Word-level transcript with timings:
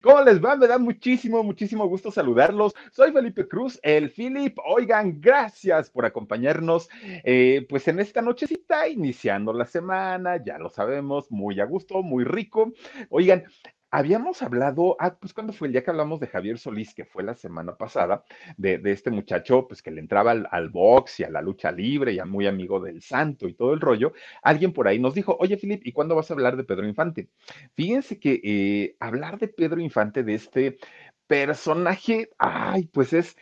¿Cómo 0.00 0.22
les 0.22 0.42
va? 0.42 0.54
Me 0.54 0.68
da 0.68 0.78
muchísimo, 0.78 1.42
muchísimo 1.42 1.84
gusto 1.88 2.12
saludarlos. 2.12 2.72
Soy 2.92 3.10
Felipe 3.10 3.48
Cruz, 3.48 3.80
el 3.82 4.10
Philip. 4.10 4.56
Oigan, 4.64 5.20
gracias 5.20 5.90
por 5.90 6.06
acompañarnos, 6.06 6.88
eh, 7.24 7.66
pues 7.68 7.88
en 7.88 7.98
esta 7.98 8.22
nochecita, 8.22 8.86
iniciando 8.86 9.52
la 9.52 9.66
semana, 9.66 10.36
ya 10.44 10.56
lo 10.58 10.70
sabemos, 10.70 11.32
muy 11.32 11.58
a 11.58 11.64
gusto, 11.64 12.04
muy 12.04 12.22
rico. 12.22 12.72
Oigan, 13.10 13.44
Habíamos 13.90 14.42
hablado, 14.42 14.96
ah, 15.00 15.16
pues 15.18 15.32
cuando 15.32 15.52
fue 15.52 15.68
el 15.68 15.72
día 15.72 15.82
que 15.82 15.90
hablamos 15.90 16.20
de 16.20 16.26
Javier 16.26 16.58
Solís, 16.58 16.94
que 16.94 17.06
fue 17.06 17.22
la 17.22 17.34
semana 17.34 17.76
pasada, 17.76 18.22
de, 18.56 18.80
este 18.84 19.10
muchacho, 19.10 19.66
pues 19.66 19.80
que 19.82 19.90
le 19.90 20.00
entraba 20.00 20.32
al, 20.32 20.68
box 20.68 21.20
y 21.20 21.24
a 21.24 21.30
la 21.30 21.40
lucha 21.40 21.72
libre, 21.72 22.14
ya 22.14 22.26
muy 22.26 22.46
amigo 22.46 22.80
del 22.80 23.00
santo 23.00 23.48
y 23.48 23.54
todo 23.54 23.72
el 23.72 23.80
rollo, 23.80 24.12
alguien 24.42 24.72
por 24.72 24.88
ahí 24.88 24.98
nos 24.98 25.14
dijo, 25.14 25.36
oye 25.40 25.56
Filip, 25.56 25.86
¿y 25.86 25.92
cuándo 25.92 26.14
vas 26.14 26.30
a 26.30 26.34
hablar 26.34 26.56
de 26.56 26.64
Pedro 26.64 26.86
Infante? 26.86 27.28
Fíjense 27.74 28.18
que 28.20 28.40
eh, 28.44 28.96
hablar 29.00 29.38
de 29.38 29.48
Pedro 29.48 29.80
Infante, 29.80 30.22
de 30.22 30.34
este 30.34 30.78
personaje, 31.26 32.30
ay, 32.38 32.86
pues 32.92 33.12
es 33.12 33.36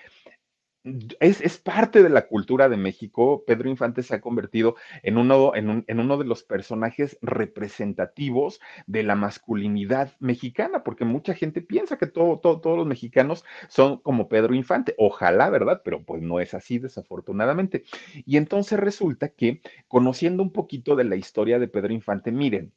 es, 1.21 1.59
parte 1.59 2.03
de 2.03 2.09
la 2.09 2.27
cultura 2.27 2.69
de 2.69 2.77
México. 2.77 3.45
Pedro 3.47 3.69
Infante 3.69 4.03
se 4.03 4.15
ha 4.15 4.21
convertido 4.21 4.77
en 5.03 5.19
uno, 5.19 5.55
en, 5.55 5.85
uno 5.99 6.17
de 6.17 6.25
los 6.25 6.43
personajes 6.45 7.19
representativos 7.23 8.61
de 8.87 9.03
la 9.03 9.17
masculinidad 9.17 10.13
mexicana, 10.21 10.85
porque 10.85 11.05
mucha 11.05 11.35
gente 11.35 11.61
piensa 11.61 11.99
que 11.99 12.07
todo, 12.07 12.39
todos 12.39 12.77
los 12.77 12.87
mexicanos 12.87 13.45
son 13.69 13.99
como 13.99 14.29
Pedro 14.29 14.55
Infante. 14.55 14.95
Ojalá, 14.99 15.51
¿verdad? 15.51 15.83
Pero 15.85 16.05
pues 16.05 16.23
no 16.23 16.41
es 16.41 16.55
así, 16.55 16.79
desafortunadamente. 16.79 17.85
Y 18.25 18.37
entonces 18.37 18.79
resulta 18.79 19.29
que, 19.31 19.63
conociendo 19.89 20.43
un 20.43 20.53
poquito 20.53 20.97
de 20.97 21.05
la 21.05 21.17
historia 21.17 21.59
de 21.59 21.69
Pedro 21.69 21.93
Infante, 21.93 22.31
miren, 22.31 22.73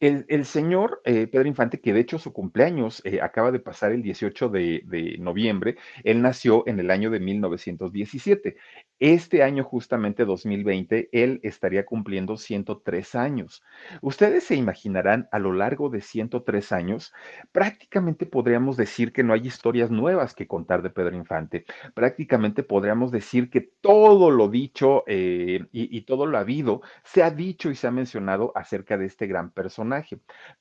el, 0.00 0.44
señor 0.44 1.00
eh, 1.04 1.26
Pedro 1.26 1.48
Infante, 1.48 1.80
que 1.80 1.92
de 1.92 2.00
hecho 2.00 2.18
su 2.18 2.32
cumpleaños 2.32 3.02
eh, 3.04 3.20
acaba 3.20 3.50
de 3.50 3.58
pasar 3.58 3.90
el 3.90 4.02
18 4.02 4.48
de, 4.48 5.16
noviembre, 5.18 5.76
él 6.04 6.22
nació 6.22 6.62
en 6.66 6.78
el 6.78 6.90
año 6.90 7.10
de 7.10 7.18
1917. 7.18 8.56
Este 9.00 9.42
año, 9.42 9.64
justamente 9.64 10.24
2020, 10.24 11.08
él 11.12 11.40
estaría 11.42 11.84
cumpliendo 11.84 12.36
103 12.36 13.14
años. 13.14 13.62
Ustedes 14.00 14.44
se 14.44 14.56
imaginarán, 14.56 15.28
a 15.32 15.38
lo 15.38 15.52
largo 15.52 15.88
de 15.88 16.00
103 16.00 16.72
años, 16.72 17.12
prácticamente 17.52 18.26
podríamos 18.26 18.76
decir 18.76 19.12
que 19.12 19.22
no 19.22 19.34
hay 19.34 19.46
historias 19.46 19.90
nuevas 19.90 20.34
que 20.34 20.46
contar 20.46 20.82
de 20.82 20.90
Pedro 20.90 21.16
Infante. 21.16 21.64
Prácticamente 21.94 22.62
podríamos 22.62 23.10
decir 23.10 23.50
que 23.50 23.60
todo 23.80 24.30
lo 24.30 24.48
dicho 24.48 25.04
eh, 25.06 25.64
y, 25.72 25.96
y 25.96 26.02
todo 26.02 26.26
lo 26.26 26.38
habido 26.38 26.82
se 27.04 27.22
ha 27.22 27.30
dicho 27.30 27.70
y 27.70 27.74
se 27.74 27.86
ha 27.86 27.90
mencionado 27.90 28.52
acerca 28.54 28.96
de 28.96 29.06
este 29.06 29.26
gran 29.26 29.50
personaje, 29.50 29.87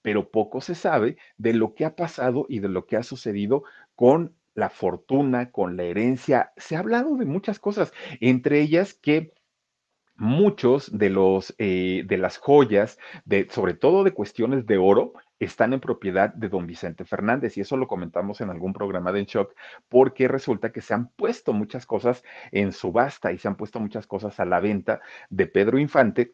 pero 0.02 0.30
poco 0.30 0.62
se 0.62 0.76
sabe 0.76 1.18
de 1.38 1.54
lo 1.54 1.74
que 1.74 1.86
ha 1.86 1.96
pasado 1.96 2.46
y 2.50 2.60
de 2.60 2.70
lo 2.70 2.86
que 2.86 2.98
ha 2.98 3.04
sucedido 3.04 3.64
con 3.96 4.36
la 4.54 4.70
fortuna, 4.70 5.52
con 5.52 5.78
la 5.78 5.84
herencia. 5.84 6.52
Se 6.58 6.76
ha 6.76 6.80
hablado 6.80 7.16
de 7.16 7.26
muchas 7.26 7.60
cosas, 7.60 7.94
entre 8.20 8.62
ellas 8.62 8.94
que 8.94 9.34
muchos 10.16 10.98
de 10.98 11.12
los 11.12 11.54
eh, 11.60 12.04
de 12.06 12.18
las 12.18 12.38
joyas, 12.38 12.98
de, 13.26 13.48
sobre 13.50 13.76
todo 13.76 14.04
de 14.04 14.14
cuestiones 14.14 14.66
de 14.66 14.78
oro, 14.78 15.14
están 15.40 15.74
en 15.74 15.80
propiedad 15.80 16.34
de 16.34 16.50
don 16.50 16.66
Vicente 16.66 17.06
Fernández 17.06 17.58
y 17.58 17.62
eso 17.62 17.78
lo 17.78 17.88
comentamos 17.88 18.42
en 18.42 18.50
algún 18.50 18.74
programa 18.74 19.12
de 19.12 19.20
En 19.20 19.26
Shock 19.26 19.54
porque 19.88 20.28
resulta 20.28 20.72
que 20.72 20.82
se 20.82 20.96
han 20.96 21.10
puesto 21.10 21.54
muchas 21.54 21.86
cosas 21.86 22.24
en 22.52 22.72
subasta 22.72 23.32
y 23.32 23.38
se 23.38 23.48
han 23.48 23.56
puesto 23.56 23.80
muchas 23.80 24.08
cosas 24.08 24.40
a 24.40 24.46
la 24.46 24.60
venta 24.60 25.02
de 25.30 25.46
Pedro 25.46 25.78
Infante 25.78 26.34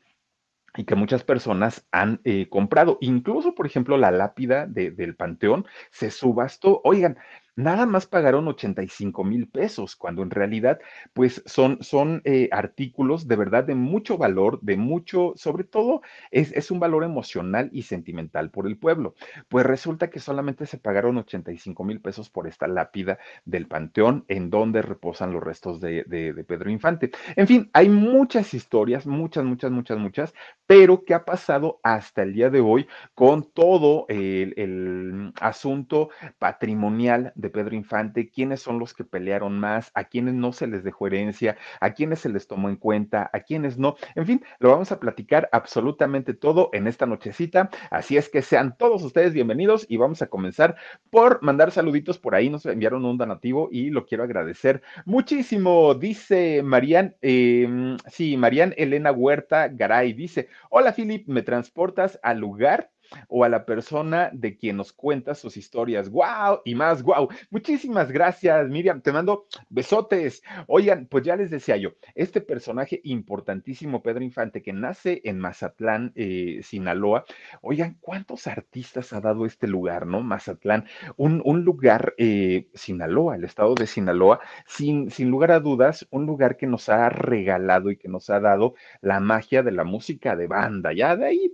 y 0.75 0.85
que 0.85 0.95
muchas 0.95 1.23
personas 1.23 1.85
han 1.91 2.19
eh, 2.23 2.47
comprado. 2.49 2.97
Incluso, 3.01 3.55
por 3.55 3.65
ejemplo, 3.65 3.97
la 3.97 4.11
lápida 4.11 4.65
del 4.65 5.15
Panteón 5.15 5.65
se 5.91 6.09
subastó. 6.09 6.81
Oigan, 6.83 7.17
nada 7.55 7.85
más 7.85 8.07
pagaron 8.07 8.47
85 8.47 9.23
mil 9.23 9.47
pesos, 9.47 9.95
cuando 9.95 10.23
en 10.23 10.31
realidad, 10.31 10.79
pues 11.13 11.43
son, 11.45 11.77
son 11.81 12.21
eh, 12.25 12.49
artículos 12.51 13.27
de 13.27 13.35
verdad 13.35 13.63
de 13.63 13.75
mucho 13.75 14.17
valor, 14.17 14.59
de 14.61 14.77
mucho, 14.77 15.33
sobre 15.35 15.63
todo 15.63 16.01
es, 16.31 16.51
es, 16.53 16.71
un 16.71 16.79
valor 16.79 17.03
emocional 17.03 17.69
y 17.71 17.83
sentimental 17.83 18.49
por 18.49 18.67
el 18.67 18.77
pueblo. 18.77 19.15
Pues 19.49 19.65
resulta 19.65 20.09
que 20.09 20.19
solamente 20.19 20.65
se 20.65 20.77
pagaron 20.77 21.17
85 21.17 21.83
mil 21.83 22.01
pesos 22.01 22.29
por 22.29 22.47
esta 22.47 22.67
lápida 22.67 23.19
del 23.45 23.67
Panteón 23.67 24.25
en 24.27 24.49
donde 24.49 24.81
reposan 24.81 25.31
los 25.33 25.43
restos 25.43 25.79
de, 25.79 26.03
de, 26.05 26.43
Pedro 26.43 26.69
Infante. 26.71 27.11
En 27.35 27.47
fin, 27.47 27.69
hay 27.73 27.89
muchas 27.89 28.53
historias, 28.53 29.05
muchas, 29.05 29.45
muchas, 29.45 29.71
muchas, 29.71 29.97
muchas, 29.97 30.33
pero 30.65 31.03
¿qué 31.05 31.13
ha 31.13 31.25
pasado 31.25 31.79
hasta 31.83 32.23
el 32.23 32.33
día 32.33 32.49
de 32.49 32.59
hoy 32.59 32.87
con 33.13 33.43
todo 33.43 34.05
el, 34.09 34.53
el 34.57 35.33
asunto 35.39 36.09
patrimonial? 36.39 37.33
De 37.43 37.51
Pedro 37.51 37.75
Infante, 37.75 38.29
quiénes 38.29 38.61
son 38.61 38.79
los 38.79 38.95
que 38.95 39.03
pelearon 39.03 39.59
más, 39.59 39.91
a 39.93 40.05
quiénes 40.05 40.33
no 40.33 40.51
se 40.53 40.65
les 40.65 40.83
dejó 40.83 41.05
herencia, 41.05 41.57
a 41.79 41.93
quiénes 41.93 42.19
se 42.19 42.29
les 42.29 42.47
tomó 42.47 42.69
en 42.69 42.77
cuenta, 42.77 43.29
a 43.31 43.41
quiénes 43.41 43.77
no. 43.77 43.95
En 44.15 44.25
fin, 44.25 44.43
lo 44.57 44.71
vamos 44.71 44.91
a 44.91 44.99
platicar 44.99 45.49
absolutamente 45.51 46.33
todo 46.33 46.69
en 46.73 46.87
esta 46.87 47.05
nochecita. 47.05 47.69
Así 47.91 48.17
es 48.17 48.29
que 48.29 48.41
sean 48.41 48.75
todos 48.77 49.03
ustedes 49.03 49.33
bienvenidos 49.33 49.85
y 49.87 49.97
vamos 49.97 50.21
a 50.21 50.27
comenzar 50.27 50.75
por 51.11 51.43
mandar 51.43 51.71
saluditos 51.71 52.17
por 52.17 52.33
ahí. 52.33 52.49
Nos 52.49 52.65
enviaron 52.65 53.05
un 53.05 53.17
donativo 53.17 53.69
y 53.71 53.89
lo 53.89 54.05
quiero 54.05 54.23
agradecer 54.23 54.81
muchísimo. 55.05 55.93
Dice 55.93 56.63
Marían, 56.63 57.15
eh, 57.21 57.97
sí, 58.07 58.37
Marían 58.37 58.73
Elena 58.77 59.11
Huerta 59.11 59.67
Garay 59.67 60.13
dice: 60.13 60.47
Hola, 60.69 60.93
Philip, 60.93 61.27
¿me 61.27 61.41
transportas 61.41 62.19
al 62.23 62.39
lugar? 62.39 62.92
O 63.27 63.43
a 63.43 63.49
la 63.49 63.65
persona 63.65 64.29
de 64.33 64.57
quien 64.57 64.77
nos 64.77 64.93
cuenta 64.93 65.35
sus 65.35 65.57
historias. 65.57 66.09
¡Wow! 66.09 66.61
Y 66.65 66.75
más, 66.75 67.03
¡wow! 67.03 67.29
Muchísimas 67.49 68.11
gracias, 68.11 68.69
Miriam. 68.69 69.01
Te 69.01 69.11
mando 69.11 69.47
besotes. 69.69 70.43
Oigan, 70.67 71.07
pues 71.07 71.23
ya 71.23 71.35
les 71.35 71.51
decía 71.51 71.77
yo, 71.77 71.91
este 72.15 72.41
personaje 72.41 73.01
importantísimo, 73.03 74.01
Pedro 74.01 74.23
Infante, 74.23 74.61
que 74.61 74.73
nace 74.73 75.21
en 75.23 75.39
Mazatlán, 75.39 76.11
eh, 76.15 76.59
Sinaloa. 76.63 77.25
Oigan, 77.61 77.97
¿cuántos 77.99 78.47
artistas 78.47 79.13
ha 79.13 79.21
dado 79.21 79.45
este 79.45 79.67
lugar, 79.67 80.05
no? 80.05 80.21
Mazatlán, 80.21 80.85
un, 81.17 81.41
lugar, 81.63 82.13
eh, 82.17 82.69
Sinaloa, 82.73 83.35
el 83.35 83.43
estado 83.43 83.75
de 83.75 83.87
Sinaloa, 83.87 84.39
sin, 84.65 85.09
sin 85.11 85.29
lugar 85.29 85.51
a 85.51 85.59
dudas, 85.59 86.07
un 86.11 86.25
lugar 86.25 86.57
que 86.57 86.67
nos 86.67 86.89
ha 86.89 87.09
regalado 87.09 87.91
y 87.91 87.97
que 87.97 88.07
nos 88.07 88.29
ha 88.29 88.39
dado 88.39 88.75
la 89.01 89.19
magia 89.19 89.63
de 89.63 89.71
la 89.71 89.83
música 89.83 90.35
de 90.35 90.47
banda. 90.47 90.93
Ya 90.93 91.15
de 91.15 91.25
ahí 91.25 91.53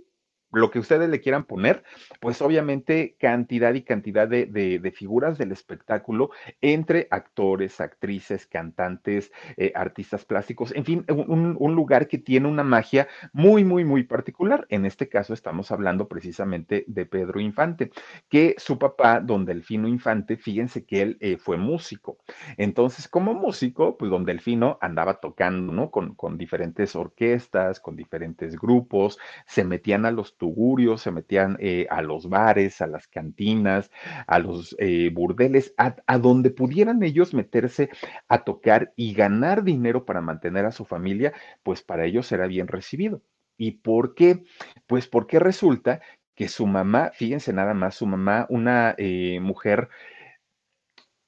lo 0.52 0.70
que 0.70 0.78
ustedes 0.78 1.08
le 1.08 1.20
quieran 1.20 1.44
poner, 1.44 1.82
pues 2.20 2.42
obviamente 2.42 3.16
cantidad 3.18 3.74
y 3.74 3.82
cantidad 3.82 4.28
de, 4.28 4.92
figuras 4.94 5.38
del 5.38 5.52
espectáculo 5.52 6.30
entre 6.60 7.06
actores, 7.10 7.80
actrices, 7.80 8.46
cantantes, 8.46 9.32
eh, 9.56 9.72
artistas 9.74 10.24
plásticos, 10.24 10.74
en 10.74 10.84
fin, 10.84 11.04
un, 11.08 11.74
lugar 11.74 12.08
que 12.08 12.18
tiene 12.18 12.48
una 12.48 12.64
magia 12.64 13.06
muy, 13.32 13.64
muy, 13.64 13.84
muy 13.84 14.02
particular. 14.02 14.66
En 14.70 14.84
este 14.84 15.08
caso 15.08 15.32
estamos 15.32 15.70
hablando 15.70 16.08
precisamente 16.08 16.84
de 16.88 17.06
Pedro 17.06 17.40
Infante, 17.40 17.92
que 18.28 18.56
su 18.58 18.78
papá, 18.78 19.20
don 19.20 19.44
Delfino 19.44 19.86
Infante, 19.86 20.36
fíjense 20.36 20.84
que 20.84 21.02
él 21.02 21.16
eh, 21.20 21.36
fue 21.36 21.56
músico. 21.56 22.18
Entonces, 22.56 23.06
como 23.06 23.34
músico, 23.34 23.96
pues 23.96 24.10
don 24.10 24.24
Delfino 24.24 24.78
andaba 24.80 25.20
tocando, 25.20 25.72
¿no? 25.72 25.90
Con, 25.90 26.14
con 26.14 26.36
diferentes 26.36 26.96
orquestas, 26.96 27.78
con 27.78 27.96
diferentes 27.96 28.58
grupos, 28.58 29.18
se 29.46 29.64
metían 29.64 30.04
a 30.06 30.10
los 30.10 30.36
tugurios, 30.40 31.02
se 31.02 31.12
metían 31.12 31.56
eh, 31.60 31.86
a 31.90 32.02
los 32.02 32.28
bares, 32.28 32.80
a 32.80 32.86
las 32.86 33.06
cantinas, 33.06 33.92
a 34.26 34.38
los 34.40 34.74
eh, 34.78 35.10
burdeles, 35.12 35.74
a, 35.76 35.94
donde 36.18 36.50
pudieran 36.50 37.02
ellos 37.02 37.34
meterse 37.34 37.90
a 38.26 38.42
tocar 38.42 38.92
y 38.96 39.12
ganar 39.12 39.62
dinero 39.62 40.04
para 40.06 40.22
mantener 40.22 40.64
a 40.64 40.72
su 40.72 40.84
familia, 40.86 41.32
pues 41.62 41.82
para 41.82 42.06
ellos 42.06 42.32
era 42.32 42.46
bien 42.46 42.66
recibido. 42.66 43.22
¿Y 43.58 43.72
por 43.72 44.14
qué? 44.14 44.42
Pues 44.86 45.06
porque 45.06 45.38
resulta 45.38 46.00
que 46.34 46.48
su 46.48 46.66
mamá, 46.66 47.10
fíjense 47.14 47.52
nada 47.52 47.74
más, 47.74 47.96
su 47.96 48.06
mamá, 48.06 48.46
una 48.48 48.94
eh, 48.96 49.40
mujer 49.40 49.90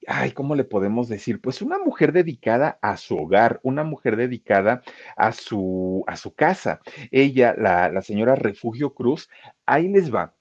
ay, 0.06 0.32
¿cómo 0.32 0.54
le 0.54 0.64
podemos 0.64 1.08
decir? 1.08 1.40
Pues 1.40 1.62
una 1.62 1.78
mujer 1.78 2.12
dedicada 2.12 2.78
a 2.82 2.96
su 2.96 3.16
hogar, 3.18 3.60
una 3.62 3.84
mujer 3.84 4.16
dedicada 4.16 4.82
a 5.16 5.32
su, 5.32 6.04
a 6.06 6.16
su 6.16 6.34
casa. 6.34 6.80
Ella, 7.10 7.54
la, 7.56 7.88
la 7.90 8.02
señora 8.02 8.34
Refugio 8.34 8.94
Cruz, 8.94 9.28
ahí 9.66 9.88
les 9.88 10.12
va. 10.14 10.34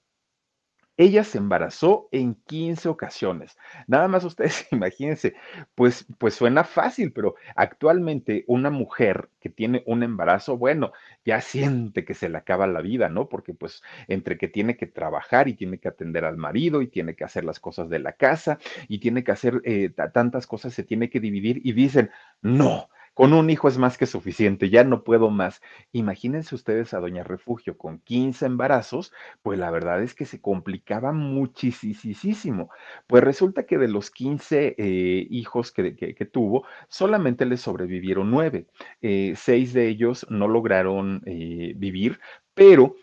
Ella 1.01 1.23
se 1.23 1.39
embarazó 1.39 2.09
en 2.11 2.35
15 2.35 2.87
ocasiones. 2.87 3.57
Nada 3.87 4.07
más 4.07 4.23
ustedes 4.23 4.67
imagínense, 4.71 5.33
pues, 5.73 6.05
pues 6.19 6.35
suena 6.35 6.63
fácil, 6.63 7.11
pero 7.11 7.33
actualmente 7.55 8.43
una 8.45 8.69
mujer 8.69 9.31
que 9.39 9.49
tiene 9.49 9.81
un 9.87 10.03
embarazo, 10.03 10.59
bueno, 10.59 10.91
ya 11.25 11.41
siente 11.41 12.05
que 12.05 12.13
se 12.13 12.29
le 12.29 12.37
acaba 12.37 12.67
la 12.67 12.81
vida, 12.81 13.09
¿no? 13.09 13.29
Porque 13.29 13.55
pues 13.55 13.81
entre 14.07 14.37
que 14.37 14.47
tiene 14.47 14.77
que 14.77 14.85
trabajar 14.85 15.47
y 15.47 15.55
tiene 15.55 15.79
que 15.79 15.87
atender 15.87 16.23
al 16.23 16.37
marido 16.37 16.83
y 16.83 16.87
tiene 16.87 17.15
que 17.15 17.23
hacer 17.23 17.45
las 17.45 17.59
cosas 17.59 17.89
de 17.89 17.97
la 17.97 18.13
casa 18.13 18.59
y 18.87 18.99
tiene 18.99 19.23
que 19.23 19.31
hacer 19.31 19.59
eh, 19.65 19.89
tantas 20.13 20.45
cosas, 20.45 20.71
se 20.75 20.83
tiene 20.83 21.09
que 21.09 21.19
dividir 21.19 21.61
y 21.63 21.73
dicen, 21.73 22.11
no, 22.43 22.89
con 23.13 23.33
un 23.33 23.49
hijo 23.49 23.67
es 23.67 23.77
más 23.77 23.97
que 23.97 24.05
suficiente, 24.05 24.69
ya 24.69 24.83
no 24.83 25.03
puedo 25.03 25.29
más. 25.29 25.61
Imagínense 25.91 26.55
ustedes 26.55 26.93
a 26.93 26.99
Doña 26.99 27.23
Refugio 27.23 27.77
con 27.77 27.99
15 27.99 28.45
embarazos, 28.45 29.11
pues 29.41 29.59
la 29.59 29.69
verdad 29.71 30.01
es 30.01 30.13
que 30.13 30.25
se 30.25 30.41
complicaba 30.41 31.11
muchísimo. 31.11 32.69
Pues 33.07 33.23
resulta 33.23 33.65
que 33.65 33.77
de 33.77 33.87
los 33.87 34.11
15 34.11 34.75
eh, 34.77 35.27
hijos 35.29 35.71
que, 35.71 35.91
tuvo, 36.31 36.65
solamente 36.87 37.45
le 37.45 37.57
sobrevivieron 37.57 38.31
nueve. 38.31 38.67
Eh, 39.01 39.33
seis 39.35 39.73
de 39.73 39.87
ellos 39.87 40.25
no 40.29 40.47
lograron 40.47 41.21
eh, 41.25 41.73
vivir, 41.75 42.19
pero 42.53 42.95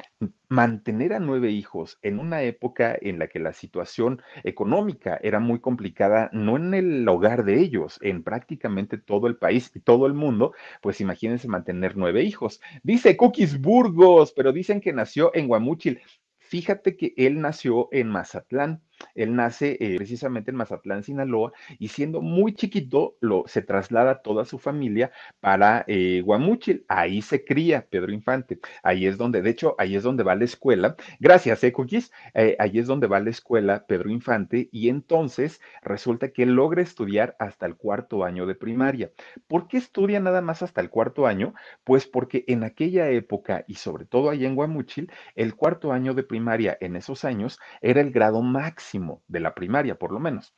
mantener 0.48 1.12
a 1.12 1.20
nueve 1.20 1.50
hijos 1.50 1.98
en 2.02 2.18
una 2.18 2.42
época 2.42 2.96
en 3.00 3.18
la 3.18 3.28
que 3.28 3.38
la 3.38 3.52
situación 3.52 4.22
económica 4.44 5.18
era 5.22 5.40
muy 5.40 5.60
complicada, 5.60 6.30
no 6.32 6.56
en 6.56 6.74
el 6.74 7.08
hogar 7.08 7.44
de 7.44 7.60
ellos, 7.60 7.98
en 8.02 8.22
prácticamente 8.22 8.98
todo 8.98 9.26
el 9.26 9.36
país 9.36 9.70
y 9.74 9.80
todo 9.80 10.06
el 10.06 10.14
mundo, 10.14 10.52
pues 10.80 11.00
imagínense 11.00 11.48
mantener 11.48 11.96
nueve 11.96 12.22
hijos. 12.22 12.60
Dice 12.82 13.16
Cookies 13.16 13.60
Burgos, 13.60 14.32
pero 14.32 14.52
dicen 14.52 14.80
que 14.80 14.92
nació 14.92 15.30
en 15.34 15.48
Guamúchil. 15.48 16.00
Fíjate 16.38 16.96
que 16.96 17.12
él 17.16 17.40
nació 17.40 17.88
en 17.92 18.08
Mazatlán. 18.08 18.82
Él 19.14 19.34
nace 19.34 19.76
eh, 19.80 19.96
precisamente 19.96 20.50
en 20.50 20.56
Mazatlán, 20.56 21.02
Sinaloa, 21.02 21.52
y 21.78 21.88
siendo 21.88 22.20
muy 22.20 22.54
chiquito, 22.54 23.16
lo, 23.20 23.44
se 23.46 23.62
traslada 23.62 24.22
toda 24.22 24.44
su 24.44 24.58
familia 24.58 25.10
para 25.40 25.84
eh, 25.86 26.22
Guamúchil. 26.24 26.84
Ahí 26.88 27.22
se 27.22 27.44
cría 27.44 27.86
Pedro 27.88 28.12
Infante. 28.12 28.58
Ahí 28.82 29.06
es 29.06 29.18
donde, 29.18 29.42
de 29.42 29.50
hecho, 29.50 29.74
ahí 29.78 29.96
es 29.96 30.02
donde 30.02 30.24
va 30.24 30.34
la 30.34 30.44
escuela. 30.44 30.96
Gracias, 31.20 31.62
eh, 31.64 31.72
Cookies. 31.72 32.12
Ahí 32.58 32.78
es 32.78 32.86
donde 32.86 33.06
va 33.06 33.20
la 33.20 33.30
escuela 33.30 33.86
Pedro 33.86 34.10
Infante, 34.10 34.68
y 34.72 34.88
entonces 34.88 35.60
resulta 35.82 36.28
que 36.30 36.46
logra 36.46 36.82
estudiar 36.82 37.36
hasta 37.38 37.66
el 37.66 37.76
cuarto 37.76 38.24
año 38.24 38.46
de 38.46 38.54
primaria. 38.54 39.10
¿Por 39.46 39.68
qué 39.68 39.76
estudia 39.76 40.20
nada 40.20 40.40
más 40.40 40.62
hasta 40.62 40.80
el 40.80 40.90
cuarto 40.90 41.26
año? 41.26 41.54
Pues 41.84 42.06
porque 42.06 42.44
en 42.48 42.64
aquella 42.64 43.10
época, 43.10 43.64
y 43.66 43.74
sobre 43.74 44.06
todo 44.06 44.30
ahí 44.30 44.44
en 44.44 44.54
Guamúchil, 44.54 45.10
el 45.34 45.54
cuarto 45.54 45.92
año 45.92 46.14
de 46.14 46.22
primaria 46.22 46.76
en 46.80 46.96
esos 46.96 47.24
años 47.24 47.58
era 47.80 48.00
el 48.00 48.10
grado 48.10 48.42
máximo 48.42 48.87
de 49.26 49.40
la 49.40 49.54
primaria, 49.54 49.98
por 49.98 50.12
lo 50.12 50.20
menos. 50.20 50.54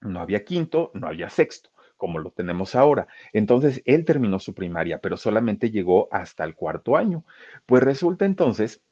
No 0.00 0.20
había 0.20 0.44
quinto, 0.44 0.90
no 0.94 1.06
había 1.06 1.30
sexto 1.30 1.70
como 2.02 2.18
lo 2.18 2.32
tenemos 2.32 2.74
ahora. 2.74 3.06
Entonces, 3.32 3.80
él 3.84 4.04
terminó 4.04 4.40
su 4.40 4.54
primaria, 4.54 4.98
pero 4.98 5.16
solamente 5.16 5.70
llegó 5.70 6.08
hasta 6.10 6.42
el 6.42 6.56
cuarto 6.56 6.96
año. 6.96 7.24
Pues 7.64 7.80
resulta 7.84 8.24
entonces 8.24 8.82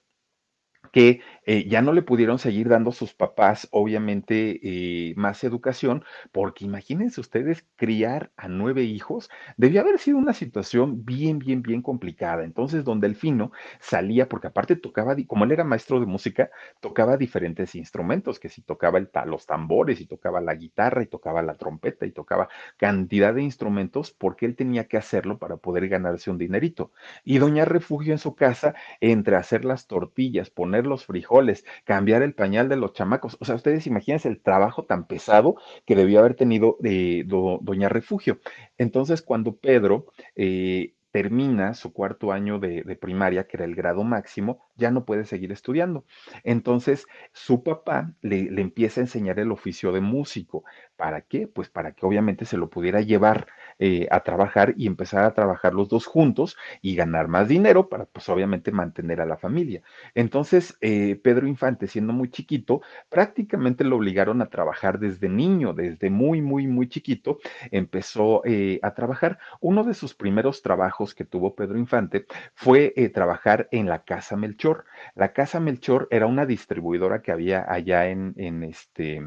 que 0.92 1.20
eh, 1.46 1.66
ya 1.68 1.82
no 1.82 1.92
le 1.92 2.02
pudieron 2.02 2.38
seguir 2.38 2.68
dando 2.68 2.92
sus 2.92 3.14
papás, 3.14 3.68
obviamente, 3.70 4.60
eh, 4.62 5.14
más 5.16 5.42
educación, 5.44 6.04
porque 6.32 6.64
imagínense 6.64 7.20
ustedes 7.20 7.66
criar 7.76 8.30
a 8.36 8.48
nueve 8.48 8.82
hijos, 8.84 9.30
debió 9.56 9.80
haber 9.80 9.98
sido 9.98 10.18
una 10.18 10.32
situación 10.32 11.04
bien, 11.04 11.38
bien, 11.38 11.62
bien 11.62 11.82
complicada. 11.82 12.44
Entonces, 12.44 12.84
don 12.84 13.00
Delfino 13.00 13.52
salía, 13.80 14.28
porque 14.28 14.48
aparte 14.48 14.76
tocaba, 14.76 15.16
como 15.26 15.44
él 15.44 15.52
era 15.52 15.64
maestro 15.64 16.00
de 16.00 16.06
música, 16.06 16.50
tocaba 16.80 17.16
diferentes 17.16 17.74
instrumentos, 17.74 18.38
que 18.40 18.48
si 18.48 18.62
tocaba 18.62 19.00
los 19.26 19.46
tambores, 19.46 20.00
y 20.00 20.06
tocaba 20.06 20.40
la 20.40 20.54
guitarra, 20.54 21.02
y 21.02 21.06
tocaba 21.06 21.42
la 21.42 21.54
trompeta, 21.56 22.06
y 22.06 22.12
tocaba 22.12 22.48
cantidad 22.76 23.34
de 23.34 23.42
instrumentos, 23.42 24.10
porque 24.12 24.46
él 24.46 24.56
tenía 24.56 24.88
que 24.88 24.96
hacerlo 24.96 25.38
para 25.38 25.56
poder 25.56 25.88
ganarse 25.88 26.30
un 26.30 26.38
dinerito. 26.38 26.92
Y 27.24 27.38
doña 27.38 27.64
Refugio 27.64 28.12
en 28.12 28.18
su 28.18 28.34
casa, 28.34 28.74
entre 29.00 29.36
hacer 29.36 29.64
las 29.64 29.86
tortillas, 29.86 30.50
poner 30.50 30.79
los 30.86 31.06
frijoles, 31.06 31.64
cambiar 31.84 32.22
el 32.22 32.34
pañal 32.34 32.68
de 32.68 32.76
los 32.76 32.92
chamacos. 32.92 33.36
O 33.40 33.44
sea, 33.44 33.54
ustedes 33.54 33.86
imagínense 33.86 34.28
el 34.28 34.40
trabajo 34.40 34.84
tan 34.84 35.06
pesado 35.06 35.56
que 35.86 35.96
debió 35.96 36.20
haber 36.20 36.34
tenido 36.34 36.76
de, 36.80 37.24
Doña 37.26 37.88
Refugio. 37.88 38.40
Entonces, 38.78 39.22
cuando 39.22 39.56
Pedro 39.56 40.06
eh, 40.36 40.94
termina 41.10 41.74
su 41.74 41.92
cuarto 41.92 42.32
año 42.32 42.58
de, 42.58 42.96
primaria, 43.00 43.46
que 43.46 43.56
era 43.56 43.64
el 43.64 43.74
grado 43.74 44.04
máximo, 44.04 44.69
ya 44.80 44.90
no 44.90 45.04
puede 45.04 45.24
seguir 45.24 45.52
estudiando. 45.52 46.04
Entonces, 46.42 47.06
su 47.32 47.62
papá 47.62 48.12
le, 48.22 48.48
empieza 48.60 49.00
a 49.00 49.04
enseñar 49.04 49.38
el 49.38 49.52
oficio 49.52 49.92
de 49.92 50.00
músico. 50.00 50.64
¿Para 50.96 51.22
qué? 51.22 51.46
Pues 51.46 51.68
para 51.68 51.92
que 51.92 52.04
obviamente 52.04 52.44
se 52.44 52.56
lo 52.56 52.68
pudiera 52.68 53.00
llevar 53.00 53.46
eh, 53.78 54.06
a 54.10 54.20
trabajar 54.20 54.74
y 54.76 54.86
empezar 54.86 55.24
a 55.24 55.32
trabajar 55.32 55.72
los 55.72 55.88
dos 55.88 56.06
juntos 56.06 56.56
y 56.82 56.94
ganar 56.96 57.28
más 57.28 57.48
dinero 57.48 57.88
para, 57.88 58.04
pues 58.06 58.28
obviamente, 58.28 58.72
mantener 58.72 59.20
a 59.20 59.26
la 59.26 59.36
familia. 59.36 59.82
Entonces, 60.14 60.76
eh, 60.80 61.18
Pedro 61.22 61.46
Infante, 61.46 61.86
siendo 61.86 62.12
muy 62.12 62.30
chiquito, 62.30 62.82
prácticamente 63.08 63.84
lo 63.84 63.96
obligaron 63.96 64.42
a 64.42 64.50
trabajar 64.50 64.98
desde 64.98 65.28
niño, 65.28 65.72
desde 65.72 66.10
muy, 66.10 66.42
muy, 66.42 66.66
muy 66.66 66.88
chiquito, 66.88 67.38
empezó 67.70 68.42
eh, 68.44 68.78
a 68.82 68.94
trabajar. 68.94 69.38
Uno 69.60 69.84
de 69.84 69.94
sus 69.94 70.14
primeros 70.14 70.62
trabajos 70.62 71.14
que 71.14 71.24
tuvo 71.24 71.54
Pedro 71.54 71.78
Infante 71.78 72.26
fue 72.54 72.92
trabajar 73.14 73.68
en 73.72 73.86
la 73.86 74.04
Casa 74.04 74.36
Melchor. 74.36 74.69
La 75.14 75.32
Casa 75.32 75.60
Melchor 75.60 76.08
era 76.10 76.26
una 76.26 76.46
distribuidora 76.46 77.22
que 77.22 77.32
había 77.32 77.64
allá 77.70 78.08
en, 78.08 78.34
en 78.36 78.62
este, 78.62 79.20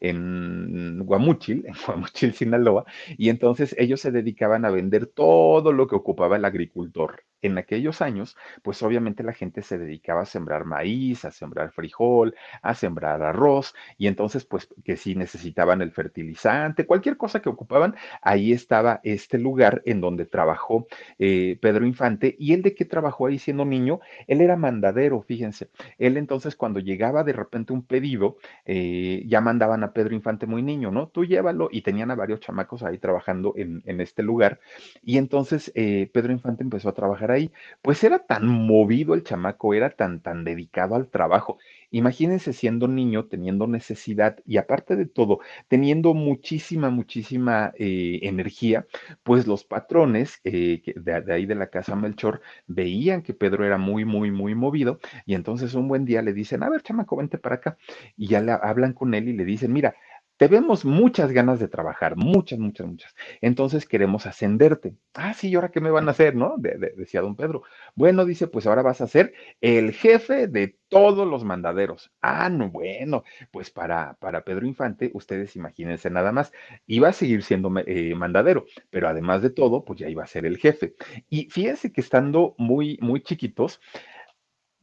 en 0.00 0.98
Guamúchil, 1.04 1.64
en 1.66 1.74
Guamúchil, 1.86 2.32
Sinaloa, 2.34 2.84
y 3.16 3.28
entonces 3.28 3.74
ellos 3.78 4.00
se 4.00 4.10
dedicaban 4.10 4.64
a 4.64 4.70
vender 4.70 5.06
todo 5.06 5.72
lo 5.72 5.86
que 5.86 5.96
ocupaba 5.96 6.36
el 6.36 6.44
agricultor 6.44 7.22
en 7.42 7.58
aquellos 7.58 8.02
años, 8.02 8.36
pues 8.62 8.82
obviamente 8.82 9.22
la 9.22 9.32
gente 9.32 9.62
se 9.62 9.78
dedicaba 9.78 10.22
a 10.22 10.26
sembrar 10.26 10.64
maíz, 10.64 11.24
a 11.24 11.30
sembrar 11.30 11.72
frijol, 11.72 12.34
a 12.62 12.74
sembrar 12.74 13.22
arroz, 13.22 13.74
y 13.98 14.06
entonces 14.06 14.44
pues 14.44 14.68
que 14.84 14.96
si 14.96 15.14
necesitaban 15.14 15.82
el 15.82 15.92
fertilizante, 15.92 16.86
cualquier 16.86 17.16
cosa 17.16 17.40
que 17.40 17.48
ocupaban, 17.48 17.94
ahí 18.22 18.52
estaba 18.52 19.00
este 19.04 19.38
lugar 19.38 19.82
en 19.84 20.00
donde 20.00 20.26
trabajó 20.26 20.86
eh, 21.18 21.58
Pedro 21.60 21.86
Infante, 21.86 22.36
y 22.38 22.52
él 22.52 22.62
de 22.62 22.74
qué 22.74 22.84
trabajó 22.84 23.26
ahí 23.26 23.38
siendo 23.38 23.64
niño, 23.64 24.00
él 24.26 24.40
era 24.40 24.56
mandadero, 24.56 25.22
fíjense, 25.22 25.68
él 25.98 26.16
entonces 26.16 26.56
cuando 26.56 26.80
llegaba 26.80 27.24
de 27.24 27.32
repente 27.32 27.72
un 27.72 27.84
pedido, 27.84 28.38
eh, 28.64 29.22
ya 29.26 29.40
mandaban 29.40 29.84
a 29.84 29.92
Pedro 29.92 30.14
Infante 30.14 30.46
muy 30.46 30.62
niño, 30.62 30.90
¿no? 30.90 31.08
Tú 31.08 31.24
llévalo, 31.24 31.68
y 31.70 31.82
tenían 31.82 32.10
a 32.10 32.14
varios 32.14 32.40
chamacos 32.40 32.82
ahí 32.82 32.98
trabajando 32.98 33.54
en, 33.56 33.82
este 34.00 34.22
lugar, 34.22 34.60
y 35.02 35.18
entonces 35.18 35.72
eh, 35.74 36.10
Pedro 36.12 36.32
Infante 36.32 36.62
empezó 36.62 36.88
a 36.88 36.94
trabajar 36.94 37.25
ahí. 37.30 37.52
Pues 37.82 38.02
era 38.04 38.18
tan 38.20 38.46
movido 38.46 39.14
el 39.14 39.22
chamaco, 39.24 39.74
era 39.74 39.90
tan, 39.90 40.20
tan 40.20 40.44
dedicado 40.44 40.94
al 40.94 41.08
trabajo. 41.08 41.58
Imagínense 41.90 42.52
siendo 42.52 42.88
niño, 42.88 43.26
teniendo 43.26 43.66
necesidad 43.66 44.38
y 44.44 44.56
aparte 44.58 44.96
de 44.96 45.06
todo, 45.06 45.40
teniendo 45.68 46.14
muchísima, 46.14 46.90
muchísima 46.90 47.72
eh, 47.78 48.18
energía, 48.22 48.86
pues 49.22 49.46
los 49.46 49.64
patrones 49.64 50.40
eh, 50.44 50.82
de, 50.96 51.32
ahí 51.32 51.46
de 51.46 51.54
la 51.54 51.68
casa 51.68 51.94
Melchor 51.96 52.42
veían 52.66 53.22
que 53.22 53.34
Pedro 53.34 53.64
era 53.64 53.78
muy, 53.78 54.04
muy, 54.04 54.30
muy 54.30 54.54
movido 54.54 54.98
y 55.24 55.34
entonces 55.34 55.74
un 55.74 55.88
buen 55.88 56.04
día 56.04 56.22
le 56.22 56.32
dicen, 56.32 56.62
a 56.62 56.70
ver, 56.70 56.82
chamaco, 56.82 57.16
vente 57.16 57.38
para 57.38 57.56
acá. 57.56 57.78
Y 58.16 58.28
ya 58.28 58.40
le 58.40 58.52
hablan 58.52 58.92
con 58.92 59.14
él 59.14 59.28
y 59.28 59.32
le 59.32 59.44
dicen, 59.44 59.72
mira, 59.72 59.94
te 60.36 60.48
vemos 60.48 60.84
muchas 60.84 61.32
ganas 61.32 61.58
de 61.58 61.68
trabajar, 61.68 62.16
muchas, 62.16 62.58
muchas, 62.58 62.86
muchas. 62.86 63.14
Entonces 63.40 63.86
queremos 63.86 64.26
ascenderte. 64.26 64.94
Ah, 65.14 65.32
sí, 65.34 65.48
¿y 65.48 65.54
ahora 65.54 65.70
qué 65.70 65.80
me 65.80 65.90
van 65.90 66.08
a 66.08 66.10
hacer, 66.10 66.34
no? 66.34 66.56
decía 66.58 67.22
don 67.22 67.36
Pedro. 67.36 67.62
Bueno, 67.94 68.24
dice, 68.24 68.46
pues 68.46 68.66
ahora 68.66 68.82
vas 68.82 69.00
a 69.00 69.06
ser 69.06 69.32
el 69.60 69.92
jefe 69.92 70.46
de 70.46 70.76
todos 70.88 71.26
los 71.26 71.44
mandaderos. 71.44 72.12
Ah, 72.20 72.48
no, 72.48 72.70
bueno, 72.70 73.24
pues 73.50 73.70
para, 73.70 74.14
para 74.14 74.44
Pedro 74.44 74.66
Infante, 74.66 75.10
ustedes 75.14 75.56
imagínense 75.56 76.10
nada 76.10 76.32
más, 76.32 76.52
iba 76.86 77.08
a 77.08 77.12
seguir 77.12 77.42
siendo 77.42 77.72
eh, 77.86 78.14
mandadero, 78.14 78.66
pero 78.90 79.08
además 79.08 79.42
de 79.42 79.50
todo, 79.50 79.84
pues 79.84 79.98
ya 79.98 80.08
iba 80.08 80.22
a 80.22 80.26
ser 80.26 80.46
el 80.46 80.58
jefe. 80.58 80.94
Y 81.28 81.48
fíjense 81.50 81.92
que 81.92 82.00
estando 82.00 82.54
muy, 82.58 82.98
muy 83.00 83.22
chiquitos, 83.22 83.80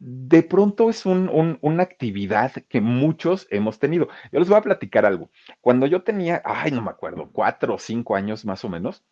de 0.06 0.44
pronto 0.44 0.90
es 0.90 1.06
una 1.06 1.84
actividad 1.84 2.52
que 2.68 2.82
muchos 2.82 3.48
hemos 3.50 3.80
tenido. 3.80 4.10
Yo 4.34 4.40
les 4.40 4.50
voy 4.50 4.58
a 4.58 4.62
platicar 4.62 5.06
algo. 5.06 5.32
Cuando 5.62 5.86
yo 5.86 6.04
tenía, 6.04 6.42
ay, 6.44 6.72
no 6.72 6.82
me 6.82 6.92
acuerdo, 6.92 7.30
cuatro 7.32 7.76
o 7.76 7.80
cinco 7.80 8.16
años 8.18 8.44
más 8.44 8.66
o 8.66 8.70
menos, 8.70 9.06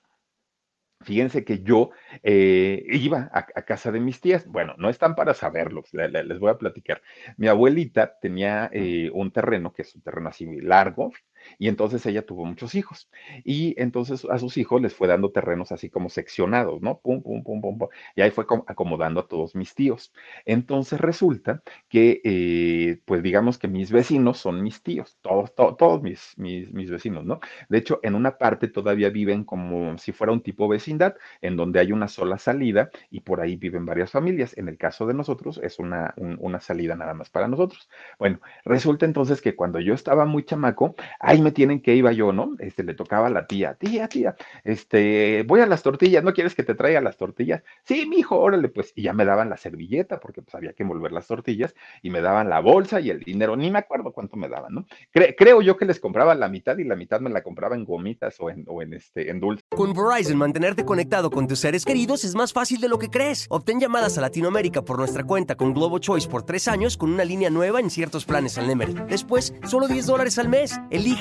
Fíjense 1.03 1.43
que 1.43 1.63
yo 1.63 1.89
eh, 2.21 2.83
iba 2.91 3.31
a, 3.33 3.43
casa 3.63 3.91
de 3.91 3.99
mis 3.99 4.21
tías. 4.21 4.45
Bueno, 4.45 4.75
no 4.77 4.87
están 4.87 5.15
para 5.15 5.33
saberlo, 5.33 5.83
les 5.91 6.39
voy 6.39 6.51
a 6.51 6.59
platicar. 6.59 7.01
Mi 7.37 7.47
abuelita 7.47 8.19
tenía 8.19 8.69
eh, 8.71 9.09
un 9.11 9.31
terreno, 9.31 9.73
que 9.73 9.81
es 9.81 9.95
un 9.95 10.03
terreno 10.03 10.29
así 10.29 10.45
largo, 10.61 11.11
Y 11.57 11.67
entonces 11.67 12.05
ella 12.05 12.25
tuvo 12.25 12.45
muchos 12.45 12.75
hijos. 12.75 13.09
Y 13.43 13.73
entonces 13.81 14.25
a 14.29 14.37
sus 14.39 14.57
hijos 14.57 14.81
les 14.81 14.93
fue 14.93 15.07
dando 15.07 15.31
terrenos 15.31 15.71
así 15.71 15.89
como 15.89 16.09
seccionados, 16.09 16.81
¿no? 16.81 16.99
Pum, 16.99 17.21
pum, 17.21 17.43
pum, 17.43 17.61
pum, 17.61 17.77
pum. 17.77 17.89
Y 18.15 18.21
ahí 18.21 18.31
fue 18.31 18.45
acomodando 18.67 19.19
a 19.21 19.27
todos 19.27 19.55
mis 19.55 19.73
tíos. 19.75 20.13
Entonces 20.45 20.99
resulta 20.99 21.63
que, 21.89 22.21
eh, 22.23 22.99
pues 23.05 23.23
digamos 23.23 23.57
que 23.57 23.67
mis 23.67 23.91
vecinos 23.91 24.37
son 24.37 24.61
mis 24.63 24.81
tíos, 24.83 25.17
todos, 25.21 25.53
todos 25.55 26.01
mis, 26.01 26.33
mis, 26.37 26.71
mis 26.73 26.89
vecinos, 26.91 27.25
¿no? 27.25 27.39
De 27.69 27.77
hecho, 27.77 27.99
en 28.03 28.15
una 28.15 28.37
parte 28.37 28.67
todavía 28.67 29.09
viven 29.09 29.43
como 29.43 29.97
si 29.97 30.11
fuera 30.11 30.33
un 30.33 30.41
tipo 30.41 30.67
vecindad, 30.67 31.15
en 31.41 31.55
donde 31.57 31.79
hay 31.79 31.91
una 31.91 32.07
sola 32.07 32.37
salida 32.37 32.89
y 33.09 33.21
por 33.21 33.41
ahí 33.41 33.55
viven 33.55 33.85
varias 33.85 34.11
familias. 34.11 34.57
En 34.57 34.67
el 34.67 34.77
caso 34.77 35.05
de 35.05 35.13
nosotros 35.13 35.59
es 35.63 35.79
una, 35.79 36.13
una 36.17 36.59
salida 36.59 36.95
nada 36.95 37.13
más 37.13 37.29
para 37.29 37.47
nosotros. 37.47 37.89
Bueno, 38.19 38.39
resulta 38.65 39.05
entonces 39.05 39.41
que 39.41 39.55
cuando 39.55 39.79
yo 39.79 39.93
estaba 39.93 40.25
muy 40.25 40.43
chamaco, 40.43 40.95
ahí 41.31 41.41
me 41.41 41.51
tienen 41.51 41.81
que 41.81 41.95
iba 41.95 42.11
yo, 42.11 42.33
¿no? 42.33 42.55
Este, 42.59 42.83
le 42.83 42.93
tocaba 42.93 43.27
a 43.27 43.29
la 43.29 43.47
tía, 43.47 43.75
tía, 43.75 44.07
tía, 44.07 44.35
este, 44.63 45.43
voy 45.47 45.61
a 45.61 45.65
las 45.65 45.81
tortillas, 45.81 46.23
¿no 46.23 46.33
quieres 46.33 46.55
que 46.55 46.63
te 46.63 46.75
traiga 46.75 47.01
las 47.01 47.17
tortillas? 47.17 47.63
Sí, 47.83 48.05
mi 48.05 48.17
hijo, 48.17 48.37
órale, 48.37 48.69
pues, 48.69 48.91
y 48.95 49.03
ya 49.03 49.13
me 49.13 49.25
daban 49.25 49.49
la 49.49 49.57
servilleta, 49.57 50.19
porque 50.19 50.41
pues 50.41 50.53
había 50.55 50.73
que 50.73 50.83
envolver 50.83 51.11
las 51.11 51.27
tortillas, 51.27 51.73
y 52.01 52.09
me 52.09 52.21
daban 52.21 52.49
la 52.49 52.59
bolsa 52.59 52.99
y 52.99 53.09
el 53.09 53.21
dinero, 53.21 53.55
ni 53.55 53.71
me 53.71 53.79
acuerdo 53.79 54.11
cuánto 54.11 54.35
me 54.35 54.49
daban, 54.49 54.73
¿no? 54.73 54.85
creo 55.11 55.61
yo 55.61 55.77
que 55.77 55.85
les 55.85 55.99
compraba 55.99 56.35
la 56.35 56.49
mitad 56.49 56.77
y 56.77 56.83
la 56.83 56.95
mitad 56.95 57.21
me 57.21 57.29
la 57.29 57.41
compraba 57.41 57.75
en 57.75 57.85
gomitas 57.85 58.35
o 58.39 58.49
en, 58.49 58.65
o 58.67 58.81
en, 58.81 58.93
este, 58.93 59.29
en 59.29 59.39
dulce. 59.39 59.63
Con 59.69 59.93
Verizon, 59.93 60.37
mantenerte 60.37 60.83
conectado 60.85 61.29
con 61.29 61.47
tus 61.47 61.59
seres 61.59 61.85
queridos 61.85 62.23
es 62.23 62.35
más 62.35 62.53
fácil 62.53 62.81
de 62.81 62.89
lo 62.89 62.99
que 62.99 63.09
crees. 63.09 63.45
Obtén 63.49 63.79
llamadas 63.79 64.17
a 64.17 64.21
Latinoamérica 64.21 64.81
por 64.83 64.97
nuestra 64.97 65.23
cuenta 65.23 65.55
con 65.55 65.73
Globo 65.73 65.99
Choice 65.99 66.27
por 66.27 66.43
tres 66.43 66.67
años 66.67 66.97
con 66.97 67.11
una 67.11 67.23
línea 67.23 67.49
nueva 67.49 67.79
en 67.79 67.89
ciertos 67.89 68.25
planes 68.25 68.57
al 68.57 68.67
Nemery. 68.67 68.95
Después, 69.07 69.53
solo 69.67 69.87
10 69.87 70.05
dólares 70.05 70.37
al 70.39 70.49
mes. 70.49 70.79
Elige 70.89 71.20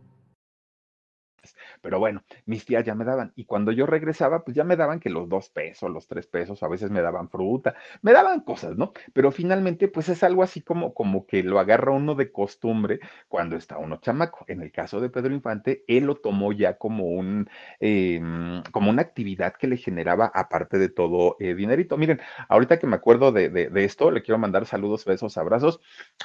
Pero 1.81 1.99
bueno, 1.99 2.23
mis 2.45 2.65
tías 2.65 2.85
ya 2.85 2.95
me 2.95 3.05
daban. 3.05 3.33
Y 3.35 3.45
cuando 3.45 3.71
yo 3.71 3.85
regresaba, 3.85 4.43
pues 4.43 4.55
ya 4.55 4.63
me 4.63 4.75
daban 4.75 4.99
que 4.99 5.09
los 5.09 5.27
dos 5.27 5.49
pesos, 5.49 5.89
los 5.89 6.07
tres 6.07 6.27
pesos, 6.27 6.61
a 6.63 6.67
veces 6.67 6.91
me 6.91 7.01
daban 7.01 7.29
fruta, 7.29 7.75
me 8.01 8.13
daban 8.13 8.41
cosas, 8.41 8.77
¿no? 8.77 8.93
Pero 9.13 9.31
finalmente, 9.31 9.87
pues 9.87 10.09
es 10.09 10.23
algo 10.23 10.43
así 10.43 10.61
como, 10.61 10.93
como 10.93 11.25
que 11.25 11.43
lo 11.43 11.59
agarra 11.59 11.91
uno 11.91 12.15
de 12.15 12.31
costumbre 12.31 12.99
cuando 13.27 13.55
está 13.55 13.77
uno 13.77 13.97
chamaco. 13.97 14.45
En 14.47 14.61
el 14.61 14.71
caso 14.71 15.01
de 15.01 15.09
Pedro 15.09 15.33
Infante, 15.33 15.83
él 15.87 16.05
lo 16.05 16.15
tomó 16.15 16.51
ya 16.53 16.77
como 16.77 17.05
un, 17.05 17.49
em, 17.79 18.61
como 18.71 18.89
una 18.89 19.01
actividad 19.01 19.53
que 19.53 19.67
le 19.67 19.77
generaba, 19.77 20.31
aparte 20.33 20.77
de 20.77 20.89
todo, 20.89 21.35
eh, 21.39 21.55
dinerito. 21.55 21.97
Miren, 21.97 22.21
ahorita 22.49 22.79
que 22.79 22.87
me 22.87 22.95
acuerdo 22.95 23.31
de, 23.31 23.49
de, 23.49 23.83
esto, 23.83 24.11
le 24.11 24.21
quiero 24.21 24.37
mandar 24.37 24.65
saludos, 24.65 25.05
besos, 25.05 25.37
abrazos 25.37 25.79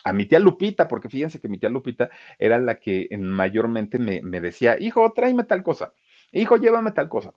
a 0.05 0.13
mi 0.13 0.27
tía 0.27 0.39
Lupita, 0.39 0.89
porque 0.89 1.09
fíjense 1.09 1.41
que 1.41 1.49
mi 1.49 1.59
tía 1.59 1.71
Lupita 1.71 2.11
era 2.39 2.59
la 2.59 2.77
que 2.77 3.09
mayormente 3.19 3.99
me, 3.99 4.21
me 4.23 4.41
decía, 4.41 4.77
hijo, 4.79 5.13
tráeme 5.13 5.46
tal 5.47 5.62
cosa. 5.62 5.95
Hijo, 6.33 6.57
llévame 6.57 6.93
tal 6.93 7.09
cosa. 7.09 7.35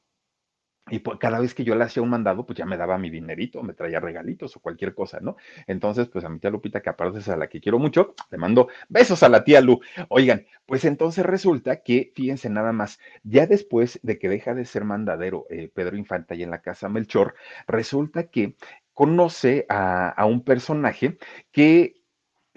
Y 0.91 0.99
pues 0.99 1.19
cada 1.19 1.39
vez 1.39 1.53
que 1.53 1.63
yo 1.63 1.75
le 1.75 1.83
hacía 1.83 2.01
un 2.01 2.09
mandado, 2.09 2.45
pues 2.45 2.57
ya 2.57 2.65
me 2.65 2.77
daba 2.77 2.97
mi 2.97 3.09
dinerito, 3.09 3.61
me 3.63 3.73
traía 3.73 3.99
regalitos 3.99 4.55
o 4.55 4.59
cualquier 4.59 4.93
cosa, 4.93 5.19
¿no? 5.21 5.35
Entonces, 5.67 6.07
pues 6.09 6.25
a 6.25 6.29
mi 6.29 6.39
tía 6.39 6.49
Lupita, 6.49 6.81
que 6.81 6.89
aparte 6.89 7.19
es 7.19 7.29
a 7.29 7.37
la 7.37 7.47
que 7.47 7.61
quiero 7.61 7.79
mucho, 7.79 8.15
le 8.31 8.37
mando 8.37 8.69
besos 8.87 9.21
a 9.23 9.29
la 9.29 9.43
tía 9.43 9.61
Lu. 9.61 9.79
Oigan, 10.09 10.47
pues 10.65 10.85
entonces 10.85 11.25
resulta 11.25 11.83
que, 11.83 12.11
fíjense 12.15 12.49
nada 12.49 12.71
más, 12.71 12.99
ya 13.23 13.45
después 13.45 13.99
de 14.03 14.17
que 14.17 14.29
deja 14.29 14.53
de 14.53 14.65
ser 14.65 14.83
mandadero 14.83 15.45
eh, 15.49 15.69
Pedro 15.73 15.95
Infanta 15.95 16.33
y 16.35 16.43
en 16.43 16.49
la 16.49 16.61
casa 16.61 16.89
Melchor, 16.89 17.35
resulta 17.67 18.27
que 18.27 18.55
conoce 18.93 19.65
a, 19.69 20.09
a 20.09 20.25
un 20.25 20.43
personaje 20.43 21.17
que 21.51 21.98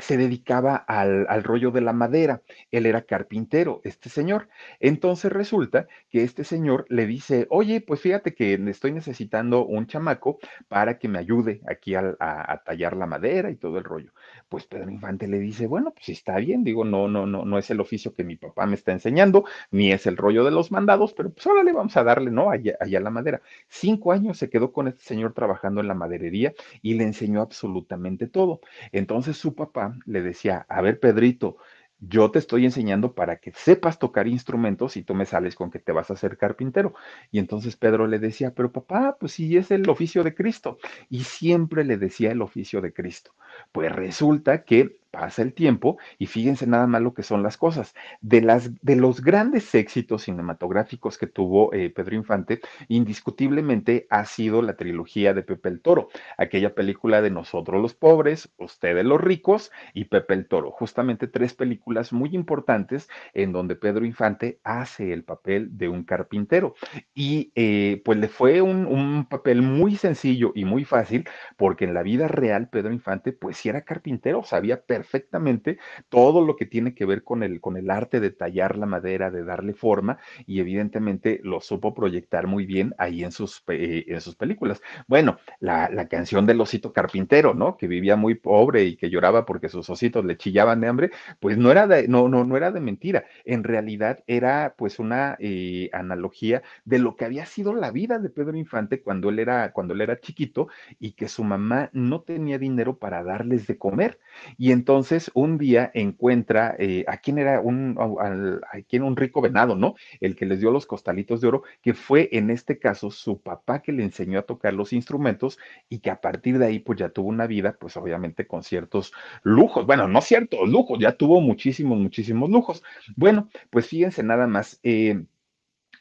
se 0.03 0.17
dedicaba 0.17 0.77
al, 0.77 1.45
rollo 1.45 1.71
de 1.71 1.81
la 1.81 1.93
madera. 1.93 2.43
Él 2.71 2.87
era 2.87 3.03
carpintero, 3.03 3.81
este 3.85 4.09
señor. 4.09 4.49
Entonces 4.81 5.33
resulta 5.33 5.87
que 6.11 6.25
este 6.25 6.43
señor 6.45 6.87
le 6.89 7.07
dice, 7.07 7.47
oye, 7.51 7.81
pues 7.81 8.01
fíjate 8.01 8.35
que 8.35 8.55
estoy 8.67 8.93
necesitando 8.93 9.65
un 9.65 9.87
chamaco 9.87 10.39
para 10.69 10.99
que 10.99 11.09
me 11.09 11.19
ayude 11.19 11.61
aquí 11.69 11.95
a, 11.95 12.17
a, 12.19 12.63
tallar 12.65 12.97
la 12.97 13.07
madera 13.07 13.51
y 13.51 13.57
todo 13.57 13.79
el 13.79 13.85
rollo. 13.85 14.13
Pues 14.49 14.67
Pedro 14.67 14.91
Infante 14.91 15.29
le 15.29 15.39
dice, 15.39 15.67
bueno, 15.67 15.93
pues 15.93 16.09
está 16.09 16.37
bien, 16.39 16.65
digo, 16.65 16.85
no, 16.85 17.07
no, 17.07 17.27
no, 17.27 17.45
no 17.45 17.59
es 17.59 17.71
el 17.71 17.81
oficio 17.81 18.13
que 18.13 18.25
mi 18.25 18.37
papá 18.37 18.67
me 18.67 18.75
está 18.75 18.93
enseñando, 18.93 19.45
ni 19.71 19.93
es 19.93 20.07
el 20.07 20.17
rollo 20.17 20.45
de 20.45 20.51
los 20.51 20.73
mandados, 20.73 21.13
pero 21.15 21.31
pues 21.31 21.47
ahora 21.47 21.63
le 21.63 21.73
vamos 21.73 21.97
a 21.97 22.03
darle, 22.03 22.31
¿no? 22.33 22.51
Allá, 22.51 22.77
allá 22.81 22.99
la 23.01 23.11
madera. 23.11 23.41
Cinco 23.69 24.13
años 24.13 24.37
se 24.39 24.51
quedó 24.51 24.73
con 24.73 24.89
este 24.89 25.05
señor 25.05 25.33
trabajando 25.33 25.81
en 25.81 25.89
la 25.89 25.95
maderería 25.95 26.53
y 26.83 26.95
le 26.95 27.05
enseñó 27.05 27.41
absolutamente 27.41 28.27
todo. 28.27 28.61
Entonces 28.91 29.37
su 29.37 29.55
papá 29.55 29.92
le 30.07 30.23
decía, 30.23 30.67
a 30.69 30.81
ver, 30.81 31.01
Pedrito, 31.01 31.57
yo 32.05 32.31
te 32.33 32.41
estoy 32.41 32.65
enseñando 32.65 33.15
para 33.15 33.37
que 33.37 33.53
sepas 33.53 33.99
tocar 33.99 34.27
instrumentos 34.27 34.97
y 34.97 35.05
tú 35.05 35.15
me 35.15 35.25
sales 35.25 35.55
con 35.55 35.71
que 35.71 35.79
te 35.79 35.93
vas 35.93 36.11
a 36.11 36.15
hacer 36.15 36.37
carpintero. 36.37 36.95
Y 37.31 37.39
entonces 37.39 37.77
Pedro 37.77 38.09
le 38.09 38.19
decía, 38.19 38.55
pero 38.55 38.73
papá, 38.73 39.17
pues 39.21 39.33
sí 39.33 39.57
es 39.57 39.71
el 39.71 39.89
oficio 39.89 40.25
de 40.25 40.35
Cristo. 40.35 40.79
Y 41.09 41.25
siempre 41.25 41.85
le 41.85 41.99
decía 41.99 42.33
el 42.33 42.43
oficio 42.43 42.81
de 42.81 42.93
Cristo. 42.93 43.35
Pues 43.71 43.93
resulta 43.93 44.65
que 44.65 45.02
pasa 45.13 45.43
el 45.43 45.53
tiempo 45.53 45.99
y 46.19 46.27
fíjense 46.27 46.67
nada 46.67 46.89
más 46.89 47.03
lo 47.03 47.15
que 47.15 47.23
son 47.23 47.45
las 47.45 47.57
cosas. 47.57 47.95
De, 48.21 48.41
las, 48.41 48.71
de 48.83 48.97
los 48.97 49.23
grandes 49.23 49.73
éxitos 49.75 50.23
cinematográficos 50.23 51.19
que 51.19 51.29
tuvo 51.29 51.73
eh, 51.73 51.91
Pedro 51.91 52.17
Infante, 52.17 52.61
indiscutiblemente 52.89 54.07
ha 54.11 54.25
sido 54.25 54.63
la 54.63 54.77
trilogía 54.77 55.35
de 55.35 55.43
Pepe 55.43 55.69
el 55.69 55.81
Toro, 55.81 56.09
aquella 56.39 56.75
película 56.75 57.23
de 57.23 57.31
Nosotros 57.31 57.81
los 57.81 57.95
pobres, 57.95 58.51
Ustedes 58.57 59.05
los 59.05 59.21
ricos 59.21 59.71
y 59.93 60.05
Pepe 60.07 60.35
el 60.35 60.49
Toro. 60.49 60.71
Justamente 60.71 61.29
tres 61.29 61.55
películas 61.55 62.13
muy 62.13 62.31
importantes 62.33 63.09
en 63.35 63.53
donde 63.53 63.77
Pedro 63.77 64.07
Infante 64.07 64.61
hace 64.65 65.13
el 65.13 65.25
papel 65.25 65.77
de 65.77 65.89
un 65.89 66.05
carpintero. 66.05 66.75
Y 67.15 67.53
eh, 67.55 68.01
pues 68.05 68.19
le 68.19 68.29
fue 68.29 68.63
un, 68.63 68.87
un 68.87 69.27
papel 69.27 69.61
muy 69.63 69.97
sencillo 69.97 70.53
y 70.55 70.65
muy 70.65 70.85
fácil 70.85 71.29
porque 71.57 71.85
en 71.85 71.93
la 71.95 72.03
vida 72.03 72.29
real 72.29 72.71
Pedro 72.71 72.93
Infante 72.93 73.33
pues 73.33 73.59
sí 73.59 73.69
era 73.69 73.83
carpintero, 73.83 74.43
sabía 74.43 74.81
perfectamente 74.81 75.02
perfectamente 75.03 75.79
todo 76.09 76.45
lo 76.47 76.55
que 76.55 76.65
tiene 76.65 76.95
que 76.95 77.05
ver 77.05 77.25
con 77.25 77.43
el, 77.43 77.61
con 77.61 77.77
el 77.77 77.91
arte 77.91 78.21
de 78.21 78.31
tallar 78.31 78.79
la 78.79 78.87
madera, 78.87 79.33
de 79.33 79.43
darle 79.43 79.75
forma, 79.75 80.19
y 80.47 80.61
evidentemente 80.61 81.41
lo 81.43 81.61
supo 81.61 81.93
proyectar 81.93 82.47
muy 82.47 82.67
bien 82.67 82.95
ahí 82.99 83.25
en 83.25 83.33
sus, 83.33 83.65
eh, 83.67 84.05
en 84.07 84.21
sus 84.21 84.37
películas. 84.37 84.81
Bueno, 85.09 85.39
la, 85.59 85.91
la, 85.91 86.07
canción 86.07 86.47
del 86.47 86.61
osito 86.61 86.93
carpintero, 86.93 87.55
¿no? 87.55 87.77
Que 87.77 87.89
vivía 87.89 88.15
muy 88.17 88.35
pobre 88.37 88.85
y 88.85 88.97
que 88.97 89.11
lloraba 89.11 89.45
porque 89.45 89.69
sus 89.69 89.91
ositos 89.91 90.25
le 90.25 90.37
chillaban 90.37 90.81
de 90.81 90.87
hambre, 90.89 91.11
pues 91.41 91.59
no 91.59 91.73
era 91.73 91.87
de, 91.89 92.07
no, 92.07 92.29
no, 92.29 92.45
no 92.45 92.57
era 92.57 92.71
de 92.71 92.81
mentira. 92.81 93.25
En 93.45 93.65
realidad 93.65 94.23
era 94.27 94.75
pues 94.79 95.01
una 95.01 95.37
eh, 95.41 95.91
analogía 95.93 96.63
de 96.85 96.99
lo 97.01 97.17
que 97.17 97.25
había 97.25 97.47
sido 97.47 97.75
la 97.75 97.91
vida 97.91 98.19
de 98.21 98.31
Pedro 98.31 98.57
Infante 98.57 99.03
cuando 99.03 99.31
él 99.31 99.41
era, 99.41 99.73
cuando 99.73 99.95
él 99.95 100.03
era 100.03 100.21
chiquito 100.21 100.69
y 101.01 101.13
que 101.13 101.29
su 101.29 101.43
mamá 101.43 101.91
no 101.93 102.21
tenía 102.21 102.59
dinero 102.59 102.99
para 102.99 103.25
darles 103.25 103.67
de 103.67 103.79
comer. 103.79 104.19
Y 104.59 104.73
entonces 104.73 104.92
entonces 104.93 105.31
un 105.33 105.57
día 105.57 105.91
encuentra 105.95 106.77
eh, 106.79 107.07
a 107.09 107.17
quién 107.17 107.39
era 107.39 107.63
un, 107.63 107.97
a, 107.99 108.83
quién 108.87 109.03
un 109.03 109.17
rico 109.17 109.41
venado, 109.41 109.75
¿no? 109.75 109.95
El 110.21 110.37
que 110.37 110.45
les 110.45 110.61
dio 110.61 110.71
los 110.71 110.85
costalitos 110.85 111.41
de 111.41 111.49
oro, 111.49 111.63
que 111.81 111.95
fue 111.95 112.29
en 112.33 112.51
este 112.51 112.79
caso 112.79 113.11
su 113.11 113.41
papá 113.41 113.81
que 113.81 113.91
le 113.91 114.03
enseñó 114.03 114.39
a 114.39 114.43
tocar 114.43 114.75
los 114.75 114.93
instrumentos 114.93 115.59
y 115.89 116.01
que 116.01 116.11
a 116.11 116.21
partir 116.21 116.59
de 116.59 116.67
ahí 116.67 116.79
pues 116.79 116.99
ya 116.99 117.09
tuvo 117.09 117.31
una 117.31 117.47
vida, 117.47 117.75
pues 117.81 117.97
obviamente 117.97 118.47
con 118.47 118.63
ciertos 118.63 119.15
lujos, 119.43 119.87
bueno, 119.87 120.09
no 120.09 120.21
ciertos 120.21 120.69
lujos, 120.69 120.99
ya 121.01 121.13
tuvo 121.13 121.41
muchísimos, 121.41 121.99
muchísimos 121.99 122.51
lujos. 122.51 122.83
Bueno, 123.17 123.49
pues 123.71 123.87
fíjense 123.87 124.23
nada 124.23 124.47
más. 124.47 124.79
Eh, 124.83 125.25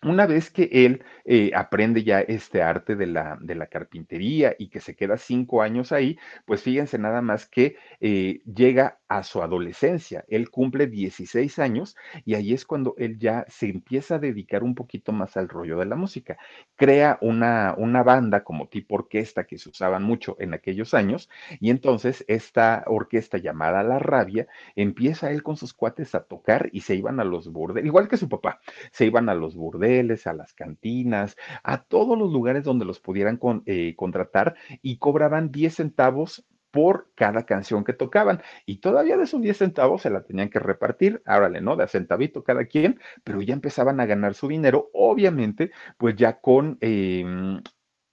una 0.04 0.26
vez 0.26 0.50
que 0.50 0.70
él 0.72 1.04
eh, 1.26 1.52
aprende 1.54 2.04
ya 2.04 2.22
este 2.22 2.64
arte 2.64 2.96
de 2.96 3.06
la, 3.06 3.38
de 3.40 3.54
la, 3.56 3.68
carpintería 3.68 4.56
y 4.58 4.70
que 4.70 4.80
se 4.80 4.96
queda 4.96 5.18
cinco 5.18 5.62
años 5.62 5.92
ahí, 5.92 6.18
pues 6.46 6.64
fíjense 6.64 6.98
nada 6.98 7.22
más 7.22 7.46
que 7.48 7.76
eh, 8.00 8.42
llega 8.46 9.00
a 9.08 9.24
su 9.24 9.44
adolescencia. 9.44 10.26
Él 10.28 10.50
cumple 10.50 10.88
16 10.88 11.60
años 11.60 11.96
y 12.26 12.34
ahí 12.34 12.54
es 12.54 12.66
cuando 12.66 12.96
él 12.98 13.20
ya 13.20 13.46
se 13.48 13.68
empieza 13.68 14.16
a 14.16 14.20
dedicar 14.20 14.64
un 14.64 14.74
poquito 14.74 15.12
más 15.12 15.38
al 15.38 15.50
rollo 15.50 15.78
de 15.78 15.86
la 15.86 15.96
música. 15.96 16.38
Crea 16.76 17.20
una, 17.22 17.76
una 17.78 18.02
banda 18.02 18.44
como 18.44 18.68
tipo 18.70 18.96
orquesta 18.96 19.44
que 19.44 19.60
se 19.60 19.70
usaban 19.70 20.04
mucho 20.04 20.36
en 20.40 20.54
aquellos 20.54 20.94
años 20.94 21.30
y 21.60 21.70
entonces 21.70 22.26
esta 22.28 22.84
orquesta 22.88 23.38
llamada 23.38 23.84
La 23.84 24.00
Rabia 24.00 24.48
empieza 24.76 25.32
él 25.32 25.44
con 25.44 25.58
sus 25.58 25.74
cuates 25.74 26.16
a 26.16 26.24
tocar 26.24 26.70
y 26.72 26.82
se 26.82 26.96
iban 26.96 27.20
a 27.20 27.24
los 27.24 27.52
burdeles, 27.52 27.86
igual 27.86 28.08
que 28.08 28.18
su 28.18 28.30
papá, 28.30 28.62
se 28.92 29.06
iban 29.06 29.30
a 29.30 29.36
los 29.36 29.56
burdeles 29.56 29.91
a 30.00 30.34
las 30.34 30.54
cantinas, 30.54 31.36
a 31.64 31.84
todos 31.84 32.18
los 32.18 32.32
lugares 32.32 32.64
donde 32.64 32.86
los 32.86 33.00
pudieran 33.00 33.40
eh, 33.66 33.94
contratar 33.96 34.56
y 34.82 34.98
cobraban 34.98 35.52
10 35.52 35.76
centavos 35.76 36.46
por 36.72 37.10
cada 37.16 37.46
canción 37.46 37.84
que 37.84 37.94
tocaban. 37.94 38.42
Y 38.66 38.78
todavía 38.78 39.18
de 39.18 39.24
esos 39.24 39.42
10 39.42 39.58
centavos 39.58 40.02
se 40.02 40.10
la 40.10 40.24
tenían 40.24 40.50
que 40.50 40.60
repartir, 40.60 41.22
árale, 41.26 41.62
¿no? 41.62 41.76
De 41.76 41.84
a 41.84 41.88
centavito 41.88 42.44
cada 42.44 42.66
quien, 42.66 43.00
pero 43.24 43.42
ya 43.42 43.54
empezaban 43.54 44.00
a 44.00 44.06
ganar 44.06 44.34
su 44.34 44.48
dinero, 44.48 44.90
obviamente, 44.94 45.72
pues 45.98 46.16
ya 46.16 46.40
con 46.40 46.78
em, 46.80 47.62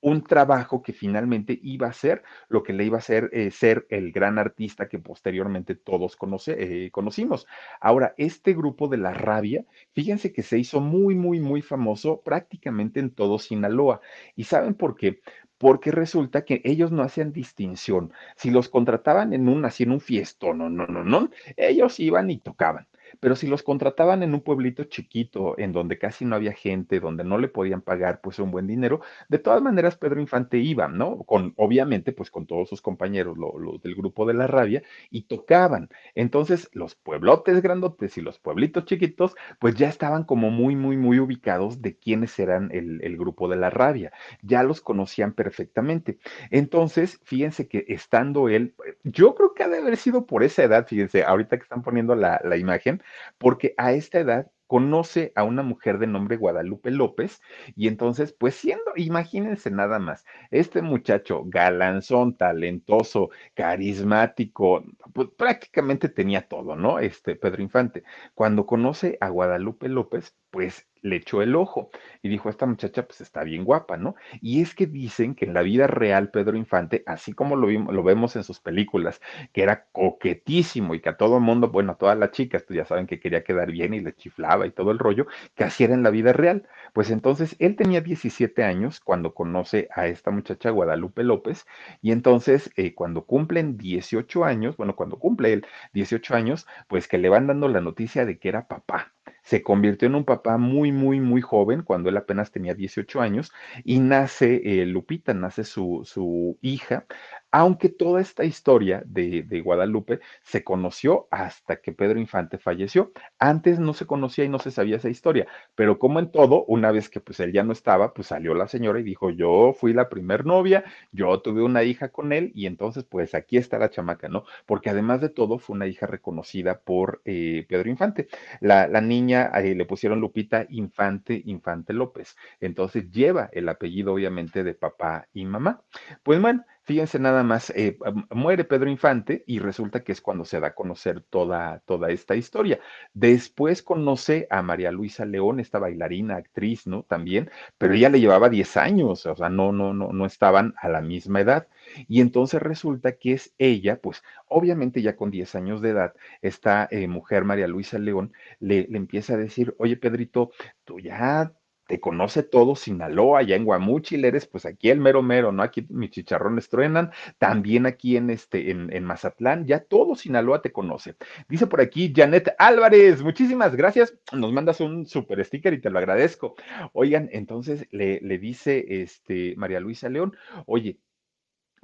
un 0.01 0.23
trabajo 0.23 0.83
que 0.83 0.93
finalmente 0.93 1.59
iba 1.63 1.89
a 1.89 1.93
ser 1.93 2.23
lo 2.49 2.63
que 2.63 2.73
le 2.73 2.85
iba 2.85 2.97
a 2.97 2.99
hacer 2.99 3.31
eh, 3.33 3.51
ser 3.51 3.87
el 3.91 4.13
gran 4.13 4.39
artista 4.39 4.89
que 4.89 4.99
posteriormente 4.99 5.75
todos 5.75 6.17
conoce, 6.17 6.57
eh, 6.59 6.91
conocimos. 6.91 7.47
Ahora, 7.81 8.15
este 8.17 8.55
grupo 8.55 8.89
de 8.89 8.99
La 8.99 9.13
Rabia, 9.13 9.65
fíjense 9.93 10.33
que 10.33 10.43
se 10.43 10.59
hizo 10.59 10.81
muy, 10.81 11.15
muy, 11.15 11.41
muy 11.41 11.63
famoso 11.63 12.21
prácticamente 12.23 13.01
en 13.01 13.11
todo 13.11 13.39
Sinaloa. 13.39 14.01
¿Y 14.37 14.45
saben 14.45 14.75
por 14.75 14.95
qué? 14.97 15.21
porque 15.59 15.91
resulta 15.91 16.45
que 16.45 16.63
ellos 16.65 16.93
no 16.93 17.03
hacían 17.03 17.33
distinción. 17.33 18.13
Si 18.37 18.51
los 18.51 18.69
contrataban 18.69 19.33
en 19.33 19.49
un, 19.49 19.65
así 19.65 19.83
en 19.83 19.91
un 19.91 20.01
fiestón, 20.01 20.59
no, 20.59 20.71
no, 20.71 20.87
no, 20.87 21.05
no, 21.05 21.31
ellos 21.57 21.99
iban 21.99 22.31
y 22.31 22.39
tocaban. 22.39 22.87
Pero 23.21 23.37
si 23.37 23.47
los 23.47 23.63
contrataban 23.63 24.23
en 24.23 24.35
un 24.35 24.41
pueblito 24.41 24.85
chiquito, 24.85 25.59
en 25.59 25.73
donde 25.73 25.99
casi 25.99 26.25
no 26.25 26.37
había 26.37 26.53
gente, 26.53 27.01
donde 27.01 27.25
no 27.25 27.39
le 27.39 27.49
podían 27.49 27.83
pagar 27.83 28.21
pues 28.21 28.39
un 28.39 28.51
buen 28.51 28.67
dinero, 28.67 29.01
de 29.29 29.39
todas 29.39 29.63
maneras 29.63 29.97
Pedro 29.97 30.21
Infante 30.21 30.59
iba, 30.59 30.89
¿no? 30.89 31.19
Con, 31.25 31.55
obviamente, 31.57 32.13
pues 32.13 32.31
con 32.31 32.47
todos 32.47 32.69
sus 32.69 32.83
compañeros, 32.83 33.37
los 33.39 33.83
del 33.83 33.95
grupo 33.95 34.27
de 34.27 34.35
la 34.35 34.47
rabia, 34.47 34.83
y 35.11 35.23
tocaban. 35.23 35.89
Entonces, 36.15 36.69
los 36.73 36.95
pueblotes 36.95 37.63
grandotes 37.63 38.17
y 38.19 38.21
los 38.21 38.39
pueblitos 38.39 38.85
chiquitos, 38.85 39.35
pues 39.59 39.75
ya 39.75 39.89
estaban 39.89 40.25
como 40.25 40.51
muy, 40.51 40.77
muy, 40.77 40.97
muy 40.97 41.19
ubicados 41.19 41.83
de 41.83 41.97
quiénes 41.97 42.39
eran 42.39 42.71
el, 42.73 43.01
el 43.03 43.17
grupo 43.17 43.49
de 43.49 43.57
la 43.57 43.71
rabia. 43.71 44.13
Ya 44.43 44.63
los 44.63 44.81
conocían 44.81 45.33
perfectamente. 45.33 46.19
Entonces, 46.51 47.21
fíjense 47.25 47.69
que 47.69 47.85
estando 47.89 48.49
él, 48.49 48.75
yo 49.05 49.35
creo 49.35 49.55
que 49.55 49.65
ha 49.65 49.69
de 49.69 49.79
haber 49.79 49.97
sido 49.97 50.27
por 50.27 50.43
esa 50.43 50.63
edad, 50.65 50.87
fíjense, 50.87 51.25
ahorita 51.25 51.57
que 51.57 51.63
están 51.63 51.83
poniendo 51.83 52.15
la, 52.15 52.41
la 52.45 52.57
imagen, 52.57 52.98
porque 53.39 53.75
a 53.77 53.93
esta 53.93 54.21
edad 54.21 54.51
conoce 54.67 55.33
a 55.35 55.45
una 55.45 55.63
mujer 55.63 55.99
de 55.99 56.07
nombre 56.07 56.37
Guadalupe 56.37 56.91
López 56.91 57.41
y 57.75 57.89
entonces, 57.89 58.33
pues 58.33 58.55
siendo, 58.55 58.93
imagínense 58.97 59.71
nada 59.71 59.99
más, 59.99 60.25
este 60.51 60.83
muchacho 60.83 61.43
galanzón, 61.47 62.37
talentoso, 62.37 63.31
carismático, 63.55 64.85
pues 65.15 65.29
prácticamente 65.37 66.09
tenía 66.09 66.47
todo, 66.49 66.77
¿no? 66.77 66.99
Este 66.99 67.37
Pedro 67.37 67.63
Infante. 67.63 68.05
Cuando 68.35 68.67
conoce 68.67 69.17
a 69.21 69.29
Guadalupe 69.31 69.89
López, 69.89 70.37
pues 70.51 70.88
le 71.03 71.17
echó 71.17 71.43
el 71.43 71.57
ojo 71.57 71.91
y 72.23 72.29
dijo, 72.29 72.49
esta 72.49 72.67
muchacha 72.67 73.07
pues 73.07 73.21
está 73.21 73.45
bien 73.45 73.65
guapa, 73.65 73.97
¿no? 73.97 74.15
Y 74.41 74.61
es 74.63 74.75
que 74.75 74.87
dicen 74.87 75.35
que 75.35 75.45
en 75.45 75.55
la 75.55 75.63
vida 75.63 75.87
real 75.87 76.31
Pedro 76.31 76.57
Infante, 76.57 77.03
así 77.07 77.33
como 77.33 77.57
lo, 77.57 77.67
vimos, 77.67 77.95
lo 77.95 78.03
vemos 78.03 78.37
en 78.37 78.45
sus 78.45 78.61
películas, 78.61 79.21
que 79.53 79.63
era 79.63 79.87
coquetísimo 79.93 80.95
y 80.95 81.01
que 81.01 81.09
a 81.11 81.17
todo 81.17 81.37
el 81.37 81.43
mundo, 81.43 81.69
bueno, 81.69 81.93
a 81.93 81.95
todas 81.97 82.19
las 82.19 82.33
chicas, 82.33 82.65
pues 82.67 82.77
ya 82.77 82.85
saben 82.85 83.07
que 83.07 83.21
quería 83.21 83.45
quedar 83.45 83.71
bien 83.71 83.95
y 83.95 84.01
le 84.01 84.15
chiflaba 84.15 84.67
y 84.67 84.71
todo 84.71 84.91
el 84.91 84.99
rollo, 84.99 85.27
que 85.55 85.65
así 85.65 85.85
era 85.85 85.95
en 85.95 86.03
la 86.03 86.11
vida 86.11 86.33
real. 86.33 86.67
Pues 86.93 87.11
entonces 87.11 87.57
él 87.59 87.77
tenía 87.77 88.01
17 88.01 88.65
años 88.65 89.01
cuando 89.01 89.35
conoce 89.35 89.89
a 89.95 90.07
esta 90.07 90.31
muchacha 90.31 90.71
Guadalupe 90.71 91.23
López 91.23 91.67
y 92.03 92.13
entonces 92.13 92.71
eh, 92.77 92.95
cuando 92.95 93.25
cumplen 93.25 93.77
18 93.79 94.45
años, 94.45 94.77
bueno, 94.77 94.97
cuando 94.97 95.19
cumple 95.19 95.53
él 95.53 95.67
18 95.93 96.35
años, 96.35 96.67
pues 96.89 97.09
que 97.09 97.19
le 97.19 97.29
van 97.29 97.47
dando 97.47 97.69
la 97.69 97.81
noticia 97.81 98.25
de 98.27 98.39
que 98.39 98.49
era 98.49 98.69
papá 98.69 99.13
se 99.43 99.63
convirtió 99.63 100.09
en 100.09 100.15
un 100.15 100.25
papá 100.25 100.59
muy, 100.59 100.93
muy, 100.93 101.21
muy 101.21 101.41
joven, 101.41 101.83
cuando 101.83 102.09
él 102.09 102.17
apenas 102.17 102.51
tenía 102.51 102.75
18 102.75 103.21
años, 103.21 103.53
y 103.85 104.01
nace 104.01 104.83
eh, 104.83 104.87
Lupita, 104.87 105.35
nace 105.35 105.65
su, 105.65 106.03
su 106.05 106.59
hija, 106.61 107.07
aunque 107.51 107.89
toda 107.89 108.21
esta 108.21 108.45
historia 108.45 109.03
de, 109.07 109.63
Guadalupe 109.65 110.21
se 110.43 110.65
conoció 110.65 111.29
hasta 111.31 111.81
que 111.81 111.93
Pedro 111.93 112.19
Infante 112.19 112.59
falleció. 112.59 113.13
Antes 113.39 113.79
no 113.79 113.95
se 113.95 114.07
conocía 114.07 114.45
y 114.45 114.49
no 114.49 114.59
se 114.59 114.71
sabía 114.71 114.97
esa 114.97 115.09
historia, 115.09 115.47
pero 115.75 115.99
como 115.99 116.19
en 116.19 116.31
todo, 116.31 116.65
una 116.67 116.93
vez 116.93 117.09
que 117.09 117.21
pues 117.21 117.41
él 117.41 117.53
ya 117.53 117.65
no 117.65 117.73
estaba, 117.73 118.15
pues 118.15 118.29
salió 118.29 118.55
la 118.55 118.69
señora 118.69 119.01
y 119.01 119.03
dijo, 119.03 119.31
yo 119.31 119.75
fui 119.79 119.93
la 119.93 120.09
primer 120.09 120.47
novia, 120.47 120.85
yo 121.13 121.41
tuve 121.41 121.63
una 121.63 121.83
hija 121.83 122.09
con 122.11 122.33
él 122.33 122.53
y 122.55 122.67
entonces 122.67 123.05
pues 123.05 123.35
aquí 123.35 123.57
está 123.57 123.79
la 123.79 123.91
chamaca, 123.91 124.29
¿no? 124.29 124.45
Porque 124.67 124.91
además 124.91 125.21
de 125.21 125.29
todo 125.29 125.59
fue 125.59 125.77
una 125.77 125.87
hija 125.87 126.07
reconocida 126.07 126.81
por 126.81 127.23
eh, 127.25 127.67
Pedro 127.69 127.89
Infante. 127.89 128.29
La, 128.61 128.87
niña 129.01 129.51
eh, 129.55 129.75
le 129.75 129.87
pusieron 129.87 130.21
Lupita 130.21 130.67
Infante, 130.71 131.41
Infante 131.47 131.93
López, 131.93 132.37
entonces 132.61 133.11
lleva 133.11 133.49
el 133.53 133.69
apellido 133.69 134.13
obviamente 134.15 134.65
de 134.65 134.75
papá 134.75 135.29
y 135.33 135.45
mamá. 135.45 135.83
Pues 136.23 136.41
bueno, 136.41 136.65
Fíjense 136.89 137.19
nada 137.19 137.43
más, 137.43 137.69
eh, 137.77 137.99
muere 138.31 138.65
Pedro 138.65 138.89
Infante 138.89 139.45
y 139.47 139.59
resulta 139.59 140.03
que 140.03 140.13
es 140.13 140.23
cuando 140.23 140.47
se 140.47 140.59
da 140.59 140.69
a 140.69 140.75
conocer 140.75 141.21
toda, 141.21 141.81
toda 141.85 142.09
esta 142.11 142.35
historia. 142.35 142.81
Después 143.13 143.83
conoce 143.83 144.47
a 144.49 144.63
María 144.63 144.91
Luisa 144.91 145.27
León, 145.27 145.61
esta 145.61 145.79
bailarina, 145.79 146.37
actriz, 146.37 146.87
¿no? 146.87 147.03
También, 147.03 147.51
pero 147.77 147.93
ella 147.93 148.09
le 148.09 148.21
llevaba 148.21 148.49
10 148.49 148.79
años, 148.79 149.27
o 149.27 149.37
sea, 149.37 149.51
no, 149.51 149.71
no, 149.71 149.93
no, 149.93 150.15
no 150.15 150.25
estaban 150.25 150.73
a 150.81 150.89
la 150.89 151.03
misma 151.03 151.43
edad. 151.43 151.69
Y 152.09 152.23
entonces 152.23 152.63
resulta 152.63 153.13
que 153.19 153.35
es 153.35 153.53
ella, 153.59 154.01
pues 154.01 154.23
obviamente 154.47 155.03
ya 155.03 155.15
con 155.15 155.31
10 155.31 155.57
años 155.57 155.83
de 155.83 155.91
edad, 155.91 156.15
esta 156.41 156.89
eh, 156.91 157.07
mujer, 157.07 157.45
María 157.45 157.69
Luisa 157.69 157.99
León, 157.99 158.33
le, 158.61 158.87
le 158.89 158.97
empieza 158.97 159.35
a 159.35 159.37
decir, 159.37 159.75
oye 159.79 159.99
Pedrito, 159.99 160.53
tú 160.87 161.01
ya 161.01 161.53
te 161.89 162.01
conoce 162.01 162.43
todo 162.43 162.77
Sinaloa, 162.77 163.41
allá 163.41 163.57
en 163.57 163.65
Guamúchil, 163.65 164.27
eres 164.27 164.47
pues 164.47 164.67
aquí 164.67 164.91
el 164.91 165.01
mero 165.01 165.23
mero, 165.23 165.53
¿no? 165.53 165.63
Aquí 165.63 165.87
mis 165.89 166.11
chicharrones 166.11 166.69
truenan, 166.69 167.11
también 167.39 167.87
aquí 167.87 168.19
en 168.19 168.29
este, 168.29 168.71
en, 168.71 168.93
en, 168.93 169.05
Mazatlán, 169.05 169.67
ya 169.67 169.81
todo 169.81 170.15
Sinaloa 170.15 170.61
te 170.61 170.71
conoce. 170.71 171.17
Dice 171.49 171.67
por 171.67 171.81
aquí 171.81 172.13
Janet 172.15 172.55
Álvarez, 172.59 173.23
muchísimas 173.23 173.75
gracias, 173.75 174.15
nos 174.33 174.53
mandas 174.53 174.81
un 174.81 175.07
super 175.07 175.43
sticker 175.43 175.73
y 175.73 175.81
te 175.81 175.89
lo 175.89 175.99
agradezco. 175.99 176.57
Oigan, 176.93 177.31
entonces 177.33 177.87
le, 177.91 178.21
le 178.21 178.39
dice 178.39 178.85
este 179.03 179.55
María 179.57 179.81
Luisa 179.81 180.11
León, 180.11 180.37
oye, 180.67 180.99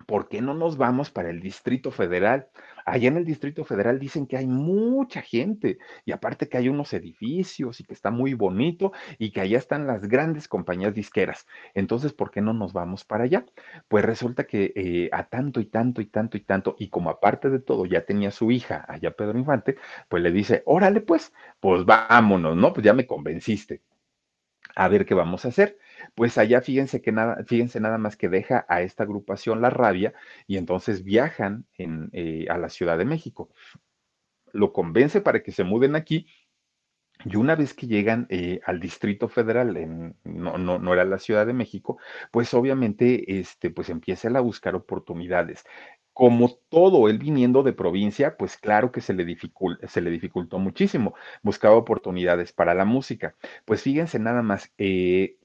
¿por 0.06 0.28
qué 0.28 0.40
no 0.40 0.54
nos 0.54 0.76
vamos 0.76 1.10
para 1.10 1.30
el 1.30 1.40
Distrito 1.40 1.90
Federal? 1.90 2.48
Allá 2.84 3.08
en 3.08 3.16
el 3.16 3.24
Distrito 3.24 3.64
Federal 3.64 3.98
dicen 3.98 4.26
que 4.26 4.36
hay 4.36 4.46
mucha 4.46 5.22
gente 5.22 5.78
y 6.04 6.12
aparte 6.12 6.48
que 6.48 6.58
hay 6.58 6.68
unos 6.68 6.92
edificios 6.92 7.80
y 7.80 7.84
que 7.84 7.94
está 7.94 8.10
muy 8.10 8.34
bonito 8.34 8.92
y 9.18 9.30
que 9.30 9.40
allá 9.40 9.58
están 9.58 9.86
las 9.86 10.06
grandes 10.06 10.48
compañías 10.48 10.94
disqueras. 10.94 11.46
Entonces, 11.74 12.12
¿por 12.12 12.30
qué 12.30 12.42
no 12.42 12.52
nos 12.52 12.72
vamos 12.72 13.04
para 13.04 13.24
allá? 13.24 13.46
Pues 13.88 14.04
resulta 14.04 14.44
que 14.44 14.72
eh, 14.76 15.08
a 15.12 15.24
tanto 15.24 15.60
y 15.60 15.66
tanto 15.66 16.00
y 16.02 16.06
tanto 16.06 16.36
y 16.36 16.40
tanto, 16.40 16.76
y 16.78 16.88
como 16.88 17.10
aparte 17.10 17.48
de 17.48 17.60
todo 17.60 17.86
ya 17.86 18.04
tenía 18.04 18.30
su 18.30 18.50
hija 18.50 18.84
allá 18.88 19.12
Pedro 19.12 19.38
Infante, 19.38 19.76
pues 20.08 20.22
le 20.22 20.30
dice, 20.30 20.62
órale 20.66 21.00
pues, 21.00 21.32
pues 21.60 21.84
vámonos, 21.84 22.56
¿no? 22.56 22.72
Pues 22.72 22.84
ya 22.84 22.92
me 22.92 23.06
convenciste. 23.06 23.80
A 24.76 24.88
ver 24.88 25.06
qué 25.06 25.14
vamos 25.14 25.44
a 25.44 25.48
hacer 25.48 25.78
pues 26.14 26.38
allá 26.38 26.60
fíjense 26.60 27.02
que 27.02 27.12
nada, 27.12 27.44
fíjense 27.46 27.80
nada 27.80 27.98
más 27.98 28.16
que 28.16 28.28
deja 28.28 28.64
a 28.68 28.82
esta 28.82 29.04
agrupación 29.04 29.60
La 29.60 29.70
Rabia 29.70 30.14
y 30.46 30.56
entonces 30.56 31.04
viajan 31.04 31.66
eh, 31.78 32.46
a 32.48 32.58
la 32.58 32.68
Ciudad 32.68 32.98
de 32.98 33.04
México. 33.04 33.50
Lo 34.52 34.72
convence 34.72 35.20
para 35.20 35.42
que 35.42 35.52
se 35.52 35.64
muden 35.64 35.96
aquí 35.96 36.26
y 37.24 37.36
una 37.36 37.54
vez 37.54 37.74
que 37.74 37.86
llegan 37.86 38.26
eh, 38.28 38.60
al 38.66 38.80
Distrito 38.80 39.28
Federal, 39.28 39.76
en, 39.76 40.16
no, 40.24 40.58
no, 40.58 40.78
no, 40.78 40.92
era 40.92 41.04
la 41.04 41.18
Ciudad 41.18 41.46
de 41.46 41.52
México, 41.54 41.98
pues 42.30 42.52
obviamente 42.54 43.38
este, 43.38 43.70
pues 43.70 43.88
empieza 43.88 44.28
a 44.28 44.40
buscar 44.40 44.74
oportunidades. 44.74 45.64
Como 46.12 46.50
todo, 46.68 47.08
él 47.08 47.18
viniendo 47.18 47.62
de 47.62 47.72
provincia, 47.72 48.36
pues 48.36 48.56
claro 48.56 48.92
que 48.92 49.00
se 49.00 49.14
le, 49.14 49.36
se 49.88 50.00
le 50.00 50.10
dificultó 50.10 50.58
muchísimo. 50.58 51.14
Buscaba 51.42 51.76
oportunidades 51.76 52.52
para 52.52 52.74
la 52.74 52.84
música. 52.84 53.34
Pues 53.64 53.82
fíjense 53.82 54.18
nada 54.18 54.42
más, 54.42 54.72
eh, 54.78 55.38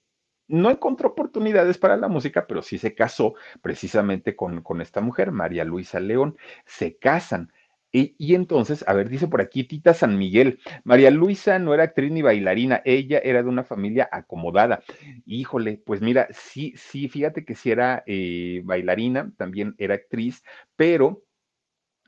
no 0.50 0.70
encontró 0.70 1.10
oportunidades 1.10 1.78
para 1.78 1.96
la 1.96 2.10
música, 2.10 2.46
pero 2.48 2.62
sí 2.62 2.78
se 2.78 2.94
casó 2.94 3.36
precisamente 3.62 4.36
con, 4.36 4.62
con 4.62 4.82
esta 4.82 5.00
mujer, 5.00 5.32
María 5.32 5.64
Luisa 5.64 6.00
León. 6.00 6.38
Se 6.66 6.98
casan. 6.98 7.52
Y, 7.92 8.16
y, 8.20 8.36
entonces, 8.36 8.84
a 8.88 8.94
ver, 8.94 9.10
dice 9.10 9.28
por 9.28 9.42
aquí 9.42 9.64
Tita 9.64 9.96
San 9.96 10.18
Miguel, 10.18 10.60
María 10.84 11.10
Luisa 11.10 11.58
no 11.58 11.74
era 11.74 11.84
actriz 11.84 12.12
ni 12.12 12.22
bailarina, 12.22 12.84
ella 12.86 13.20
era 13.24 13.42
de 13.42 13.50
una 13.50 13.64
familia 13.64 14.08
acomodada. 14.12 14.84
Híjole, 15.26 15.82
pues 15.84 16.00
mira, 16.02 16.28
sí, 16.32 16.74
sí, 16.78 17.10
fíjate 17.10 17.46
que 17.46 17.56
sí 17.56 17.72
era 17.72 18.04
eh, 18.06 18.62
bailarina, 18.64 19.32
también 19.38 19.74
era 19.80 19.96
actriz, 19.96 20.44
pero 20.76 21.24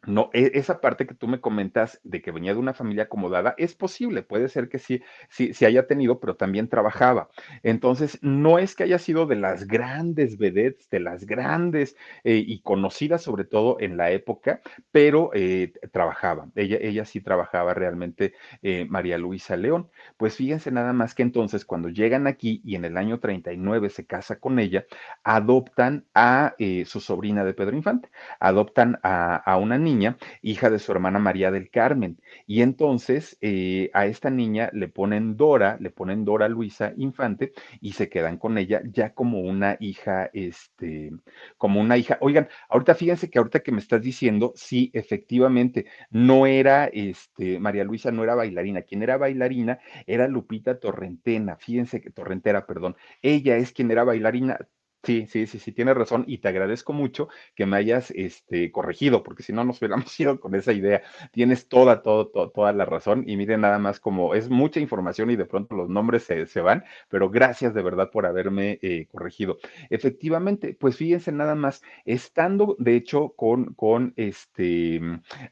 No, 0.08 0.32
e- 0.34 0.52
esa 0.56 0.82
parte 0.82 1.06
que 1.06 1.14
tú 1.14 1.28
me 1.28 1.40
comentas 1.42 2.00
de 2.04 2.24
que 2.24 2.32
venía 2.32 2.54
de 2.54 2.60
una 2.60 2.74
familia 2.74 3.04
acomodada 3.04 3.54
es 3.60 3.76
posible, 3.76 4.24
puede 4.24 4.50
ser 4.50 4.68
que 4.68 4.80
sí, 4.80 5.04
sí, 5.30 5.54
sí 5.54 5.64
haya 5.66 5.86
tenido, 5.86 6.20
pero 6.20 6.36
también 6.36 6.70
trabajaba. 6.70 7.30
Entonces, 7.62 8.18
no 8.24 8.58
es 8.58 8.76
que 8.76 8.82
haya 8.84 8.98
sido 8.98 9.28
de 9.28 9.36
las 9.36 9.68
grandes 9.68 10.40
vedettes, 10.40 10.90
de 10.90 11.02
las 11.02 11.26
grandes 11.28 11.96
eh, 12.24 12.44
y 12.44 12.62
conocidas 12.62 13.22
sobre 13.22 13.44
todo 13.44 13.78
en 13.80 13.96
la 13.96 14.10
época, 14.10 14.62
pero 14.92 15.30
eh, 15.36 15.72
trabajaba. 15.92 16.48
Ella, 16.56 16.78
ella 16.82 17.06
sí 17.06 17.22
trabajaba 17.22 17.76
realmente, 17.76 18.34
eh, 18.64 18.86
María 18.90 19.20
Luisa 19.20 19.56
León. 19.56 19.92
Pues 20.18 20.36
fíjense 20.36 20.72
nada 20.72 20.94
más 20.94 21.14
que 21.14 21.22
entonces 21.22 21.64
cuando 21.64 21.90
llegan 21.90 22.26
aquí 22.26 22.60
y 22.66 22.74
en 22.76 22.86
el 22.86 22.98
año 22.98 23.20
39 23.20 23.92
se 23.92 24.08
casa 24.08 24.40
con 24.40 24.58
ella, 24.58 24.84
adoptan 25.24 26.06
a 26.16 26.56
su 26.86 27.00
sobrina 27.00 27.44
de 27.44 27.54
Pedro 27.54 27.76
Infante, 27.76 28.10
adoptan 28.40 29.00
a, 29.04 29.36
a 29.36 29.58
una 29.58 29.78
niña 29.78 29.91
niña, 29.92 30.18
hija 30.42 30.70
de 30.70 30.80
su 30.80 30.92
hermana 30.92 31.20
María 31.20 31.52
del 31.52 31.70
Carmen. 31.70 32.20
Y 32.48 32.62
entonces 32.62 33.38
eh, 33.42 33.90
a 33.94 34.06
esta 34.06 34.30
niña 34.30 34.70
le 34.74 34.88
ponen 34.88 35.36
Dora, 35.38 35.78
le 35.80 35.90
ponen 35.92 36.26
Dora 36.26 36.48
Luisa 36.48 36.94
Infante 36.98 37.54
y 37.82 37.94
se 37.94 38.10
quedan 38.10 38.38
con 38.38 38.58
ella 38.58 38.82
ya 38.86 39.14
como 39.14 39.42
una 39.42 39.78
hija, 39.80 40.30
este, 40.34 41.12
como 41.58 41.82
una 41.82 41.98
hija. 41.98 42.18
Oigan, 42.22 42.48
ahorita 42.70 42.96
fíjense 42.96 43.30
que 43.30 43.40
ahorita 43.40 43.62
que 43.62 43.72
me 43.72 43.80
estás 43.80 44.02
diciendo, 44.02 44.54
sí, 44.56 44.92
efectivamente, 44.94 45.86
no 46.10 46.46
era, 46.46 46.86
este, 46.86 47.60
María 47.60 47.84
Luisa 47.84 48.12
no 48.12 48.24
era 48.24 48.36
bailarina. 48.36 48.84
Quien 48.84 49.04
era 49.04 49.18
bailarina 49.18 49.80
era 50.08 50.28
Lupita 50.28 50.80
Torrentena, 50.80 51.58
fíjense 51.58 52.02
que 52.02 52.12
Torrentera, 52.12 52.66
perdón. 52.66 52.96
Ella 53.22 53.58
es 53.58 53.74
quien 53.74 53.92
era 53.92 54.04
bailarina. 54.04 54.58
Sí, 55.04 55.26
sí, 55.28 55.48
sí, 55.48 55.58
sí, 55.58 55.72
tienes 55.72 55.96
razón 55.98 56.26
y 56.28 56.38
te 56.38 56.48
agradezco 56.50 56.94
mucho 56.94 57.28
que 57.56 57.66
me 57.66 57.76
hayas 57.78 58.12
este, 58.12 58.72
corregido, 58.72 59.24
porque 59.24 59.42
si 59.42 59.52
no 59.52 59.64
nos 59.64 59.80
hubiéramos 59.80 60.20
ido 60.20 60.40
con 60.40 60.54
esa 60.54 60.74
idea. 60.74 61.02
Tienes 61.32 61.68
toda, 61.68 62.04
todo, 62.04 62.28
todo- 62.28 62.52
toda 62.52 62.72
la 62.72 62.86
razón 62.86 63.24
y 63.28 63.36
miren 63.36 63.62
nada 63.62 63.80
más 63.80 64.00
como 64.00 64.36
es 64.36 64.50
mucha 64.52 64.80
información 64.80 65.32
y 65.32 65.36
de 65.36 65.46
pronto 65.46 65.76
los 65.76 65.90
nombres 65.90 66.24
se, 66.26 66.46
se 66.46 66.62
van, 66.62 66.84
pero 67.10 67.32
gracias 67.32 67.74
de 67.74 67.82
verdad 67.82 68.12
por 68.12 68.28
haberme 68.28 68.78
eh, 68.84 69.08
corregido. 69.12 69.58
Efectivamente, 69.90 70.78
pues 70.80 70.98
fíjense 70.98 71.32
nada 71.32 71.56
más, 71.56 71.82
estando 72.06 72.76
de 72.78 72.96
hecho 72.96 73.30
con, 73.36 73.74
con 73.74 74.14
este, 74.18 75.02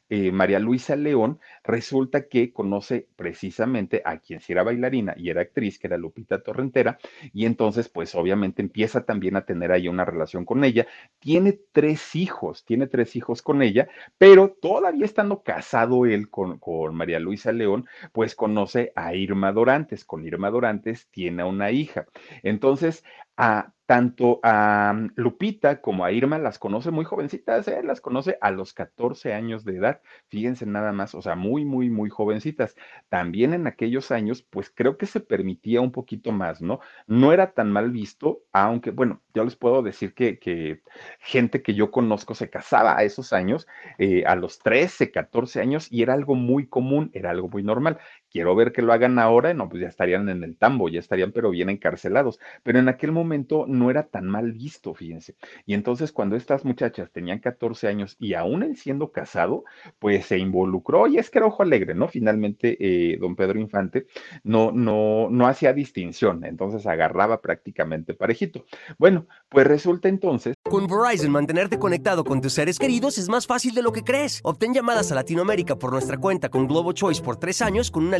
eh, 0.08 0.32
María 0.32 0.58
Luisa 0.58 0.96
León, 0.96 1.40
resulta 1.64 2.28
que 2.28 2.52
conoce 2.52 3.08
precisamente 3.16 4.02
a 4.04 4.18
quien 4.18 4.40
sí 4.40 4.52
era 4.52 4.62
bailarina 4.62 5.14
y 5.16 5.30
era 5.30 5.42
actriz, 5.42 5.78
que 5.78 5.86
era 5.86 5.96
Lupita 5.98 6.42
Torrentera 6.42 6.98
y 7.32 7.46
entonces, 7.46 7.88
pues 7.88 8.14
obviamente 8.14 8.62
empieza 8.62 9.04
también 9.04 9.36
a 9.36 9.39
tener 9.44 9.72
ahí 9.72 9.88
una 9.88 10.04
relación 10.04 10.44
con 10.44 10.64
ella. 10.64 10.86
Tiene 11.18 11.58
tres 11.72 12.14
hijos, 12.16 12.64
tiene 12.64 12.86
tres 12.86 13.16
hijos 13.16 13.42
con 13.42 13.62
ella, 13.62 13.88
pero 14.18 14.56
todavía 14.60 15.04
estando 15.04 15.42
casado 15.42 16.06
él 16.06 16.30
con, 16.30 16.58
con 16.58 16.94
María 16.94 17.18
Luisa 17.20 17.52
León, 17.52 17.86
pues 18.12 18.34
conoce 18.34 18.92
a 18.96 19.14
Irma 19.14 19.52
Dorantes. 19.52 20.04
Con 20.04 20.26
Irma 20.26 20.50
Dorantes 20.50 21.08
tiene 21.10 21.44
una 21.44 21.70
hija. 21.70 22.06
Entonces, 22.42 23.04
a, 23.36 23.72
tanto 23.90 24.38
a 24.44 24.92
mm, 24.94 25.14
Lupita 25.16 25.80
como 25.80 26.04
a 26.04 26.12
Irma 26.12 26.38
las 26.38 26.60
conoce 26.60 26.92
muy 26.92 27.04
jovencitas, 27.04 27.66
¿eh? 27.66 27.82
las 27.82 28.00
conoce 28.00 28.38
a 28.40 28.52
los 28.52 28.72
14 28.72 29.34
años 29.34 29.64
de 29.64 29.78
edad. 29.78 30.00
Fíjense 30.28 30.64
nada 30.64 30.92
más, 30.92 31.16
o 31.16 31.22
sea, 31.22 31.34
muy, 31.34 31.64
muy, 31.64 31.90
muy 31.90 32.08
jovencitas. 32.08 32.76
También 33.08 33.52
en 33.52 33.66
aquellos 33.66 34.12
años, 34.12 34.42
pues 34.48 34.70
creo 34.72 34.96
que 34.96 35.06
se 35.06 35.18
permitía 35.18 35.80
un 35.80 35.90
poquito 35.90 36.30
más, 36.30 36.62
¿no? 36.62 36.78
no 37.08 37.32
era 37.32 37.50
tan 37.50 37.72
mal 37.72 37.90
visto, 37.90 38.42
aunque, 38.52 38.92
bueno, 38.92 39.22
yo 39.34 39.42
les 39.42 39.56
puedo 39.56 39.82
decir 39.82 40.14
que, 40.14 40.82
gente 41.18 41.60
que 41.60 41.74
yo 41.74 41.90
conozco 41.90 42.36
se 42.36 42.48
casaba 42.48 42.96
a 42.96 43.02
esos 43.02 43.32
años, 43.32 43.66
eh, 43.98 44.22
a 44.24 44.36
los 44.36 44.60
13, 44.60 45.10
14 45.10 45.60
años, 45.60 45.88
y 45.90 46.02
era 46.02 46.14
algo 46.14 46.36
muy 46.36 46.68
común, 46.68 47.10
era 47.12 47.30
algo 47.30 47.48
muy 47.48 47.64
normal. 47.64 47.98
Quiero 48.30 48.54
ver 48.54 48.72
que 48.72 48.82
lo 48.82 48.92
hagan 48.92 49.18
ahora, 49.18 49.52
no, 49.54 49.68
pues 49.68 49.82
ya 49.82 49.88
estarían 49.88 50.28
en 50.28 50.44
el 50.44 50.56
tambo, 50.56 50.88
ya 50.88 51.00
estarían 51.00 51.32
pero 51.32 51.50
bien 51.50 51.68
encarcelados, 51.68 52.38
pero 52.62 52.78
en 52.78 52.88
aquel 52.88 53.12
momento 53.12 53.64
no 53.66 53.90
era 53.90 54.04
tan 54.04 54.26
mal 54.28 54.52
visto, 54.52 54.94
fíjense. 54.94 55.34
Y 55.66 55.74
entonces 55.74 56.12
cuando 56.12 56.36
estas 56.36 56.64
muchachas 56.64 57.10
tenían 57.10 57.40
14 57.40 57.88
años 57.88 58.16
y 58.20 58.34
aún 58.34 58.62
él 58.62 58.76
siendo 58.76 59.10
casado, 59.10 59.64
pues 59.98 60.26
se 60.26 60.38
involucró 60.38 61.08
y 61.08 61.18
es 61.18 61.30
que 61.30 61.38
era 61.38 61.48
ojo 61.48 61.62
alegre, 61.62 61.94
¿no? 61.94 62.08
Finalmente, 62.08 62.76
eh, 62.78 63.18
don 63.18 63.34
Pedro 63.34 63.58
Infante 63.58 64.06
no, 64.44 64.70
no, 64.70 65.28
no 65.30 65.46
hacía 65.48 65.72
distinción, 65.72 66.44
entonces 66.44 66.86
agarraba 66.86 67.40
prácticamente 67.40 68.14
parejito. 68.14 68.64
Bueno, 68.98 69.26
pues 69.48 69.66
resulta 69.66 70.08
entonces 70.08 70.54
Con 70.62 70.86
Verizon, 70.86 71.32
mantenerte 71.32 71.78
conectado 71.78 72.24
con 72.24 72.40
tus 72.40 72.52
seres 72.52 72.78
queridos 72.78 73.18
es 73.18 73.28
más 73.28 73.46
fácil 73.46 73.74
de 73.74 73.82
lo 73.82 73.92
que 73.92 74.04
crees. 74.04 74.40
Obtén 74.44 74.72
llamadas 74.72 75.10
a 75.10 75.16
Latinoamérica 75.16 75.76
por 75.76 75.92
nuestra 75.92 76.18
cuenta 76.18 76.48
con 76.48 76.68
Globo 76.68 76.92
Choice 76.92 77.22
por 77.22 77.36
tres 77.36 77.60
años 77.62 77.90
con 77.90 78.06
una 78.06 78.19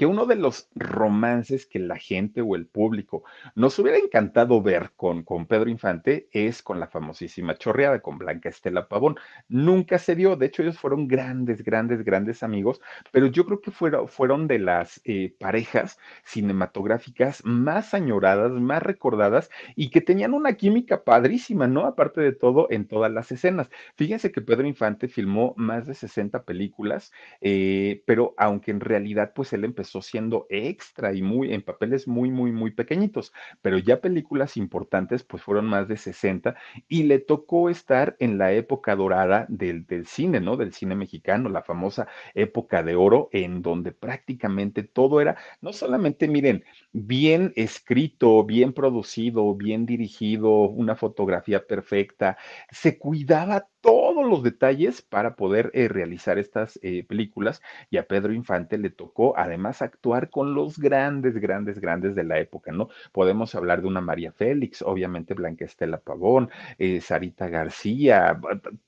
Que 0.00 0.06
uno 0.06 0.24
de 0.24 0.36
los 0.36 0.70
romances 0.74 1.66
que 1.66 1.78
la 1.78 1.98
gente 1.98 2.40
o 2.40 2.56
el 2.56 2.64
público 2.64 3.22
nos 3.54 3.78
hubiera 3.78 3.98
encantado 3.98 4.62
ver 4.62 4.92
con, 4.96 5.24
con 5.24 5.44
Pedro 5.44 5.68
Infante 5.68 6.26
es 6.32 6.62
con 6.62 6.80
la 6.80 6.86
famosísima 6.86 7.58
chorreada, 7.58 8.00
con 8.00 8.16
Blanca 8.16 8.48
Estela 8.48 8.88
Pavón. 8.88 9.16
Nunca 9.50 9.98
se 9.98 10.16
dio, 10.16 10.36
de 10.36 10.46
hecho 10.46 10.62
ellos 10.62 10.78
fueron 10.78 11.06
grandes, 11.06 11.62
grandes, 11.62 12.02
grandes 12.02 12.42
amigos, 12.42 12.80
pero 13.12 13.26
yo 13.26 13.44
creo 13.44 13.60
que 13.60 13.72
fueron, 13.72 14.08
fueron 14.08 14.48
de 14.48 14.60
las 14.60 15.02
eh, 15.04 15.34
parejas 15.38 15.98
cinematográficas 16.24 17.44
más 17.44 17.92
añoradas, 17.92 18.52
más 18.52 18.82
recordadas 18.82 19.50
y 19.76 19.90
que 19.90 20.00
tenían 20.00 20.32
una 20.32 20.54
química 20.54 21.04
padrísima, 21.04 21.66
¿no? 21.66 21.84
Aparte 21.84 22.22
de 22.22 22.32
todo, 22.32 22.68
en 22.70 22.88
todas 22.88 23.12
las 23.12 23.32
escenas. 23.32 23.68
Fíjense 23.96 24.32
que 24.32 24.40
Pedro 24.40 24.66
Infante 24.66 25.08
filmó 25.08 25.52
más 25.58 25.86
de 25.86 25.92
60 25.92 26.44
películas, 26.44 27.12
eh, 27.42 28.02
pero 28.06 28.32
aunque 28.38 28.70
en 28.70 28.80
realidad 28.80 29.32
pues 29.34 29.52
él 29.52 29.64
empezó 29.64 29.89
siendo 30.00 30.46
extra 30.48 31.12
y 31.12 31.22
muy 31.22 31.52
en 31.52 31.62
papeles 31.62 32.06
muy, 32.06 32.30
muy, 32.30 32.52
muy 32.52 32.70
pequeñitos, 32.70 33.32
pero 33.62 33.78
ya 33.78 34.00
películas 34.00 34.56
importantes 34.56 35.22
pues 35.24 35.42
fueron 35.42 35.66
más 35.66 35.88
de 35.88 35.96
60 35.96 36.54
y 36.88 37.04
le 37.04 37.18
tocó 37.18 37.68
estar 37.68 38.16
en 38.20 38.38
la 38.38 38.52
época 38.52 38.94
dorada 38.96 39.46
del, 39.48 39.86
del 39.86 40.06
cine, 40.06 40.40
¿no? 40.40 40.56
Del 40.56 40.72
cine 40.72 40.94
mexicano, 40.94 41.48
la 41.48 41.62
famosa 41.62 42.08
época 42.34 42.82
de 42.82 42.94
oro, 42.94 43.28
en 43.32 43.62
donde 43.62 43.92
prácticamente 43.92 44.82
todo 44.82 45.20
era, 45.20 45.36
no 45.60 45.72
solamente, 45.72 46.28
miren, 46.28 46.64
bien 46.92 47.52
escrito, 47.56 48.44
bien 48.44 48.72
producido, 48.72 49.54
bien 49.54 49.86
dirigido, 49.86 50.50
una 50.68 50.96
fotografía 50.96 51.66
perfecta, 51.66 52.36
se 52.70 52.98
cuidaba 52.98 53.68
todos 53.80 54.28
los 54.28 54.42
detalles 54.42 55.02
para 55.02 55.36
poder 55.36 55.70
eh, 55.74 55.88
realizar 55.88 56.38
estas 56.38 56.78
eh, 56.82 57.04
películas 57.04 57.62
y 57.90 57.96
a 57.96 58.06
Pedro 58.06 58.32
Infante 58.32 58.78
le 58.78 58.90
tocó 58.90 59.36
además 59.38 59.82
actuar 59.82 60.30
con 60.30 60.54
los 60.54 60.78
grandes, 60.78 61.38
grandes, 61.38 61.80
grandes 61.80 62.14
de 62.14 62.24
la 62.24 62.38
época, 62.38 62.72
¿no? 62.72 62.88
Podemos 63.12 63.54
hablar 63.54 63.80
de 63.82 63.88
una 63.88 64.00
María 64.00 64.32
Félix, 64.32 64.82
obviamente 64.82 65.34
Blanca 65.34 65.64
Estela 65.64 65.98
Pavón, 65.98 66.50
eh, 66.78 67.00
Sarita 67.00 67.48
García, 67.48 68.38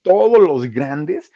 todos 0.02 0.40
los 0.40 0.70
grandes, 0.70 1.32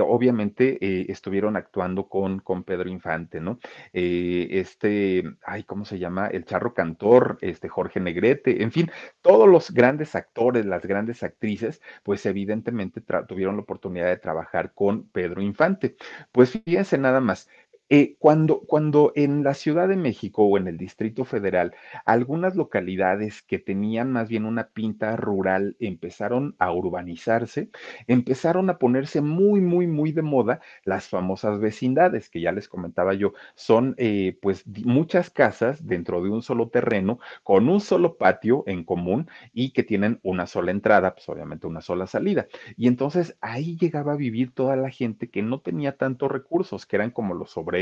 obviamente 0.00 1.10
estuvieron 1.10 1.56
actuando 1.56 2.08
con, 2.08 2.38
con 2.40 2.64
Pedro 2.64 2.88
Infante, 2.88 3.40
¿no? 3.40 3.58
Este, 3.92 5.24
ay, 5.44 5.64
¿cómo 5.64 5.84
se 5.84 5.98
llama? 5.98 6.28
El 6.28 6.44
Charro 6.44 6.74
Cantor, 6.74 7.38
este 7.40 7.68
Jorge 7.68 8.00
Negrete, 8.00 8.62
en 8.62 8.72
fin, 8.72 8.90
todos 9.20 9.48
los 9.48 9.70
grandes 9.70 10.14
actores, 10.14 10.64
las 10.66 10.84
grandes 10.86 11.22
actrices, 11.22 11.80
pues 12.02 12.24
evidentemente 12.26 12.85
tuvieron 13.26 13.56
la 13.56 13.62
oportunidad 13.62 14.06
de 14.06 14.16
trabajar 14.16 14.72
con 14.74 15.08
Pedro 15.10 15.42
Infante. 15.42 15.96
Pues 16.32 16.50
fíjense 16.50 16.98
nada 16.98 17.20
más, 17.20 17.48
eh, 17.88 18.16
cuando, 18.18 18.60
cuando 18.66 19.12
en 19.14 19.44
la 19.44 19.54
Ciudad 19.54 19.86
de 19.88 19.94
México 19.96 20.44
o 20.44 20.58
en 20.58 20.66
el 20.66 20.76
Distrito 20.76 21.24
Federal, 21.24 21.72
algunas 22.04 22.56
localidades 22.56 23.42
que 23.42 23.60
tenían 23.60 24.10
más 24.10 24.28
bien 24.28 24.44
una 24.44 24.68
pinta 24.70 25.14
rural 25.16 25.76
empezaron 25.78 26.56
a 26.58 26.72
urbanizarse, 26.72 27.70
empezaron 28.08 28.70
a 28.70 28.78
ponerse 28.78 29.20
muy, 29.20 29.60
muy, 29.60 29.86
muy 29.86 30.10
de 30.10 30.22
moda 30.22 30.60
las 30.84 31.06
famosas 31.08 31.60
vecindades, 31.60 32.28
que 32.28 32.40
ya 32.40 32.50
les 32.50 32.68
comentaba 32.68 33.14
yo, 33.14 33.34
son 33.54 33.94
eh, 33.98 34.36
pues 34.42 34.64
muchas 34.84 35.30
casas 35.30 35.86
dentro 35.86 36.20
de 36.24 36.30
un 36.30 36.42
solo 36.42 36.68
terreno, 36.70 37.20
con 37.44 37.68
un 37.68 37.80
solo 37.80 38.16
patio 38.16 38.64
en 38.66 38.82
común 38.84 39.28
y 39.52 39.70
que 39.70 39.84
tienen 39.84 40.18
una 40.24 40.46
sola 40.48 40.72
entrada, 40.72 41.14
pues 41.14 41.28
obviamente 41.28 41.68
una 41.68 41.80
sola 41.82 42.08
salida. 42.08 42.48
Y 42.76 42.88
entonces 42.88 43.36
ahí 43.40 43.76
llegaba 43.76 44.14
a 44.14 44.16
vivir 44.16 44.52
toda 44.52 44.74
la 44.74 44.90
gente 44.90 45.30
que 45.30 45.42
no 45.42 45.60
tenía 45.60 45.96
tantos 45.96 46.32
recursos, 46.32 46.84
que 46.84 46.96
eran 46.96 47.12
como 47.12 47.34
los 47.34 47.56
obreros 47.56 47.75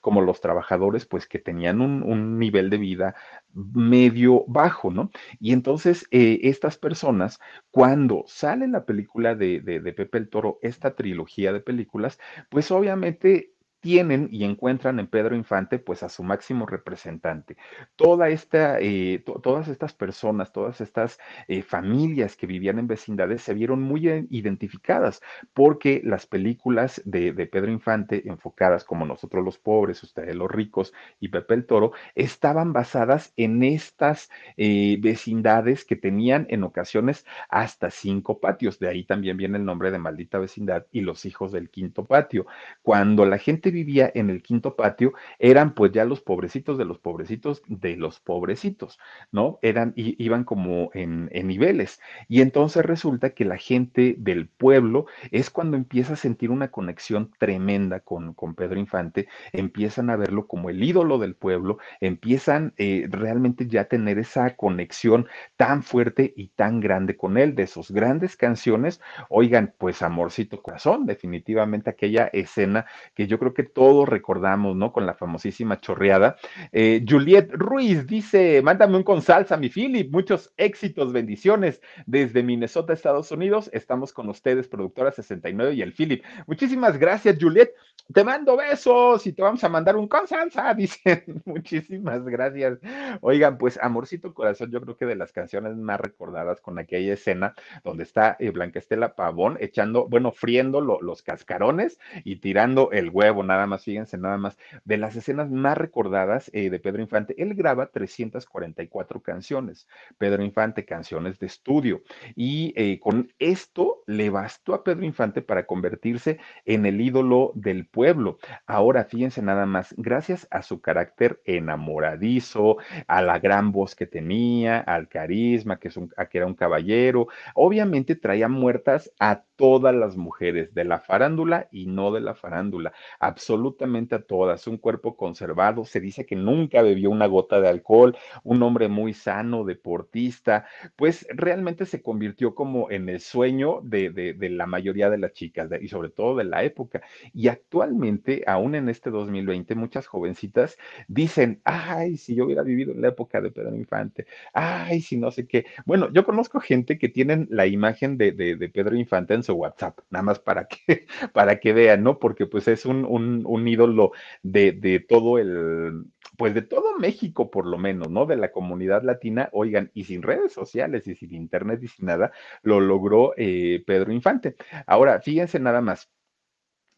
como 0.00 0.20
los 0.22 0.40
trabajadores, 0.40 1.06
pues 1.06 1.26
que 1.26 1.38
tenían 1.38 1.80
un, 1.80 2.38
nivel 2.38 2.70
de 2.70 2.78
vida 2.78 3.14
medio 3.54 4.44
bajo, 4.46 4.90
¿no? 4.90 5.10
Y 5.40 5.52
entonces 5.52 6.06
eh, 6.10 6.40
estas 6.44 6.78
personas, 6.78 7.38
cuando 7.70 8.24
sale 8.26 8.68
la 8.68 8.84
película 8.84 9.34
de, 9.34 9.60
de 9.60 9.92
Pepe 9.92 10.18
el 10.18 10.28
Toro, 10.28 10.58
esta 10.62 10.94
trilogía 10.94 11.52
de 11.52 11.60
películas, 11.60 12.18
pues 12.48 12.70
obviamente 12.70 13.52
tienen 13.82 14.28
y 14.30 14.44
encuentran 14.44 15.00
en 15.00 15.08
Pedro 15.08 15.34
Infante 15.34 15.78
pues 15.78 16.02
a 16.02 16.08
su 16.08 16.22
máximo 16.22 16.66
representante. 16.66 17.56
Toda 17.96 18.28
esta, 18.30 18.78
eh, 18.80 19.22
to 19.26 19.40
todas 19.40 19.68
estas 19.68 19.92
personas, 19.92 20.52
todas 20.52 20.80
estas 20.80 21.18
eh, 21.48 21.62
familias 21.62 22.36
que 22.36 22.46
vivían 22.46 22.78
en 22.78 22.86
vecindades 22.86 23.42
se 23.42 23.54
vieron 23.54 23.82
muy 23.82 24.08
identificadas 24.30 25.20
porque 25.52 26.00
las 26.04 26.26
películas 26.26 27.02
de, 27.04 27.32
de, 27.32 27.46
Pedro 27.46 27.72
Infante 27.72 28.28
enfocadas 28.28 28.84
como 28.84 29.04
nosotros 29.04 29.44
los 29.44 29.58
pobres, 29.58 30.02
ustedes 30.02 30.34
los 30.34 30.50
ricos 30.50 30.92
y 31.18 31.28
Pepe 31.28 31.54
el 31.54 31.66
Toro, 31.66 31.92
estaban 32.14 32.72
basadas 32.72 33.32
en 33.36 33.64
estas 33.64 34.30
eh, 34.56 34.96
vecindades 35.00 35.84
que 35.84 35.96
tenían 35.96 36.46
en 36.50 36.62
ocasiones 36.62 37.26
hasta 37.48 37.90
cinco 37.90 38.38
patios. 38.38 38.78
De 38.78 38.88
ahí 38.88 39.04
también 39.04 39.36
viene 39.36 39.58
el 39.58 39.64
nombre 39.64 39.90
de 39.90 39.98
maldita 39.98 40.38
vecindad 40.38 40.86
y 40.92 41.00
los 41.00 41.24
hijos 41.24 41.50
del 41.50 41.68
quinto 41.68 42.04
patio. 42.04 42.46
Cuando 42.82 43.26
la 43.26 43.38
gente 43.38 43.71
vivía 43.72 44.10
en 44.14 44.30
el 44.30 44.42
quinto 44.42 44.76
patio 44.76 45.12
eran 45.38 45.74
pues 45.74 45.92
ya 45.92 46.04
los 46.04 46.20
pobrecitos 46.20 46.78
de 46.78 46.84
los 46.84 46.98
pobrecitos 46.98 47.62
de 47.66 47.96
los 47.96 48.20
pobrecitos, 48.20 48.98
¿no? 49.30 49.58
Eran, 49.62 49.92
iban 49.96 50.44
como 50.44 50.90
en, 50.94 51.30
niveles. 51.32 52.00
Y 52.28 52.40
entonces 52.40 52.84
resulta 52.84 53.30
que 53.30 53.44
la 53.44 53.56
gente 53.56 54.14
del 54.18 54.48
pueblo 54.48 55.06
es 55.30 55.50
cuando 55.50 55.76
empieza 55.76 56.14
a 56.14 56.16
sentir 56.16 56.50
una 56.50 56.70
conexión 56.70 57.32
tremenda 57.38 58.00
con, 58.00 58.34
con 58.34 58.54
Pedro 58.54 58.78
Infante, 58.78 59.28
empiezan 59.52 60.10
a 60.10 60.16
verlo 60.16 60.46
como 60.46 60.70
el 60.70 60.82
ídolo 60.82 61.18
del 61.18 61.34
pueblo, 61.34 61.78
empiezan 62.00 62.74
eh, 62.76 63.06
realmente 63.10 63.66
ya 63.66 63.82
a 63.82 63.84
tener 63.86 64.18
esa 64.18 64.54
conexión 64.56 65.26
tan 65.56 65.82
fuerte 65.82 66.32
y 66.36 66.48
tan 66.48 66.80
grande 66.80 67.16
con 67.16 67.38
él, 67.38 67.54
de 67.54 67.66
sus 67.66 67.90
grandes 67.90 68.36
canciones, 68.36 69.00
oigan, 69.28 69.74
pues 69.78 70.02
Amorcito 70.02 70.62
Corazón, 70.62 71.06
definitivamente 71.06 71.90
aquella 71.90 72.26
escena 72.26 72.86
que 73.14 73.26
yo 73.26 73.38
creo 73.38 73.54
que 73.54 73.61
todos 73.62 74.08
recordamos, 74.08 74.76
¿no? 74.76 74.92
Con 74.92 75.06
la 75.06 75.14
famosísima 75.14 75.80
chorreada. 75.80 76.36
Eh, 76.72 77.04
Juliet 77.08 77.50
Ruiz 77.52 78.06
dice, 78.06 78.62
mándame 78.62 78.96
un 78.96 79.02
con 79.02 79.22
salsa, 79.22 79.56
mi 79.56 79.68
Philip, 79.68 80.10
muchos 80.12 80.52
éxitos, 80.56 81.12
bendiciones 81.12 81.80
desde 82.06 82.42
Minnesota, 82.42 82.92
Estados 82.92 83.30
Unidos. 83.30 83.70
Estamos 83.72 84.12
con 84.12 84.28
ustedes, 84.28 84.68
productora 84.68 85.12
69 85.12 85.74
y 85.74 85.82
el 85.82 85.92
Philip. 85.92 86.24
Muchísimas 86.46 86.98
gracias, 86.98 87.38
Juliet. 87.40 87.72
Te 88.12 88.24
mando 88.24 88.56
besos 88.56 89.26
y 89.26 89.32
te 89.32 89.42
vamos 89.42 89.62
a 89.64 89.68
mandar 89.68 89.96
un 89.96 90.08
con 90.08 90.26
salsa, 90.26 90.74
dicen. 90.76 91.42
Muchísimas 91.44 92.24
gracias. 92.24 92.78
Oigan, 93.20 93.58
pues 93.58 93.78
Amorcito 93.80 94.34
Corazón, 94.34 94.70
yo 94.70 94.80
creo 94.80 94.96
que 94.96 95.06
de 95.06 95.16
las 95.16 95.32
canciones 95.32 95.76
más 95.76 96.00
recordadas 96.00 96.60
con 96.60 96.78
aquella 96.78 97.14
escena 97.14 97.54
donde 97.84 98.02
está 98.02 98.36
eh, 98.38 98.50
Blanca 98.50 98.78
Estela 98.78 99.14
Pavón 99.14 99.56
echando, 99.60 100.08
bueno, 100.08 100.32
friendo 100.32 100.80
lo, 100.80 101.00
los 101.00 101.22
cascarones 101.22 101.98
y 102.24 102.36
tirando 102.36 102.90
el 102.92 103.10
huevo, 103.10 103.42
nada 103.52 103.66
más, 103.66 103.84
fíjense, 103.84 104.18
nada 104.18 104.38
más, 104.38 104.56
de 104.84 104.96
las 104.96 105.14
escenas 105.16 105.50
más 105.50 105.76
recordadas 105.76 106.50
eh, 106.54 106.70
de 106.70 106.80
Pedro 106.80 107.02
Infante, 107.02 107.34
él 107.40 107.54
graba 107.54 107.86
344 107.86 109.20
canciones, 109.20 109.86
Pedro 110.18 110.42
Infante, 110.42 110.84
canciones 110.84 111.38
de 111.38 111.46
estudio, 111.46 112.02
y 112.34 112.72
eh, 112.76 112.98
con 112.98 113.32
esto 113.38 114.02
le 114.06 114.30
bastó 114.30 114.74
a 114.74 114.84
Pedro 114.84 115.04
Infante 115.04 115.42
para 115.42 115.66
convertirse 115.66 116.38
en 116.64 116.86
el 116.86 117.00
ídolo 117.00 117.52
del 117.54 117.86
pueblo. 117.86 118.38
Ahora, 118.66 119.04
fíjense 119.04 119.42
nada 119.42 119.66
más, 119.66 119.94
gracias 119.98 120.48
a 120.50 120.62
su 120.62 120.80
carácter 120.80 121.40
enamoradizo, 121.44 122.78
a 123.06 123.22
la 123.22 123.38
gran 123.38 123.72
voz 123.72 123.94
que 123.94 124.06
tenía, 124.06 124.78
al 124.78 125.08
carisma, 125.08 125.78
que, 125.78 125.88
es 125.88 125.96
un, 125.96 126.10
a 126.16 126.26
que 126.26 126.38
era 126.38 126.46
un 126.46 126.54
caballero, 126.54 127.28
obviamente 127.54 128.16
traía 128.16 128.48
muertas 128.48 129.12
a 129.20 129.42
todas 129.62 129.94
las 129.94 130.16
mujeres 130.16 130.74
de 130.74 130.82
la 130.84 130.98
farándula 130.98 131.68
y 131.70 131.86
no 131.86 132.10
de 132.10 132.20
la 132.20 132.34
farándula, 132.34 132.92
absolutamente 133.20 134.16
a 134.16 134.22
todas, 134.22 134.66
un 134.66 134.76
cuerpo 134.76 135.16
conservado, 135.16 135.84
se 135.84 136.00
dice 136.00 136.26
que 136.26 136.34
nunca 136.34 136.82
bebió 136.82 137.10
una 137.10 137.26
gota 137.26 137.60
de 137.60 137.68
alcohol, 137.68 138.16
un 138.42 138.60
hombre 138.64 138.88
muy 138.88 139.14
sano, 139.14 139.62
deportista, 139.64 140.66
pues 140.96 141.28
realmente 141.28 141.86
se 141.86 142.02
convirtió 142.02 142.56
como 142.56 142.90
en 142.90 143.08
el 143.08 143.20
sueño 143.20 143.78
de, 143.84 144.10
de, 144.10 144.32
de 144.34 144.50
la 144.50 144.66
mayoría 144.66 145.08
de 145.10 145.18
las 145.18 145.32
chicas 145.32 145.70
y 145.80 145.86
sobre 145.86 146.08
todo 146.08 146.34
de 146.34 146.42
la 146.42 146.64
época. 146.64 147.00
Y 147.32 147.46
actualmente, 147.46 148.42
aún 148.48 148.74
en 148.74 148.88
este 148.88 149.10
2020, 149.10 149.76
muchas 149.76 150.08
jovencitas 150.08 150.76
dicen, 151.06 151.60
ay, 151.62 152.16
si 152.16 152.34
yo 152.34 152.46
hubiera 152.46 152.64
vivido 152.64 152.90
en 152.90 153.00
la 153.00 153.08
época 153.10 153.40
de 153.40 153.52
Pedro 153.52 153.76
Infante, 153.76 154.26
ay, 154.54 155.02
si 155.02 155.16
no 155.16 155.30
sé 155.30 155.46
qué. 155.46 155.66
Bueno, 155.86 156.08
yo 156.12 156.24
conozco 156.24 156.58
gente 156.58 156.98
que 156.98 157.08
tienen 157.08 157.46
la 157.48 157.68
imagen 157.68 158.18
de, 158.18 158.32
de, 158.32 158.56
de 158.56 158.68
Pedro 158.68 158.96
Infante 158.96 159.34
en 159.34 159.44
su 159.44 159.51
WhatsApp, 159.52 160.00
nada 160.10 160.22
más 160.22 160.38
para 160.38 160.66
que, 160.66 161.06
para 161.32 161.60
que 161.60 161.72
vean, 161.72 162.02
¿no? 162.02 162.18
Porque 162.18 162.46
pues 162.46 162.68
es 162.68 162.86
un, 162.86 163.04
un, 163.04 163.68
ídolo 163.68 164.12
de, 164.42 164.72
de, 164.72 165.00
todo 165.00 165.38
el, 165.38 166.04
pues 166.36 166.54
de 166.54 166.62
todo 166.62 166.98
México 166.98 167.50
por 167.50 167.66
lo 167.66 167.78
menos, 167.78 168.10
¿no? 168.10 168.26
De 168.26 168.36
la 168.36 168.52
comunidad 168.52 169.02
latina, 169.02 169.48
oigan, 169.52 169.90
y 169.94 170.04
sin 170.04 170.22
redes 170.22 170.52
sociales 170.52 171.06
y 171.06 171.14
sin 171.14 171.34
internet 171.34 171.80
y 171.82 171.88
sin 171.88 172.06
nada, 172.06 172.32
lo 172.62 172.80
logró 172.80 173.34
eh, 173.36 173.82
Pedro 173.86 174.12
Infante. 174.12 174.56
Ahora, 174.86 175.20
fíjense 175.20 175.58
nada 175.60 175.80
más 175.80 176.10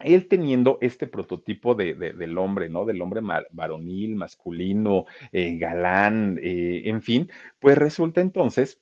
él 0.01 0.29
teniendo 0.29 0.79
este 0.81 1.07
prototipo 1.07 1.75
de, 1.75 1.95
de, 1.95 2.13
del 2.13 2.37
hombre, 2.39 2.69
¿no? 2.69 2.85
Del 2.85 3.01
hombre 3.01 3.21
varonil, 3.51 4.17
masculino, 4.17 5.07
eh, 5.33 5.57
galán, 5.57 6.39
eh, 6.43 6.83
en 6.87 7.03
fin, 7.03 7.31
pues 7.59 7.79
resulta 7.79 8.21
entonces 8.21 8.81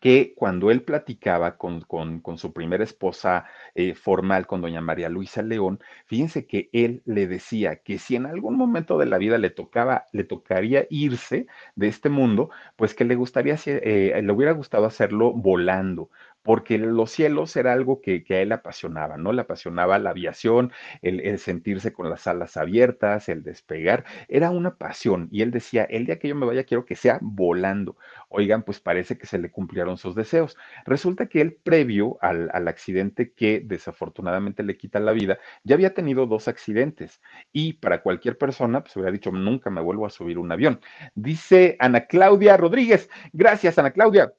que 0.00 0.34
cuando 0.36 0.70
él 0.70 0.82
platicaba 0.82 1.56
con, 1.56 1.80
con, 1.82 2.38
su 2.38 2.52
primera 2.52 2.84
esposa 2.84 3.46
eh, 3.74 3.94
formal, 3.94 4.46
con 4.46 4.60
doña 4.60 4.80
María 4.80 5.08
Luisa 5.08 5.42
León, 5.42 5.80
fíjense 6.06 6.46
que 6.46 6.68
él 6.72 7.02
le 7.04 7.26
decía 7.26 7.76
que 7.76 7.98
si 7.98 8.16
en 8.16 8.26
algún 8.26 8.56
momento 8.56 8.98
de 8.98 9.06
la 9.06 9.18
vida 9.18 9.38
le 9.38 9.50
tocaba, 9.50 10.06
le 10.12 10.24
tocaría 10.24 10.86
irse 10.90 11.46
de 11.74 11.88
este 11.88 12.08
mundo, 12.08 12.50
pues 12.76 12.94
que 12.94 13.04
le 13.04 13.14
gustaría, 13.14 13.56
eh, 13.66 14.20
le 14.22 14.32
hubiera 14.32 14.52
gustado 14.52 14.86
hacerlo 14.86 15.32
volando, 15.32 16.10
porque 16.46 16.78
los 16.78 17.10
cielos 17.10 17.56
era 17.56 17.72
algo 17.72 18.00
que, 18.00 18.22
que, 18.22 18.36
a 18.36 18.40
él 18.40 18.52
apasionaba, 18.52 19.16
¿no? 19.16 19.32
Le 19.32 19.42
apasionaba 19.42 19.98
la 19.98 20.10
aviación, 20.10 20.72
el, 21.02 21.38
sentirse 21.40 21.92
con 21.92 22.08
las 22.08 22.28
alas 22.28 22.56
abiertas, 22.56 23.28
el 23.28 23.42
despegar, 23.42 24.04
era 24.28 24.50
una 24.50 24.76
pasión. 24.76 25.28
Y 25.32 25.42
él 25.42 25.50
decía, 25.50 25.82
el 25.82 26.06
día 26.06 26.20
que 26.20 26.28
yo 26.28 26.36
me 26.36 26.46
vaya 26.46 26.62
quiero 26.62 26.86
que 26.86 26.94
sea 26.94 27.18
volando. 27.20 27.96
Oigan, 28.28 28.62
pues 28.62 28.78
parece 28.78 29.18
que 29.18 29.26
se 29.26 29.38
le 29.38 29.50
cumplieron 29.50 29.98
sus 29.98 30.14
deseos. 30.14 30.56
Resulta 30.84 31.26
que 31.26 31.40
él, 31.40 31.58
previo 31.64 32.16
al, 32.20 32.48
al 32.52 32.68
accidente 32.68 33.32
que 33.32 33.60
desafortunadamente 33.64 34.62
le 34.62 34.76
quita 34.76 35.00
la 35.00 35.12
vida, 35.12 35.38
ya 35.64 35.74
había 35.74 35.94
tenido 35.94 36.26
dos 36.26 36.46
accidentes. 36.46 37.20
Y 37.52 37.74
para 37.74 38.02
cualquier 38.02 38.38
persona, 38.38 38.82
pues 38.82 38.94
hubiera 38.96 39.10
dicho, 39.10 39.32
nunca 39.32 39.68
me 39.70 39.80
vuelvo 39.80 40.06
a 40.06 40.10
subir 40.10 40.38
un 40.38 40.52
avión. 40.52 40.80
Dice 41.16 41.76
Ana 41.80 42.06
Claudia 42.06 42.56
Rodríguez, 42.56 43.10
gracias 43.32 43.78
Ana 43.80 43.90
Claudia. 43.90 44.32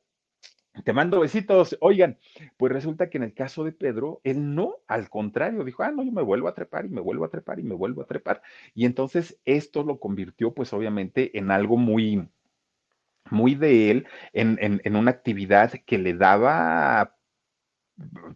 Te 0.84 0.94
mando 0.94 1.20
besitos. 1.20 1.78
Oigan, 1.82 2.18
pues 2.58 2.72
resulta 2.72 3.10
que 3.10 3.18
en 3.18 3.24
el 3.24 3.34
caso 3.34 3.64
de 3.64 3.72
Pedro, 3.72 4.22
él 4.24 4.56
no, 4.56 4.76
al 4.88 5.10
contrario, 5.10 5.64
dijo, 5.64 5.84
ah, 5.84 5.92
no, 5.92 6.04
yo 6.04 6.12
me 6.12 6.22
vuelvo 6.22 6.48
a 6.48 6.54
trepar 6.54 6.86
y 6.86 6.90
me 6.90 7.02
vuelvo 7.02 7.26
a 7.26 7.30
trepar 7.30 7.60
y 7.60 7.64
me 7.64 7.76
vuelvo 7.76 8.02
a 8.02 8.06
trepar. 8.08 8.42
Y 8.74 8.86
entonces 8.86 9.40
esto 9.46 9.84
lo 9.84 10.00
convirtió, 10.00 10.54
pues 10.54 10.74
obviamente, 10.74 11.38
en 11.38 11.52
algo 11.52 11.78
muy, 11.78 12.28
muy 13.30 13.56
de 13.56 13.92
él, 13.92 14.08
en, 14.34 14.58
en, 14.62 14.96
una 14.96 15.12
actividad 15.12 15.72
que 15.86 15.98
le 15.98 16.14
daba 16.14 17.16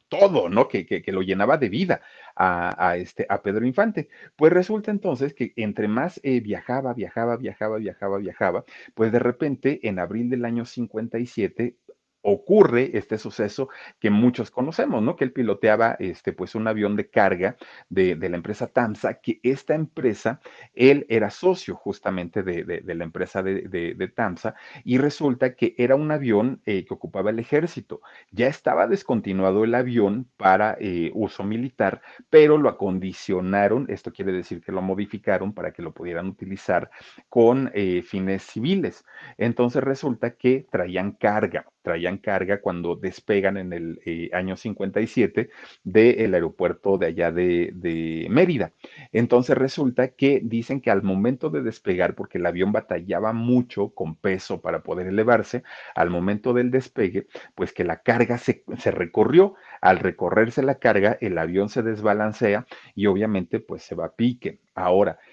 todo, 0.10 0.49
¿no? 0.49 0.67
Que, 0.67 0.86
que, 0.86 1.12
lo 1.12 1.21
llenaba 1.21 1.58
de 1.58 1.69
vida 1.69 2.01
a, 2.36 2.89
a, 2.89 2.97
este, 2.97 3.25
a 3.30 3.41
Pedro 3.41 3.65
Infante. 3.65 4.10
Pues 4.36 4.51
resulta 4.51 4.91
entonces 4.91 5.34
que 5.34 5.54
entre 5.56 5.88
más 5.88 6.19
eh, 6.23 6.39
viajaba, 6.39 6.93
viajaba, 6.93 7.38
viajaba, 7.38 7.77
viajaba, 7.77 8.17
viajaba, 8.17 8.65
pues 8.95 9.12
de 9.12 9.19
repente 9.19 9.88
en 9.88 9.99
abril 9.99 10.30
del 10.30 10.45
año 10.45 10.65
57 10.65 11.77
ocurre 12.21 12.97
este 12.97 13.17
suceso 13.17 13.69
que 13.99 14.10
muchos 14.10 14.51
conocemos, 14.51 15.01
¿no? 15.01 15.15
Que 15.15 15.25
él 15.25 15.31
piloteaba 15.31 15.95
este, 15.99 16.34
pues 16.34 16.55
un 16.55 16.67
avión 16.67 16.95
de 16.95 17.10
carga 17.10 17.57
de, 17.89 18.15
la 18.15 18.36
empresa 18.38 18.67
TAMSA, 18.67 19.15
que 19.15 19.39
esta 19.43 19.75
empresa, 19.75 20.39
él 20.73 21.05
era 21.10 21.29
socio 21.29 21.75
justamente 21.75 22.43
de 22.43 22.95
la 22.95 23.03
empresa 23.03 23.43
de, 23.43 24.12
TAMSA, 24.15 24.55
y 24.84 24.97
resulta 24.97 25.55
que 25.55 25.75
era 25.77 25.95
un 25.95 26.12
avión 26.12 26.62
eh, 26.65 26.86
que 26.86 26.93
ocupaba 26.93 27.29
el 27.29 27.39
ejército. 27.39 28.01
Ya 28.31 28.47
estaba 28.47 28.88
descontinuado 28.88 29.63
el 29.63 29.75
avión 29.75 30.27
para 30.38 30.77
eh, 30.79 31.12
uso 31.13 31.43
militar, 31.43 32.01
pero 32.29 32.57
lo 32.57 32.69
acondicionaron, 32.69 33.86
esto 33.89 34.12
quiere 34.12 34.31
decir 34.31 34.62
que 34.62 34.71
lo 34.71 34.81
modificaron 34.81 35.53
para 35.53 35.71
que 35.71 35.81
lo 35.81 35.93
pudieran 35.93 36.27
utilizar 36.27 36.89
con 37.29 37.71
eh, 37.73 38.03
fines 38.03 38.43
civiles. 38.43 39.03
Entonces 39.38 39.84
resulta 39.84 40.31
que 40.31 40.65
traían 40.69 41.12
carga 41.12 41.65
traían 41.81 42.17
carga 42.17 42.61
cuando 42.61 42.95
despegan 42.95 43.57
en 43.57 43.73
el 43.73 44.01
eh, 44.05 44.29
año 44.33 44.55
57 44.57 45.49
del 45.83 46.33
aeropuerto 46.33 46.97
de 46.97 47.07
allá 47.07 47.31
de, 47.31 48.27
Mérida. 48.29 48.71
Entonces 49.11 49.57
resulta 49.57 50.09
que 50.09 50.41
dicen 50.43 50.81
que 50.81 50.91
al 50.91 51.03
momento 51.03 51.49
de 51.49 51.61
despegar, 51.61 52.15
porque 52.15 52.37
el 52.37 52.45
avión 52.45 52.71
batallaba 52.71 53.33
mucho 53.33 53.89
con 53.89 54.15
peso 54.15 54.61
para 54.61 54.83
poder 54.83 55.07
elevarse, 55.07 55.63
al 55.95 56.09
momento 56.09 56.53
del 56.53 56.71
despegue, 56.71 57.27
pues 57.55 57.73
que 57.73 57.83
la 57.83 58.01
carga 58.01 58.37
se, 58.37 58.63
se 58.77 58.91
recorrió. 58.91 59.55
Al 59.81 59.99
recorrerse 59.99 60.61
la 60.63 60.75
carga, 60.75 61.17
el 61.21 61.37
avión 61.37 61.69
se 61.69 61.81
desbalancea 61.81 62.67
y 62.95 63.07
obviamente 63.07 63.59
pues 63.59 63.83
se 63.83 63.95
va 63.95 64.05
a 64.05 64.15
pique. 64.15 64.59
Ahora, 64.75 65.17
Ah, 65.17 65.17
ah, 65.17 65.30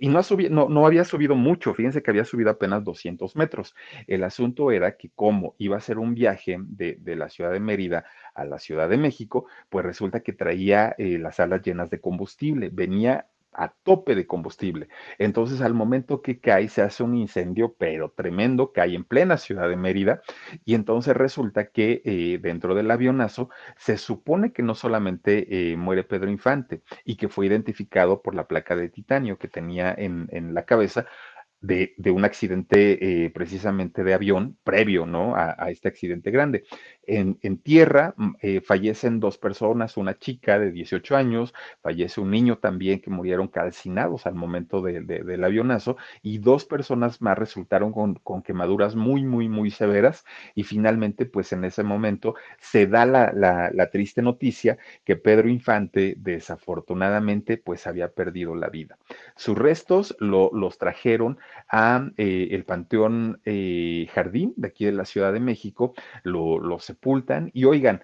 y 0.00 0.08
no, 0.08 0.18
ha 0.18 0.22
subido, 0.22 0.68
no, 0.68 0.86
había 0.86 1.04
subido 1.04 1.34
mucho, 1.34 1.74
fíjense 1.74 2.02
que 2.02 2.10
había 2.10 2.24
subido 2.24 2.50
apenas 2.50 2.82
200 2.84 3.36
metros. 3.36 3.74
El 4.06 4.24
asunto 4.24 4.70
era 4.70 4.96
que 4.96 5.10
como 5.14 5.54
iba 5.58 5.76
a 5.76 5.80
ser 5.80 5.98
un 5.98 6.14
viaje 6.14 6.56
de, 6.60 6.98
la 7.16 7.28
ciudad 7.28 7.52
de 7.52 7.60
Mérida 7.60 8.04
a 8.34 8.44
la 8.44 8.58
Ciudad 8.58 8.88
de 8.88 8.96
México, 8.96 9.46
pues 9.68 9.84
resulta 9.84 10.20
que 10.20 10.32
traía 10.32 10.94
eh, 10.98 11.18
las 11.18 11.40
alas 11.40 11.62
llenas 11.62 11.90
de 11.90 12.00
combustible, 12.00 12.70
venía 12.72 13.26
a 13.52 13.68
tope 13.82 14.14
de 14.14 14.26
combustible. 14.26 14.88
Entonces, 15.18 15.60
al 15.60 15.74
momento 15.74 16.22
que 16.22 16.40
cae, 16.40 16.68
se 16.68 16.82
hace 16.82 17.02
un 17.02 17.16
incendio, 17.16 17.74
pero 17.78 18.10
tremendo, 18.10 18.72
cae 18.72 18.94
en 18.94 19.04
plena 19.04 19.36
ciudad 19.36 19.68
de 19.68 19.76
Mérida, 19.76 20.22
y 20.64 20.74
entonces 20.74 21.16
resulta 21.16 21.66
que 21.70 22.02
eh, 22.04 22.38
dentro 22.40 22.74
del 22.74 22.90
avionazo 22.90 23.50
se 23.76 23.96
supone 23.98 24.52
que 24.52 24.62
no 24.62 24.74
solamente 24.74 25.72
eh, 25.72 25.76
muere 25.76 26.04
Pedro 26.04 26.30
Infante 26.30 26.82
y 27.04 27.16
que 27.16 27.28
fue 27.28 27.46
identificado 27.46 28.22
por 28.22 28.34
la 28.34 28.46
placa 28.46 28.76
de 28.76 28.88
titanio 28.88 29.38
que 29.38 29.48
tenía 29.48 29.94
en, 29.96 30.28
en 30.30 30.54
la 30.54 30.64
cabeza, 30.64 31.06
de, 31.60 31.94
un 32.10 32.24
accidente 32.24 33.24
eh, 33.24 33.30
precisamente 33.30 34.02
de 34.02 34.14
avión 34.14 34.56
previo 34.64 35.04
¿no? 35.04 35.36
a, 35.36 35.70
este 35.70 35.88
accidente 35.88 36.30
grande. 36.30 36.64
En, 37.02 37.36
tierra 37.58 38.14
mm, 38.16 38.30
eh, 38.40 38.60
fallecen 38.60 39.20
dos 39.20 39.36
personas, 39.36 39.96
una 39.96 40.18
chica 40.18 40.58
de 40.58 40.72
18 40.72 41.16
años, 41.16 41.52
fallece 41.82 42.20
un 42.20 42.30
niño 42.30 42.58
también 42.58 43.00
que 43.00 43.10
murieron 43.10 43.48
calcinados 43.48 44.26
al 44.26 44.34
momento 44.34 44.80
del 44.80 45.44
avionazo 45.44 45.96
y 46.22 46.38
dos 46.38 46.64
personas 46.64 47.20
más 47.20 47.36
resultaron 47.36 47.92
con, 47.92 48.42
quemaduras 48.42 48.94
muy, 48.94 49.24
muy, 49.24 49.48
muy 49.48 49.70
severas 49.70 50.24
y 50.54 50.62
finalmente 50.62 51.26
pues 51.26 51.52
en 51.52 51.64
ese 51.64 51.82
momento 51.82 52.34
se 52.58 52.86
da 52.86 53.04
la, 53.04 53.90
triste 53.90 54.22
noticia 54.22 54.78
que 55.04 55.16
Pedro 55.16 55.48
Infante 55.48 56.14
desafortunadamente 56.16 57.56
pues 57.56 57.86
había 57.86 58.08
perdido 58.12 58.54
la 58.54 58.68
vida. 58.68 58.96
Sus 59.36 59.58
restos 59.58 60.16
los 60.20 60.78
trajeron 60.78 61.38
a 61.68 62.10
eh, 62.16 62.48
el 62.50 62.64
Panteón 62.64 63.40
eh, 63.44 64.08
Jardín 64.12 64.54
de 64.56 64.68
aquí 64.68 64.84
de 64.84 64.92
la 64.92 65.04
Ciudad 65.04 65.32
de 65.32 65.40
México, 65.40 65.94
lo, 66.24 66.78
sepultan 66.78 67.50
y 67.52 67.64
oigan, 67.64 68.02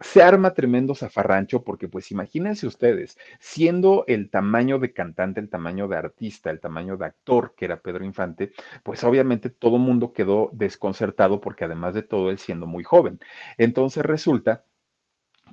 se 0.00 0.22
arma 0.22 0.52
tremendo 0.52 0.94
zafarrancho 0.94 1.62
porque 1.62 1.88
pues 1.88 2.10
imagínense 2.10 2.66
ustedes, 2.66 3.16
siendo 3.38 4.04
el 4.08 4.30
tamaño 4.30 4.78
de 4.78 4.92
cantante, 4.92 5.40
el 5.40 5.48
tamaño 5.48 5.86
de 5.86 5.96
artista, 5.96 6.50
el 6.50 6.60
tamaño 6.60 6.96
de 6.96 7.06
actor 7.06 7.54
que 7.56 7.66
era 7.66 7.80
Pedro 7.80 8.04
Infante, 8.04 8.52
pues 8.82 9.04
obviamente 9.04 9.48
todo 9.48 9.78
mundo 9.78 10.12
quedó 10.12 10.50
desconcertado 10.52 11.40
porque 11.40 11.64
además 11.64 11.94
de 11.94 12.02
todo 12.02 12.30
él 12.30 12.38
siendo 12.38 12.66
muy 12.66 12.82
joven. 12.82 13.20
Entonces 13.58 14.04
resulta 14.04 14.64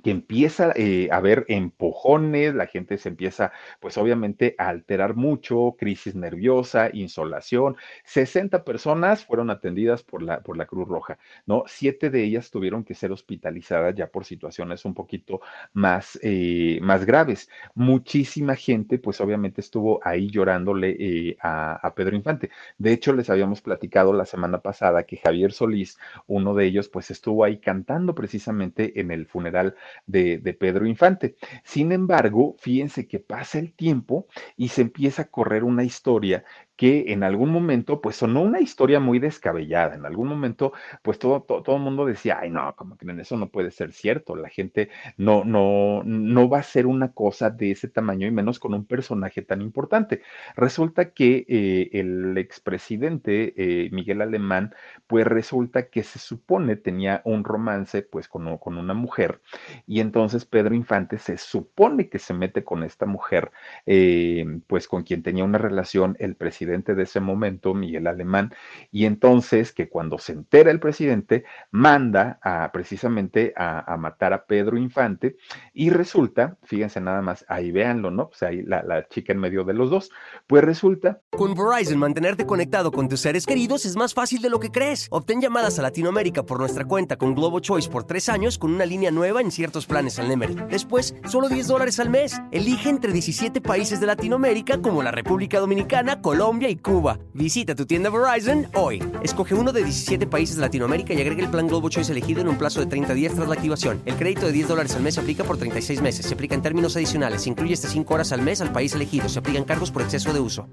que 0.02 0.10
empieza 0.10 0.72
eh, 0.76 1.08
a 1.10 1.16
haber 1.16 1.44
empujones, 1.48 2.54
la 2.54 2.66
gente 2.66 2.98
se 2.98 3.08
empieza, 3.08 3.52
pues 3.80 3.98
obviamente, 3.98 4.54
a 4.58 4.68
alterar 4.68 5.14
mucho, 5.14 5.76
crisis 5.78 6.14
nerviosa, 6.14 6.90
insolación. 6.92 7.76
60 8.04 8.64
personas 8.64 9.24
fueron 9.24 9.50
atendidas 9.50 10.02
por 10.02 10.22
la, 10.22 10.40
por 10.40 10.56
la 10.56 10.66
Cruz 10.66 10.88
Roja, 10.88 11.18
¿no? 11.46 11.64
Siete 11.66 12.10
de 12.10 12.22
ellas 12.24 12.50
tuvieron 12.50 12.84
que 12.84 12.94
ser 12.94 13.12
hospitalizadas 13.12 13.94
ya 13.94 14.08
por 14.08 14.24
situaciones 14.24 14.84
un 14.84 14.94
poquito 14.94 15.40
más, 15.72 16.18
eh, 16.22 16.78
más 16.82 17.04
graves. 17.04 17.48
Muchísima 17.74 18.54
gente, 18.56 18.98
pues 18.98 19.20
obviamente, 19.20 19.60
estuvo 19.60 20.00
ahí 20.04 20.28
llorándole 20.30 20.96
eh, 20.98 21.36
a, 21.40 21.74
a 21.74 21.94
Pedro 21.94 22.16
Infante. 22.16 22.50
De 22.78 22.92
hecho, 22.92 23.12
les 23.12 23.30
habíamos 23.30 23.60
platicado 23.62 24.12
la 24.12 24.26
semana 24.26 24.60
pasada 24.60 25.04
que 25.04 25.16
Javier 25.16 25.52
Solís, 25.52 25.98
uno 26.26 26.54
de 26.54 26.66
ellos, 26.66 26.88
pues 26.88 27.10
estuvo 27.10 27.44
ahí 27.44 27.58
cantando 27.58 28.14
precisamente 28.14 29.00
en 29.00 29.10
el 29.10 29.26
funeral 29.26 29.74
de, 30.06 30.56
Pedro 30.58 30.86
Infante. 30.86 31.36
Sin 31.64 31.92
embargo, 31.92 32.56
fíjense 32.58 33.06
que 33.06 33.20
pasa 33.20 33.58
el 33.58 33.72
tiempo 33.74 34.26
y 34.56 34.68
se 34.68 34.82
empieza 34.82 35.22
a 35.22 35.30
correr 35.30 35.64
una 35.64 35.84
historia 35.84 36.44
que 36.80 37.12
en 37.12 37.24
algún 37.24 37.50
momento, 37.50 38.00
pues 38.00 38.16
sonó 38.16 38.40
una 38.40 38.58
historia 38.58 39.00
muy 39.00 39.18
descabellada. 39.18 39.94
En 39.96 40.06
algún 40.06 40.28
momento, 40.28 40.72
pues 41.02 41.18
todo, 41.18 41.42
todo, 41.42 41.76
el 41.76 41.82
mundo 41.82 42.06
decía, 42.06 42.38
ay, 42.40 42.48
no, 42.48 42.74
como 42.74 42.96
creen, 42.96 43.20
eso 43.20 43.36
no 43.36 43.50
puede 43.50 43.70
ser 43.70 43.92
cierto. 43.92 44.34
La 44.34 44.48
gente 44.48 44.88
no, 45.18 45.44
no, 45.44 46.02
no 46.06 46.48
va 46.48 46.60
a 46.60 46.62
ser 46.62 46.86
una 46.86 47.12
cosa 47.12 47.50
de 47.50 47.72
ese 47.72 47.88
tamaño 47.88 48.26
y 48.26 48.30
menos 48.30 48.58
con 48.58 48.72
un 48.72 48.86
personaje 48.86 49.42
tan 49.42 49.60
importante. 49.60 50.22
Resulta 50.56 51.10
que 51.12 51.44
eh, 51.48 51.90
el 51.92 52.38
expresidente 52.38 53.52
eh, 53.58 53.90
Miguel 53.92 54.22
Alemán, 54.22 54.74
pues 55.06 55.26
resulta 55.26 55.90
que 55.90 56.02
se 56.02 56.18
supone 56.18 56.76
tenía 56.76 57.20
un 57.26 57.44
romance, 57.44 58.00
pues 58.02 58.26
con, 58.26 58.56
con 58.56 58.78
una 58.78 58.94
mujer 58.94 59.42
y 59.86 60.00
entonces 60.00 60.46
Pedro 60.46 60.74
Infante 60.74 61.18
se 61.18 61.36
supone 61.36 62.08
que 62.08 62.18
se 62.18 62.32
mete 62.32 62.64
con 62.64 62.84
esta 62.84 63.04
mujer, 63.04 63.52
eh, 63.84 64.46
pues 64.66 64.88
con 64.88 65.02
quien 65.02 65.22
tenía 65.22 65.44
una 65.44 65.58
relación 65.58 66.16
el 66.20 66.36
presidente 66.36 66.69
de 66.70 67.02
ese 67.02 67.20
momento, 67.20 67.74
Miguel 67.74 68.06
Alemán, 68.06 68.54
y 68.92 69.04
entonces 69.04 69.72
que 69.72 69.88
cuando 69.88 70.18
se 70.18 70.32
entera 70.32 70.70
el 70.70 70.80
presidente, 70.80 71.44
manda 71.70 72.38
a, 72.42 72.70
precisamente 72.72 73.52
a, 73.56 73.96
matar 73.98 74.32
a 74.32 74.44
Pedro 74.44 74.76
Infante, 74.76 75.36
y 75.74 75.90
resulta, 75.90 76.56
fíjense 76.62 77.00
nada 77.00 77.22
más, 77.22 77.44
ahí 77.48 77.72
véanlo, 77.72 78.10
¿no? 78.10 78.28
Pues 78.28 78.42
ahí 78.42 78.62
la, 78.62 78.82
la 78.82 79.06
chica 79.08 79.32
en 79.32 79.40
medio 79.40 79.64
de 79.64 79.74
los 79.74 79.90
dos, 79.90 80.10
pues 80.46 80.64
resulta... 80.64 81.20
Con 81.30 81.54
Verizon, 81.54 81.98
mantenerte 81.98 82.46
conectado 82.46 82.90
con 82.92 83.08
tus 83.08 83.20
seres 83.20 83.46
queridos 83.46 83.84
es 83.84 83.96
más 83.96 84.14
fácil 84.14 84.40
de 84.42 84.50
lo 84.50 84.60
que 84.60 84.70
crees. 84.70 85.08
Obtén 85.10 85.40
llamadas 85.40 85.78
a 85.78 85.82
Latinoamérica 85.82 86.44
por 86.44 86.58
nuestra 86.58 86.84
cuenta 86.84 87.16
con 87.16 87.34
Globo 87.34 87.60
Choice 87.60 87.88
por 87.88 88.04
tres 88.04 88.28
años 88.28 88.58
con 88.58 88.72
una 88.72 88.86
línea 88.86 89.10
nueva 89.10 89.40
en 89.40 89.50
ciertos 89.50 89.86
planes 89.86 90.18
al 90.18 90.28
Nemery. 90.28 90.56
Después, 90.70 91.14
solo 91.26 91.48
10 91.48 91.66
dólares 91.66 92.00
al 92.00 92.10
mes. 92.10 92.40
Elige 92.52 92.88
entre 92.88 93.12
17 93.12 93.60
países 93.60 94.00
de 94.00 94.06
Latinoamérica 94.06 94.80
como 94.80 95.02
la 95.02 95.10
República 95.10 95.58
Dominicana, 95.58 96.20
Colombia, 96.20 96.59
y 96.68 96.76
Cuba. 96.76 97.18
Visita 97.32 97.74
tu 97.74 97.86
tienda 97.86 98.10
Verizon 98.10 98.66
hoy. 98.74 99.02
Escoge 99.22 99.54
uno 99.54 99.72
de 99.72 99.84
17 99.84 100.26
países 100.26 100.56
de 100.56 100.62
Latinoamérica 100.62 101.14
y 101.14 101.20
agrega 101.20 101.42
el 101.42 101.50
plan 101.50 101.68
Globo 101.68 101.88
Choice 101.88 102.12
elegido 102.12 102.40
en 102.40 102.48
un 102.48 102.58
plazo 102.58 102.80
de 102.80 102.86
30 102.86 103.14
días 103.14 103.34
tras 103.34 103.48
la 103.48 103.54
activación. 103.54 104.02
El 104.04 104.16
crédito 104.16 104.46
de 104.46 104.52
10 104.52 104.68
dólares 104.68 104.94
al 104.94 105.02
mes 105.02 105.14
se 105.14 105.20
aplica 105.20 105.44
por 105.44 105.56
36 105.56 106.02
meses. 106.02 106.26
Se 106.26 106.34
aplica 106.34 106.54
en 106.54 106.62
términos 106.62 106.96
adicionales. 106.96 107.42
Se 107.42 107.50
incluye 107.50 107.74
hasta 107.74 107.88
5 107.88 108.12
horas 108.12 108.32
al 108.32 108.42
mes 108.42 108.60
al 108.60 108.72
país 108.72 108.94
elegido. 108.94 109.28
Se 109.28 109.38
aplican 109.38 109.64
cargos 109.64 109.90
por 109.90 110.02
exceso 110.02 110.32
de 110.32 110.40
uso. 110.40 110.68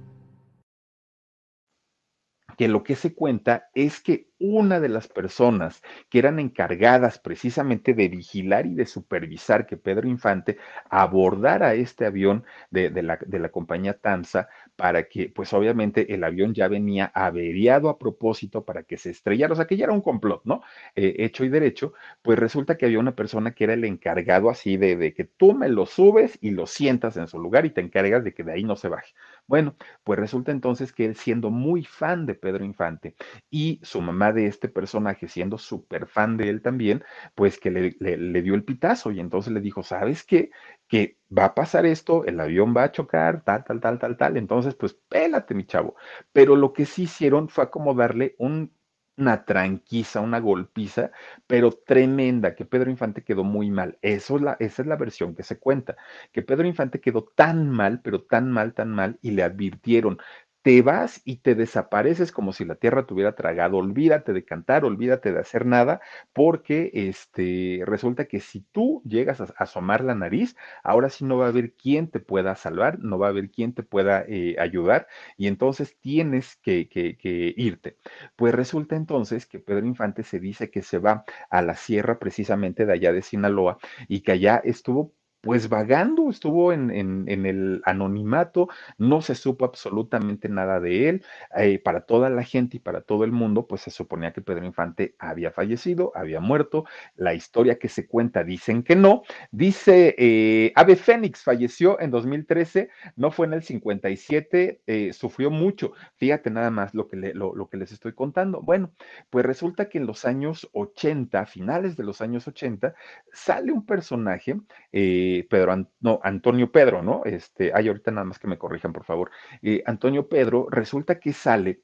Que 2.57 2.67
lo 2.67 2.83
que 2.83 2.95
se 2.95 3.13
cuenta 3.13 3.69
es 3.75 4.01
que 4.01 4.29
una 4.39 4.79
de 4.79 4.89
las 4.89 5.07
personas 5.07 5.83
que 6.09 6.17
eran 6.17 6.39
encargadas 6.39 7.19
precisamente 7.19 7.93
de 7.93 8.07
vigilar 8.07 8.65
y 8.65 8.73
de 8.73 8.87
supervisar 8.87 9.67
que 9.67 9.77
Pedro 9.77 10.07
Infante 10.07 10.57
abordara 10.89 11.75
este 11.75 12.07
avión 12.07 12.45
de, 12.71 12.89
la, 13.03 13.19
de 13.23 13.37
la 13.37 13.49
compañía 13.49 13.93
TAMSA 13.93 14.49
para 14.77 15.03
que, 15.09 15.29
pues 15.29 15.53
obviamente 15.53 16.13
el 16.13 16.23
avión 16.23 16.53
ya 16.53 16.69
venía 16.69 17.11
averiado 17.13 17.89
a 17.89 17.99
propósito 17.99 18.63
para 18.65 18.83
que 18.83 18.97
se 18.97 19.09
estrellara, 19.11 19.53
o 19.53 19.55
sea 19.57 19.65
que 19.67 19.77
ya 19.77 19.85
era 19.85 19.93
un 19.93 20.01
complot, 20.01 20.43
¿no? 20.45 20.61
Eh, 20.95 21.15
hecho 21.19 21.43
y 21.45 21.49
derecho, 21.49 21.93
pues 22.21 22.39
resulta 22.39 22.77
que 22.77 22.85
había 22.85 22.99
una 22.99 23.15
persona 23.15 23.53
que 23.53 23.65
era 23.65 23.73
el 23.73 23.83
encargado 23.85 24.49
así 24.49 24.77
de, 24.77 24.95
de 24.95 25.13
que 25.13 25.25
tú 25.25 25.53
me 25.53 25.69
lo 25.69 25.85
subes 25.85 26.37
y 26.41 26.51
lo 26.51 26.67
sientas 26.67 27.17
en 27.17 27.27
su 27.27 27.39
lugar 27.39 27.65
y 27.65 27.71
te 27.71 27.81
encargas 27.81 28.23
de 28.23 28.33
que 28.33 28.43
de 28.43 28.53
ahí 28.53 28.63
no 28.63 28.75
se 28.77 28.87
baje. 28.89 29.13
Bueno, 29.47 29.75
pues 30.03 30.19
resulta 30.19 30.51
entonces 30.51 30.91
que 30.91 31.05
él 31.05 31.15
siendo 31.15 31.49
muy 31.49 31.85
fan 31.85 32.25
de 32.25 32.35
Pedro 32.35 32.65
Infante 32.65 33.15
y 33.49 33.79
su 33.81 34.01
mamá 34.01 34.33
de 34.33 34.45
este 34.47 34.67
personaje, 34.67 35.29
siendo 35.29 35.57
súper 35.57 36.05
fan 36.07 36.35
de 36.35 36.49
él 36.49 36.61
también, 36.61 37.03
pues 37.33 37.57
que 37.57 37.71
le, 37.71 38.41
dio 38.41 38.55
el 38.55 38.65
pitazo 38.65 39.11
y 39.11 39.21
entonces 39.21 39.53
le 39.53 39.61
dijo, 39.61 39.83
¿sabes 39.83 40.23
qué? 40.25 40.51
Que 40.89 41.17
va 41.35 41.45
a 41.45 41.55
pasar 41.55 41.85
esto, 41.85 42.25
el 42.25 42.39
avión 42.41 42.73
va 42.75 42.83
a 42.83 42.91
chocar, 42.91 43.41
tal, 43.45 43.63
tal, 43.63 43.79
tal, 43.79 43.99
tal, 43.99 44.17
tal. 44.17 44.35
Entonces, 44.37 44.75
pues 44.75 44.93
pélate, 45.07 45.53
mi 45.53 45.65
chavo. 45.65 45.95
Pero 46.33 46.55
lo 46.57 46.73
que 46.73 46.85
sí 46.85 47.03
hicieron 47.03 47.47
fue 47.47 47.63
acomodarle 47.63 48.35
un 48.39 48.73
una 49.17 49.45
tranquiza, 49.45 50.21
una 50.21 50.39
golpiza, 50.39 51.11
pero 51.47 51.71
tremenda, 51.71 52.55
que 52.55 52.65
Pedro 52.65 52.89
Infante 52.91 53.23
quedó 53.23 53.43
muy 53.43 53.71
mal. 53.71 53.97
Eso 54.01 54.37
es 54.37 54.41
la, 54.43 54.57
esa 54.59 54.81
es 54.83 54.87
la 54.87 54.95
versión 54.95 55.35
que 55.35 55.43
se 55.43 55.59
cuenta, 55.59 55.97
que 56.31 56.41
Pedro 56.43 56.67
Infante 56.67 57.01
quedó 57.01 57.23
tan 57.35 57.69
mal, 57.69 58.01
pero 58.01 58.23
tan 58.23 58.51
mal, 58.51 58.73
tan 58.73 58.91
mal, 58.91 59.17
y 59.21 59.31
le 59.31 59.43
advirtieron, 59.43 60.19
te 60.61 60.81
vas 60.81 61.21
y 61.23 61.37
te 61.37 61.55
desapareces 61.55 62.31
como 62.31 62.51
si 62.51 62.65
la 62.65 62.75
tierra 62.75 63.05
te 63.05 63.13
hubiera 63.13 63.35
tragado. 63.35 63.77
Olvídate 63.77 64.33
de 64.33 64.43
cantar, 64.43 64.83
olvídate 64.83 65.31
de 65.31 65.39
hacer 65.39 65.65
nada, 65.65 66.01
porque 66.33 66.91
este, 66.93 67.81
resulta 67.85 68.25
que 68.25 68.39
si 68.41 68.61
tú 68.71 69.01
llegas 69.05 69.39
a 69.41 69.45
asomar 69.57 70.03
la 70.03 70.15
nariz, 70.15 70.55
ahora 70.83 71.09
sí 71.09 71.23
no 71.25 71.37
va 71.37 71.45
a 71.45 71.49
haber 71.49 71.73
quien 71.73 72.09
te 72.09 72.19
pueda 72.19 72.55
salvar, 72.55 72.99
no 72.99 73.17
va 73.17 73.27
a 73.27 73.29
haber 73.29 73.49
quien 73.49 73.73
te 73.73 73.83
pueda 73.83 74.25
eh, 74.27 74.55
ayudar, 74.59 75.07
y 75.37 75.47
entonces 75.47 75.97
tienes 75.99 76.57
que, 76.57 76.89
que, 76.89 77.17
que 77.17 77.53
irte. 77.55 77.97
Pues 78.35 78.53
resulta 78.53 78.95
entonces 78.95 79.45
que 79.45 79.59
Pedro 79.59 79.85
Infante 79.85 80.23
se 80.23 80.39
dice 80.39 80.69
que 80.69 80.81
se 80.81 80.99
va 80.99 81.23
a 81.49 81.61
la 81.61 81.75
sierra 81.75 82.19
precisamente 82.19 82.85
de 82.85 82.93
allá 82.93 83.13
de 83.13 83.21
Sinaloa 83.21 83.77
y 84.07 84.21
que 84.21 84.33
allá 84.33 84.57
estuvo 84.63 85.13
pues 85.41 85.69
vagando, 85.69 86.29
estuvo 86.29 86.73
en, 86.73 86.89
el 87.27 87.81
anonimato, 87.85 88.67
no 88.97 89.21
se 89.21 89.35
supo 89.35 89.65
absolutamente 89.65 90.49
nada 90.49 90.79
de 90.79 91.09
él. 91.09 91.25
Eh, 91.57 91.79
para 91.79 92.01
toda 92.01 92.29
la 92.29 92.43
gente 92.43 92.77
y 92.77 92.79
para 92.79 93.01
todo 93.01 93.23
el 93.23 93.31
mundo, 93.31 93.67
pues 93.67 93.81
se 93.81 93.91
suponía 93.91 94.33
que 94.33 94.41
Pedro 94.41 94.65
Infante 94.65 95.15
había 95.19 95.51
fallecido, 95.51 96.11
había 96.15 96.39
muerto. 96.39 96.85
La 97.15 97.33
historia 97.33 97.77
que 97.77 97.89
se 97.89 98.07
cuenta 98.07 98.43
dicen 98.43 98.83
que 98.83 98.95
no. 98.95 99.23
Dice 99.51 100.15
eh, 100.17 100.71
Ave 100.75 100.95
Fénix 100.95 101.43
falleció 101.43 101.99
en 101.99 102.11
2013, 102.11 102.89
no 103.15 103.31
fue 103.31 103.47
en 103.47 103.53
el 103.53 103.63
57, 103.63 104.81
eh, 104.85 105.13
sufrió 105.13 105.51
mucho. 105.51 105.93
Fíjate 106.15 106.49
nada 106.49 106.71
más 106.71 106.93
lo 106.93 107.07
que, 107.07 107.17
lo, 107.17 107.55
lo 107.55 107.69
que 107.69 107.77
les 107.77 107.91
estoy 107.91 108.13
contando. 108.13 108.61
Bueno, 108.61 108.91
pues 109.29 109.45
resulta 109.45 109.89
que 109.89 109.97
en 109.99 110.07
los 110.07 110.25
años 110.25 110.67
80, 110.73 111.45
finales 111.45 111.95
de 111.95 112.03
los 112.03 112.21
años 112.21 112.47
80, 112.47 112.95
sale 113.31 113.71
un 113.71 113.85
personaje. 113.85 114.55
Eh, 114.91 115.26
Pedro, 115.49 115.87
no, 115.99 116.19
Antonio 116.23 116.71
Pedro, 116.71 117.01
¿no? 117.03 117.23
Este, 117.25 117.71
ay, 117.73 117.87
ahorita 117.87 118.11
nada 118.11 118.25
más 118.25 118.39
que 118.39 118.47
me 118.47 118.57
corrijan, 118.57 118.93
por 118.93 119.05
favor. 119.05 119.31
Eh, 119.61 119.83
Antonio 119.85 120.27
Pedro 120.27 120.67
resulta 120.69 121.19
que 121.19 121.33
sale 121.33 121.81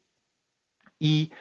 y 1.00 1.32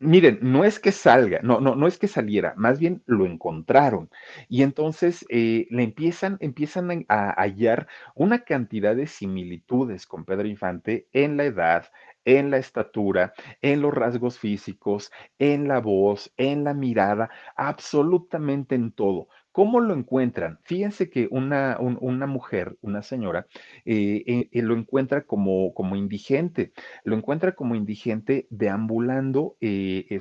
Miren, 0.00 0.38
no 0.42 0.64
es 0.64 0.80
que 0.80 0.92
salga, 0.92 1.40
no, 1.42 1.60
no, 1.60 1.76
no 1.76 1.86
es 1.86 1.98
que 1.98 2.08
saliera, 2.08 2.54
más 2.56 2.78
bien 2.78 3.02
lo 3.06 3.26
encontraron. 3.26 4.10
Y 4.48 4.62
entonces 4.62 5.24
eh, 5.30 5.66
le 5.70 5.84
empiezan, 5.84 6.36
empiezan 6.40 7.06
a 7.08 7.30
hallar 7.40 7.88
una 8.14 8.44
cantidad 8.44 8.94
de 8.96 9.06
similitudes 9.06 10.06
con 10.06 10.24
Pedro 10.26 10.46
Infante 10.48 11.08
en 11.12 11.36
la 11.38 11.44
edad, 11.44 11.86
en 12.24 12.50
la 12.50 12.58
estatura, 12.58 13.34
en 13.62 13.82
los 13.82 13.94
rasgos 13.94 14.38
físicos, 14.38 15.10
en 15.38 15.68
la 15.68 15.80
voz, 15.80 16.32
en 16.36 16.64
la 16.64 16.74
mirada, 16.74 17.30
absolutamente 17.56 18.74
en 18.74 18.92
todo. 18.92 19.28
¿Cómo 19.54 19.78
lo 19.78 19.94
encuentran? 19.94 20.58
Fíjense 20.64 21.08
que 21.10 21.28
una, 21.30 21.78
una 21.78 22.26
mujer, 22.26 22.76
una 22.80 23.02
señora, 23.02 23.46
eh, 23.84 24.24
eh, 24.26 24.48
eh, 24.50 24.62
lo 24.62 24.76
encuentra 24.76 25.26
como, 25.26 25.72
como 25.74 25.94
indigente, 25.94 26.72
lo 27.04 27.14
encuentra 27.14 27.52
como 27.52 27.76
indigente 27.76 28.48
deambulando 28.50 29.56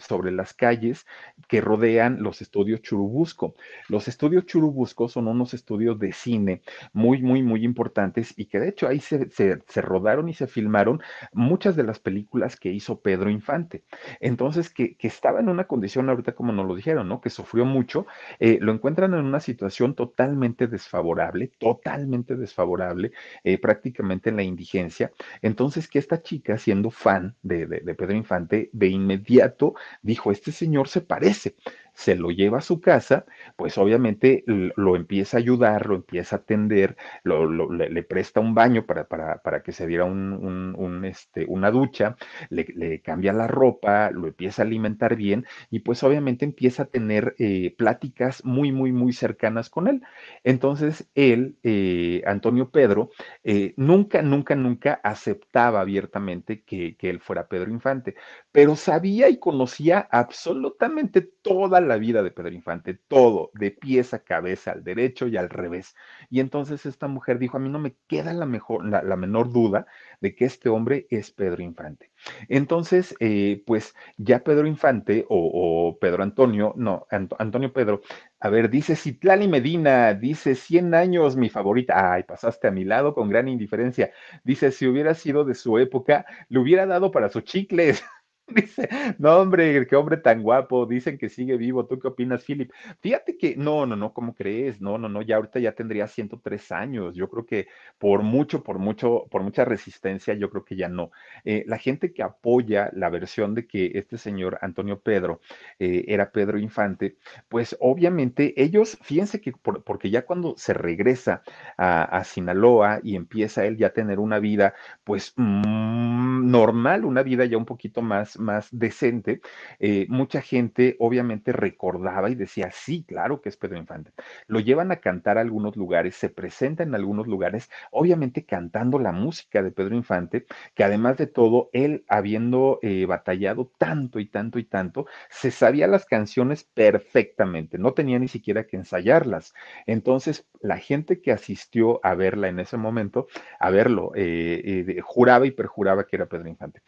sobre 0.01 0.31
las 0.31 0.53
calles 0.53 1.07
que 1.47 1.61
rodean 1.61 2.21
los 2.21 2.43
estudios 2.43 2.83
Churubusco. 2.83 3.55
Los 3.89 4.07
estudios 4.07 4.45
Churubusco 4.45 5.09
son 5.09 5.27
unos 5.27 5.55
estudios 5.55 5.97
de 5.97 6.11
cine 6.11 6.61
muy, 6.93 7.23
muy, 7.23 7.41
muy 7.41 7.65
importantes 7.65 8.35
y 8.37 8.45
que 8.45 8.59
de 8.59 8.69
hecho 8.69 8.87
ahí 8.87 8.99
se, 8.99 9.31
se 9.31 9.81
rodaron 9.81 10.29
y 10.29 10.35
se 10.35 10.45
filmaron 10.45 11.01
muchas 11.31 11.75
de 11.75 11.81
las 11.81 11.97
películas 11.97 12.55
que 12.55 12.71
hizo 12.71 13.01
Pedro 13.01 13.31
Infante. 13.31 13.83
Entonces, 14.19 14.69
que, 14.69 14.95
que 14.95 15.07
estaba 15.07 15.39
en 15.39 15.49
una 15.49 15.63
condición 15.63 16.07
ahorita 16.07 16.33
como 16.33 16.51
nos 16.53 16.67
lo 16.67 16.75
dijeron, 16.75 17.09
¿no? 17.09 17.19
Que 17.19 17.31
sufrió 17.31 17.65
mucho, 17.65 18.05
lo 18.39 18.71
encuentran 18.71 19.15
en 19.15 19.22
una 19.23 19.39
situación 19.39 19.95
totalmente 19.95 20.67
desfavorable, 20.67 21.51
totalmente 21.59 22.35
desfavorable, 22.35 23.11
eh, 23.43 23.57
prácticamente 23.57 24.29
en 24.29 24.37
la 24.37 24.43
indigencia. 24.43 25.11
Entonces, 25.41 25.87
que 25.87 25.99
esta 25.99 26.21
chica, 26.21 26.57
siendo 26.57 26.91
fan 26.91 27.35
de, 27.41 27.65
de 27.65 27.95
Pedro 27.95 28.15
Infante, 28.15 28.69
de 28.73 28.87
inmediato 28.87 29.75
dijo, 30.01 30.31
este 30.31 30.51
señor 30.51 30.87
se 30.87 31.01
parece 31.01 31.55
se 31.93 32.15
lo 32.15 32.31
lleva 32.31 32.57
a 32.59 32.61
su 32.61 32.81
casa, 32.81 33.25
pues 33.55 33.77
obviamente 33.77 34.43
lo 34.47 34.95
empieza 34.95 35.37
a 35.37 35.39
ayudar, 35.39 35.85
lo 35.85 35.95
empieza 35.95 36.35
a 36.35 36.39
atender, 36.39 36.97
le, 37.23 38.03
presta 38.03 38.39
un 38.39 38.53
baño 38.53 38.85
para, 38.85 39.07
para, 39.07 39.37
para 39.37 39.61
que 39.61 39.71
se 39.71 39.87
diera 39.87 40.05
un, 40.05 41.05
este, 41.05 41.45
una 41.47 41.71
ducha, 41.71 42.15
le, 42.49 43.01
cambia 43.01 43.33
la 43.33 43.47
ropa, 43.47 44.11
lo 44.11 44.27
empieza 44.27 44.61
a 44.61 44.65
alimentar 44.65 45.15
bien 45.15 45.45
y 45.69 45.79
pues 45.79 46.03
obviamente 46.03 46.45
empieza 46.45 46.83
a 46.83 46.85
tener 46.87 47.35
eh, 47.39 47.73
pláticas 47.77 48.43
muy, 48.43 48.71
muy, 48.71 48.91
muy 48.91 49.13
cercanas 49.13 49.69
con 49.69 49.87
él. 49.87 50.01
Entonces 50.43 51.09
él, 51.15 51.57
eh, 51.63 52.21
Antonio 52.25 52.69
Pedro, 52.69 53.11
eh, 53.43 53.73
nunca, 53.77 54.21
nunca, 54.21 54.55
nunca 54.55 54.99
aceptaba 55.03 55.81
abiertamente 55.81 56.63
que, 56.63 56.95
él 57.03 57.19
fuera 57.19 57.47
Pedro 57.47 57.69
Infante, 57.69 58.15
pero 58.51 58.75
sabía 58.75 59.29
y 59.29 59.37
conocía 59.37 60.07
absolutamente 60.09 61.21
toda 61.21 61.81
la 61.83 61.97
vida 61.97 62.23
de 62.23 62.31
Pedro 62.31 62.51
Infante, 62.51 62.93
todo, 62.93 63.51
de 63.53 63.71
pies 63.71 64.13
a 64.13 64.19
cabeza, 64.19 64.71
al 64.71 64.83
derecho 64.83 65.27
y 65.27 65.37
al 65.37 65.49
revés. 65.49 65.95
Y 66.29 66.39
entonces 66.39 66.85
esta 66.85 67.07
mujer 67.07 67.39
dijo, 67.39 67.57
a 67.57 67.59
mí 67.59 67.69
no 67.69 67.79
me 67.79 67.95
queda 68.07 68.33
la, 68.33 68.45
mejor, 68.45 68.85
la, 68.85 69.15
menor 69.15 69.51
duda 69.51 69.85
de 70.21 70.35
que 70.35 70.45
este 70.45 70.69
hombre 70.69 71.07
es 71.09 71.31
Pedro 71.31 71.61
Infante. 71.61 72.11
Entonces, 72.49 73.15
eh, 73.19 73.63
pues 73.65 73.93
ya 74.17 74.43
Pedro 74.43 74.67
Infante 74.67 75.25
o, 75.29 75.97
Pedro 75.99 76.23
Antonio, 76.23 76.73
no, 76.75 77.05
Antonio 77.09 77.71
Pedro, 77.71 78.01
a 78.39 78.49
ver, 78.49 78.69
dice 78.69 78.95
Citlali 78.95 79.47
Medina, 79.47 80.13
dice 80.13 80.55
100 80.55 80.93
años, 80.95 81.37
mi 81.37 81.49
favorita. 81.49 82.13
Ay, 82.13 82.23
pasaste 82.23 82.67
a 82.67 82.71
mi 82.71 82.83
lado 82.83 83.13
con 83.13 83.29
gran 83.29 83.47
indiferencia. 83.47 84.11
Dice, 84.43 84.71
si 84.71 84.85
hubiera 84.85 85.13
sido 85.13 85.45
de 85.45 85.55
su 85.55 85.79
época, 85.79 86.25
le 86.49 86.59
hubiera 86.59 86.85
dado 86.85 87.11
para 87.11 87.29
sus 87.29 87.43
chicles. 87.43 88.03
Dice, 88.47 88.89
no, 89.19 89.37
hombre, 89.37 89.87
qué 89.87 89.95
hombre 89.95 90.17
tan 90.17 90.41
guapo. 90.43 90.85
Dicen 90.85 91.17
que 91.17 91.29
sigue 91.29 91.55
vivo. 91.55 91.85
¿Tú 91.85 91.97
qué 91.97 92.09
opinas, 92.09 92.43
Philip? 92.43 92.71
Fíjate 92.99 93.37
que, 93.37 93.55
no, 93.55 93.85
no, 93.85 93.95
no, 93.95 94.13
¿cómo 94.13 94.35
crees? 94.35 94.81
No, 94.81 94.97
no, 94.97 95.07
no, 95.07 95.21
ya 95.21 95.37
ahorita 95.37 95.59
ya 95.59 95.71
tendría 95.73 96.07
103 96.07 96.71
años. 96.73 97.15
Yo 97.15 97.29
creo 97.29 97.45
que 97.45 97.67
por 97.97 98.21
mucho, 98.21 98.61
por 98.61 98.79
mucho, 98.79 99.27
por 99.31 99.43
mucha 99.43 99.63
resistencia, 99.63 100.33
yo 100.33 100.49
creo 100.49 100.65
que 100.65 100.75
ya 100.75 100.89
no. 100.89 101.11
Eh, 101.45 101.63
la 101.67 101.77
gente 101.77 102.13
que 102.13 102.21
apoya 102.21 102.89
la 102.93 103.09
versión 103.09 103.55
de 103.55 103.65
que 103.65 103.91
este 103.95 104.17
señor 104.17 104.57
Antonio 104.61 104.99
Pedro 104.99 105.39
eh, 105.79 106.03
era 106.07 106.31
Pedro 106.31 106.59
Infante, 106.59 107.15
pues 107.47 107.77
obviamente 107.79 108.61
ellos, 108.61 108.97
fíjense 109.01 109.39
que 109.39 109.53
porque 109.53 110.09
ya 110.09 110.25
cuando 110.25 110.55
se 110.57 110.73
regresa 110.73 111.43
a, 111.77 112.23
Sinaloa 112.23 112.99
y 113.03 113.15
empieza 113.15 113.65
él 113.65 113.77
ya 113.77 113.87
a 113.87 113.93
tener 113.93 114.19
una 114.19 114.39
vida, 114.39 114.73
pues 115.03 115.33
mm, 115.35 116.49
normal, 116.49 117.05
una 117.05 117.23
vida 117.23 117.45
ya 117.45 117.57
un 117.57 117.65
poquito 117.65 118.01
más 118.01 118.32
más, 118.39 118.67
decente, 118.71 119.41
eh, 119.79 120.05
mucha 120.09 120.41
gente 120.41 120.95
obviamente 120.99 121.51
recordaba 121.51 122.29
y 122.29 122.35
decía, 122.35 122.69
sí, 122.71 123.03
claro 123.07 123.41
que 123.41 123.49
es 123.49 123.57
Pedro 123.57 123.77
Infante. 123.77 124.11
Lo 124.47 124.59
llevan 124.59 124.91
a 124.91 124.97
cantar 124.97 125.37
a 125.37 125.41
algunos 125.41 125.75
lugares, 125.75 126.15
se 126.15 126.29
presenta 126.29 126.83
en 126.83 126.95
algunos 126.95 127.27
lugares, 127.27 127.69
obviamente 127.91 128.45
cantando 128.45 128.99
la 128.99 129.11
música 129.11 129.61
de 129.63 129.71
Pedro 129.71 129.95
Infante, 129.95 130.45
que 130.75 130.83
además 130.83 131.17
de 131.17 131.27
todo, 131.27 131.69
él 131.73 132.05
habiendo 132.07 132.79
eh, 132.81 133.05
batallado 133.05 133.71
tanto 133.77 134.19
y 134.19 134.25
tanto 134.25 134.59
y 134.59 134.63
tanto, 134.63 135.05
se 135.29 135.51
sabía 135.51 135.87
las 135.87 136.05
canciones 136.05 136.63
perfectamente, 136.63 137.77
no 137.77 137.93
tenía 137.93 138.19
ni 138.19 138.27
siquiera 138.27 138.65
que 138.65 138.77
ensayarlas. 138.77 139.53
Entonces, 139.85 140.47
la 140.61 140.77
gente 140.77 141.21
que 141.21 141.31
asistió 141.31 141.99
a 142.05 142.15
verla 142.15 142.47
en 142.47 142.59
ese 142.59 142.77
momento, 142.77 143.27
a 143.59 143.69
verlo, 143.69 144.11
eh, 144.15 144.99
juraba 145.03 145.45
y 145.45 145.51
perjuraba 145.51 146.05
que 146.05 146.15
era 146.15 146.25
Pedro 146.27 146.49
Infante 146.49 146.81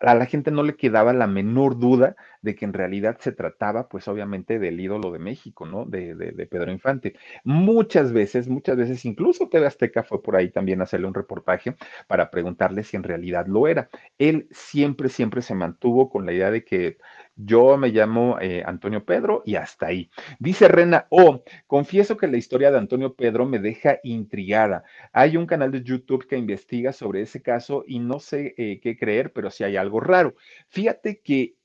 a 0.00 0.14
la 0.14 0.26
gente 0.26 0.50
no 0.50 0.62
le 0.62 0.76
quedaba 0.76 1.12
la 1.12 1.26
menor 1.26 1.78
duda 1.78 2.16
de 2.42 2.54
que 2.54 2.64
en 2.64 2.72
realidad 2.72 3.16
se 3.18 3.32
trataba, 3.32 3.88
pues 3.88 4.06
obviamente, 4.08 4.58
del 4.58 4.78
ídolo 4.80 5.10
de 5.10 5.18
México, 5.18 5.66
¿no? 5.66 5.84
De, 5.84 6.14
de, 6.14 6.46
Pedro 6.46 6.70
Infante. 6.70 7.14
Muchas 7.44 8.12
veces, 8.12 8.48
muchas 8.48 8.76
veces, 8.76 9.04
incluso 9.04 9.48
TV 9.48 9.66
Azteca 9.66 10.02
fue 10.02 10.22
por 10.22 10.36
ahí 10.36 10.50
también 10.50 10.80
a 10.80 10.84
hacerle 10.84 11.06
un 11.06 11.14
reportaje 11.14 11.76
para 12.06 12.30
preguntarle 12.30 12.84
si 12.84 12.96
en 12.96 13.02
realidad 13.02 13.46
lo 13.46 13.66
era. 13.66 13.88
Él 14.18 14.48
siempre, 14.50 15.08
siempre 15.08 15.42
se 15.42 15.54
mantuvo 15.54 16.10
con 16.10 16.26
la 16.26 16.32
idea 16.32 16.50
de 16.50 16.64
que 16.64 16.98
yo 17.36 17.76
me 17.76 17.88
llamo 17.88 18.38
eh, 18.40 18.62
Antonio 18.64 19.04
Pedro 19.04 19.42
y 19.44 19.56
hasta 19.56 19.86
ahí. 19.86 20.10
Dice 20.38 20.68
Rena, 20.68 21.06
oh, 21.10 21.44
confieso 21.66 22.16
que 22.16 22.26
la 22.26 22.38
historia 22.38 22.70
de 22.70 22.78
Antonio 22.78 23.14
Pedro 23.14 23.46
me 23.46 23.58
deja 23.58 23.98
intrigada. 24.02 24.84
Hay 25.12 25.36
un 25.36 25.46
canal 25.46 25.70
de 25.70 25.82
YouTube 25.82 26.26
que 26.26 26.38
investiga 26.38 26.92
sobre 26.92 27.22
ese 27.22 27.42
caso 27.42 27.84
y 27.86 27.98
no 27.98 28.18
sé 28.20 28.54
eh, 28.56 28.80
qué 28.82 28.96
creer, 28.96 29.32
pero 29.32 29.50
sí 29.50 29.64
hay 29.64 29.76
algo 29.76 30.00
raro. 30.00 30.34
Fíjate 30.68 31.20
que 31.20 31.56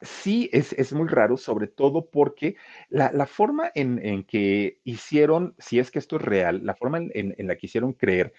sí 0.00 0.50
es, 0.52 0.92
muy 0.92 1.08
raro, 1.08 1.36
sobre 1.36 1.68
todo 1.68 2.10
porque 2.10 2.56
la, 2.88 3.26
forma 3.26 3.70
en, 3.74 4.24
que 4.24 4.80
hicieron, 4.82 5.54
si 5.58 5.78
es 5.78 5.90
que 5.90 6.00
esto 6.00 6.16
es 6.16 6.22
real, 6.22 6.60
la 6.64 6.74
forma 6.74 6.98
en, 6.98 7.34
en 7.36 7.46
la 7.46 7.56
que 7.56 7.66
hicieron 7.66 7.92
creer 7.92 8.32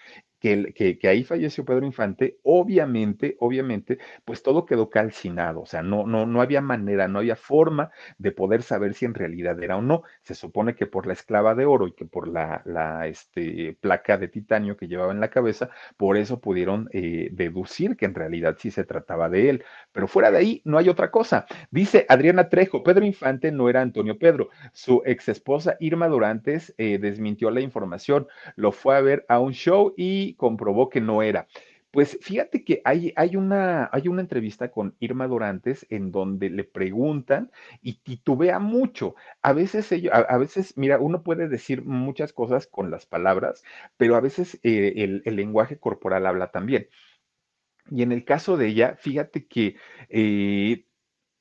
que, 0.44 1.08
ahí 1.08 1.24
falleció 1.24 1.64
Pedro 1.64 1.86
Infante, 1.86 2.38
obviamente, 2.42 3.36
obviamente, 3.40 3.98
pues 4.26 4.42
todo 4.42 4.66
quedó 4.66 4.90
calcinado, 4.90 5.62
o 5.62 5.66
sea, 5.66 5.82
no, 5.82 6.06
no, 6.06 6.26
no 6.26 6.42
había 6.42 6.60
manera, 6.60 7.08
no 7.08 7.20
había 7.20 7.36
forma 7.36 7.90
de 8.18 8.30
poder 8.32 8.62
saber 8.62 8.92
si 8.92 9.06
en 9.06 9.14
realidad 9.14 9.62
era 9.62 9.76
o 9.78 9.82
no. 9.82 10.02
Se 10.22 10.34
supone 10.34 10.74
que 10.74 10.86
por 10.86 11.06
la 11.06 11.14
esclava 11.14 11.54
de 11.54 11.64
oro 11.64 11.86
y 11.86 11.92
que 11.92 12.04
por 12.04 12.28
la, 12.28 12.60
la 12.66 13.06
este, 13.06 13.76
placa 13.80 14.18
de 14.18 14.28
titanio 14.28 14.76
que 14.76 14.86
llevaba 14.86 15.12
en 15.12 15.20
la 15.20 15.30
cabeza, 15.30 15.70
por 15.96 16.18
eso 16.18 16.40
pudieron 16.40 16.90
eh, 16.92 17.30
deducir 17.32 17.96
que 17.96 18.04
en 18.04 18.14
realidad 18.14 18.56
sí 18.58 18.70
se 18.70 18.84
trataba 18.84 19.30
de 19.30 19.48
él. 19.48 19.64
Pero 19.92 20.08
fuera 20.08 20.30
de 20.30 20.38
ahí, 20.38 20.62
no 20.64 20.76
hay 20.76 20.90
otra 20.90 21.10
cosa. 21.10 21.46
Dice 21.70 22.04
Adriana 22.08 22.50
Trejo, 22.50 22.82
Pedro 22.82 23.06
Infante 23.06 23.50
no 23.50 23.70
era 23.70 23.80
Antonio 23.80 24.18
Pedro. 24.18 24.50
Su 24.72 25.02
ex 25.06 25.28
esposa 25.28 25.76
Irma 25.80 26.08
Durantes 26.08 26.74
eh, 26.76 26.98
desmintió 26.98 27.50
la 27.50 27.60
información, 27.60 28.26
lo 28.56 28.72
fue 28.72 28.96
a 28.96 29.00
ver 29.00 29.24
a 29.28 29.38
un 29.38 29.52
show 29.52 29.94
y 29.96 30.33
comprobó 30.36 30.88
que 30.90 31.00
no 31.00 31.22
era. 31.22 31.46
Pues 31.90 32.18
fíjate 32.20 32.64
que 32.64 32.82
hay, 32.84 33.12
hay, 33.14 33.36
una, 33.36 33.88
hay 33.92 34.08
una 34.08 34.20
entrevista 34.20 34.72
con 34.72 34.96
Irma 34.98 35.28
Durantes 35.28 35.86
en 35.90 36.10
donde 36.10 36.50
le 36.50 36.64
preguntan 36.64 37.52
y 37.82 38.00
titubea 38.02 38.58
mucho. 38.58 39.14
A 39.42 39.52
veces, 39.52 39.92
a, 40.12 40.36
veces, 40.38 40.76
mira, 40.76 40.98
uno 40.98 41.22
puede 41.22 41.48
decir 41.48 41.84
muchas 41.84 42.32
cosas 42.32 42.66
con 42.66 42.90
las 42.90 43.06
palabras, 43.06 43.62
pero 43.96 44.16
a 44.16 44.20
veces 44.20 44.58
eh, 44.64 44.94
el, 44.96 45.22
el 45.24 45.36
lenguaje 45.36 45.78
corporal 45.78 46.26
habla 46.26 46.50
también. 46.50 46.88
Y 47.90 48.02
en 48.02 48.12
el 48.12 48.24
caso 48.24 48.56
de 48.56 48.68
ella, 48.68 48.96
fíjate 48.96 49.46
que 49.46 49.76
eh, 50.08 50.86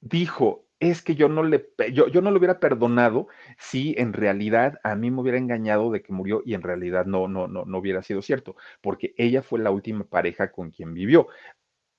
dijo, 0.02 0.63
es 0.90 1.02
que 1.02 1.16
yo 1.16 1.30
no 1.30 1.44
le, 1.44 1.70
yo, 1.92 2.08
yo 2.08 2.22
no 2.22 2.32
lo 2.32 2.38
hubiera 2.38 2.60
perdonado 2.60 3.28
si 3.58 3.96
en 3.98 4.14
realidad 4.14 4.80
a 4.84 4.96
mí 4.96 5.12
me 5.12 5.22
hubiera 5.22 5.38
engañado 5.38 5.92
de 5.92 6.02
que 6.02 6.14
murió 6.14 6.42
y 6.46 6.54
en 6.54 6.62
realidad 6.62 7.06
no, 7.06 7.28
no, 7.28 7.48
no, 7.48 7.66
no 7.66 7.78
hubiera 7.78 8.04
sido 8.04 8.22
cierto, 8.22 8.56
porque 8.82 9.14
ella 9.18 9.42
fue 9.42 9.60
la 9.60 9.72
última 9.72 10.06
pareja 10.06 10.52
con 10.52 10.72
quien 10.72 10.94
vivió. 10.94 11.28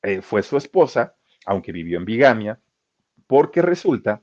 Eh, 0.03 0.23
fue 0.23 0.43
su 0.43 0.57
esposa, 0.57 1.17
aunque 1.47 1.73
vivió 1.73 1.99
en 1.99 2.05
bigamia, 2.05 2.61
porque 3.27 3.63
resulta 3.63 4.23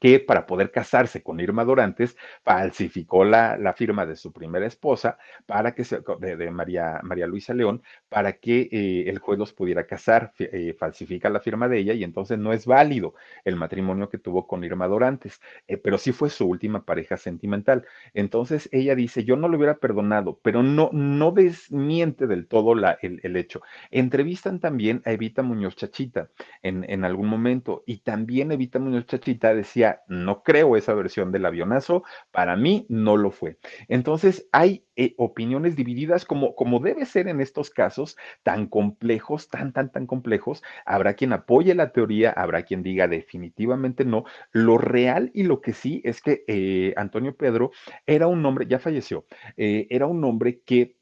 que 0.00 0.20
para 0.20 0.46
poder 0.46 0.70
casarse 0.70 1.22
con 1.22 1.40
Irma 1.40 1.64
Dorantes 1.64 2.16
falsificó 2.44 3.24
la, 3.24 3.56
la 3.56 3.72
firma 3.72 4.06
de 4.06 4.16
su 4.16 4.32
primera 4.32 4.66
esposa 4.66 5.18
para 5.46 5.74
que 5.74 5.84
se, 5.84 6.00
de, 6.20 6.50
María, 6.50 7.00
María 7.02 7.26
Luisa 7.26 7.54
León 7.54 7.82
para 8.08 8.34
que 8.34 8.68
eh, 8.70 9.04
el 9.08 9.18
juez 9.18 9.38
los 9.38 9.52
pudiera 9.52 9.86
casar, 9.86 10.32
eh, 10.38 10.74
falsifica 10.78 11.30
la 11.30 11.40
firma 11.40 11.68
de 11.68 11.78
ella 11.78 11.94
y 11.94 12.04
entonces 12.04 12.38
no 12.38 12.52
es 12.52 12.66
válido 12.66 13.14
el 13.44 13.56
matrimonio 13.56 14.08
que 14.08 14.18
tuvo 14.18 14.46
con 14.46 14.62
Irma 14.64 14.86
Dorantes, 14.88 15.40
eh, 15.66 15.76
pero 15.76 15.98
sí 15.98 16.12
fue 16.12 16.30
su 16.30 16.46
última 16.46 16.84
pareja 16.84 17.16
sentimental. 17.16 17.84
Entonces 18.14 18.68
ella 18.72 18.94
dice, 18.94 19.24
yo 19.24 19.36
no 19.36 19.48
lo 19.48 19.56
hubiera 19.56 19.78
perdonado, 19.78 20.38
pero 20.42 20.62
no, 20.62 20.90
no 20.92 21.32
desmiente 21.32 22.26
del 22.26 22.46
todo 22.46 22.74
la, 22.74 22.98
el, 23.02 23.20
el 23.22 23.36
hecho. 23.36 23.62
Entrevistan 23.90 24.60
también 24.60 25.02
a 25.04 25.12
Evita 25.12 25.42
Muñoz 25.42 25.76
Chachita 25.76 26.28
en, 26.62 26.84
en 26.88 27.04
algún 27.04 27.26
momento 27.28 27.82
y 27.86 27.98
también 27.98 28.52
Evita 28.52 28.78
Muñoz 28.78 29.06
Chachita 29.06 29.54
decía, 29.54 29.77
no 30.08 30.42
creo 30.42 30.76
esa 30.76 30.94
versión 30.94 31.32
del 31.32 31.46
avionazo, 31.46 32.04
para 32.30 32.56
mí 32.56 32.86
no 32.88 33.16
lo 33.16 33.30
fue. 33.30 33.58
Entonces, 33.88 34.48
hay 34.52 34.84
eh, 34.96 35.14
opiniones 35.16 35.76
divididas 35.76 36.24
como, 36.24 36.54
como 36.54 36.80
debe 36.80 37.06
ser 37.06 37.28
en 37.28 37.40
estos 37.40 37.70
casos 37.70 38.16
tan 38.42 38.66
complejos, 38.66 39.48
tan, 39.48 39.72
tan, 39.72 39.92
tan 39.92 40.06
complejos. 40.06 40.62
Habrá 40.84 41.14
quien 41.14 41.32
apoye 41.32 41.74
la 41.74 41.92
teoría, 41.92 42.30
habrá 42.30 42.62
quien 42.64 42.82
diga 42.82 43.08
definitivamente 43.08 44.04
no. 44.04 44.24
Lo 44.52 44.78
real 44.78 45.30
y 45.34 45.44
lo 45.44 45.60
que 45.60 45.72
sí 45.72 46.00
es 46.04 46.20
que 46.20 46.44
eh, 46.48 46.94
Antonio 46.96 47.36
Pedro 47.36 47.70
era 48.06 48.26
un 48.26 48.44
hombre, 48.44 48.66
ya 48.68 48.78
falleció, 48.78 49.26
eh, 49.56 49.86
era 49.90 50.06
un 50.06 50.22
hombre 50.24 50.60
que 50.64 50.97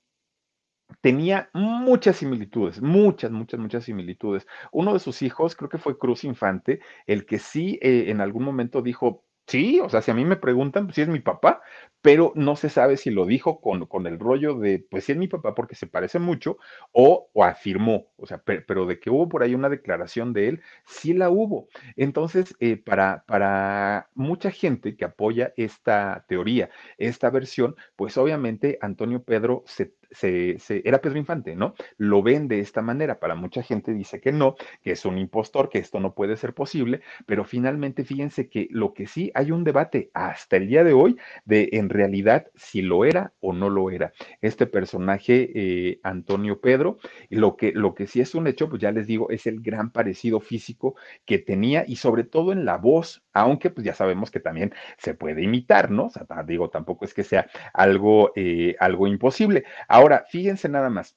tenía 1.00 1.50
muchas 1.52 2.16
similitudes, 2.16 2.80
muchas, 2.82 3.30
muchas, 3.30 3.60
muchas 3.60 3.84
similitudes. 3.84 4.46
Uno 4.72 4.92
de 4.94 5.00
sus 5.00 5.22
hijos, 5.22 5.56
creo 5.56 5.68
que 5.68 5.78
fue 5.78 5.98
Cruz 5.98 6.24
Infante, 6.24 6.80
el 7.06 7.26
que 7.26 7.38
sí 7.38 7.78
eh, 7.82 8.04
en 8.08 8.20
algún 8.20 8.44
momento 8.44 8.82
dijo, 8.82 9.24
sí, 9.46 9.80
o 9.80 9.88
sea, 9.88 10.02
si 10.02 10.10
a 10.10 10.14
mí 10.14 10.24
me 10.24 10.36
preguntan, 10.36 10.86
pues 10.86 10.96
sí 10.96 11.02
es 11.02 11.08
mi 11.08 11.20
papá, 11.20 11.62
pero 12.02 12.32
no 12.36 12.56
se 12.56 12.68
sabe 12.68 12.96
si 12.96 13.10
lo 13.10 13.26
dijo 13.26 13.60
con, 13.60 13.86
con 13.86 14.06
el 14.06 14.18
rollo 14.18 14.54
de, 14.54 14.84
pues 14.90 15.04
sí 15.04 15.12
es 15.12 15.18
mi 15.18 15.28
papá 15.28 15.54
porque 15.54 15.74
se 15.74 15.86
parece 15.86 16.18
mucho, 16.18 16.58
o, 16.92 17.28
o 17.32 17.44
afirmó, 17.44 18.08
o 18.16 18.26
sea, 18.26 18.38
pero, 18.44 18.86
de 18.86 18.98
que 19.00 19.10
hubo 19.10 19.28
por 19.28 19.42
ahí 19.42 19.54
una 19.54 19.68
declaración 19.68 20.32
de 20.32 20.48
él, 20.48 20.62
sí 20.84 21.14
la 21.14 21.30
hubo. 21.30 21.68
Entonces, 21.96 22.54
eh, 22.60 22.76
para, 22.76 23.24
para 23.26 24.08
mucha 24.14 24.50
gente 24.50 24.96
que 24.96 25.04
apoya 25.04 25.52
esta 25.56 26.24
teoría, 26.28 26.70
esta 26.98 27.30
versión, 27.30 27.76
pues 27.96 28.16
obviamente 28.16 28.78
Antonio 28.80 29.22
Pedro 29.22 29.62
se 29.66 29.94
se, 30.10 30.58
era 30.84 31.00
Pedro 31.00 31.18
Infante, 31.18 31.56
¿no? 31.56 31.74
Lo 31.96 32.22
ven 32.22 32.48
de 32.48 32.60
esta 32.60 32.82
manera. 32.82 33.18
Para 33.18 33.34
mucha 33.34 33.62
gente 33.62 33.92
dice 33.92 34.20
que 34.20 34.32
no, 34.32 34.56
que 34.82 34.92
es 34.92 35.04
un 35.04 35.18
impostor, 35.18 35.68
que 35.68 35.78
esto 35.78 36.00
no 36.00 36.14
puede 36.14 36.36
ser 36.36 36.54
posible, 36.54 37.00
pero 37.26 37.44
finalmente 37.44 38.04
fíjense 38.04 38.48
que 38.48 38.68
lo 38.70 38.94
que 38.94 39.06
sí 39.06 39.30
hay 39.34 39.50
un 39.50 39.64
debate 39.64 40.10
hasta 40.14 40.56
el 40.56 40.68
día 40.68 40.84
de 40.84 40.92
hoy 40.92 41.16
de 41.44 41.68
en 41.72 41.88
realidad 41.88 42.46
si 42.54 42.82
lo 42.82 43.04
era 43.04 43.32
o 43.40 43.52
no 43.52 43.70
lo 43.70 43.90
era. 43.90 44.12
Este 44.40 44.66
personaje, 44.66 45.50
eh, 45.54 46.00
Antonio 46.02 46.60
Pedro, 46.60 46.98
lo 47.30 47.56
que, 47.56 47.72
lo 47.72 47.94
que 47.94 48.06
sí 48.06 48.20
es 48.20 48.34
un 48.34 48.46
hecho, 48.46 48.68
pues 48.68 48.80
ya 48.80 48.92
les 48.92 49.06
digo, 49.06 49.30
es 49.30 49.46
el 49.46 49.60
gran 49.60 49.90
parecido 49.90 50.40
físico 50.40 50.96
que 51.24 51.38
tenía 51.38 51.84
y 51.86 51.96
sobre 51.96 52.24
todo 52.24 52.52
en 52.52 52.64
la 52.64 52.76
voz, 52.76 53.22
aunque 53.36 53.70
pues 53.70 53.84
ya 53.84 53.94
sabemos 53.94 54.30
que 54.30 54.40
también 54.40 54.72
se 54.98 55.14
puede 55.14 55.42
imitar, 55.42 55.90
¿no? 55.90 56.06
O 56.06 56.10
sea, 56.10 56.26
digo, 56.44 56.70
tampoco 56.70 57.04
es 57.04 57.14
que 57.14 57.24
sea 57.24 57.46
algo, 57.74 58.32
eh, 58.36 58.76
algo 58.80 59.06
imposible. 59.06 59.64
Ahora, 59.88 60.24
fíjense 60.28 60.68
nada 60.68 60.88
más. 60.90 61.16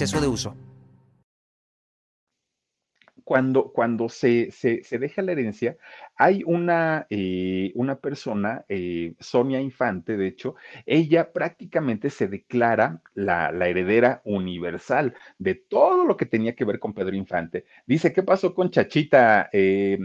de 0.09 0.27
uso 0.27 0.55
cuando, 3.23 3.71
cuando 3.71 4.09
se, 4.09 4.51
se, 4.51 4.81
deja 4.97 5.21
la 5.21 5.31
herencia, 5.31 5.77
hay 6.17 6.41
una, 6.45 7.05
eh, 7.09 7.71
una 7.75 7.99
persona, 7.99 8.65
eh, 8.67 9.13
Sonia 9.19 9.61
Infante, 9.61 10.17
de 10.17 10.27
hecho, 10.27 10.55
ella 10.85 11.31
prácticamente 11.31 12.09
se 12.09 12.27
declara 12.27 13.01
la, 13.13 13.51
heredera 13.69 14.21
universal 14.25 15.13
de 15.37 15.55
todo 15.55 16.03
lo 16.05 16.17
que 16.17 16.25
tenía 16.25 16.55
que 16.55 16.65
ver 16.65 16.79
con 16.79 16.93
Pedro 16.93 17.15
Infante. 17.15 17.65
Dice, 17.85 18.11
¿qué 18.11 18.23
pasó 18.23 18.55
con 18.55 18.71
Chachita? 18.71 19.49
Eh, 19.53 19.99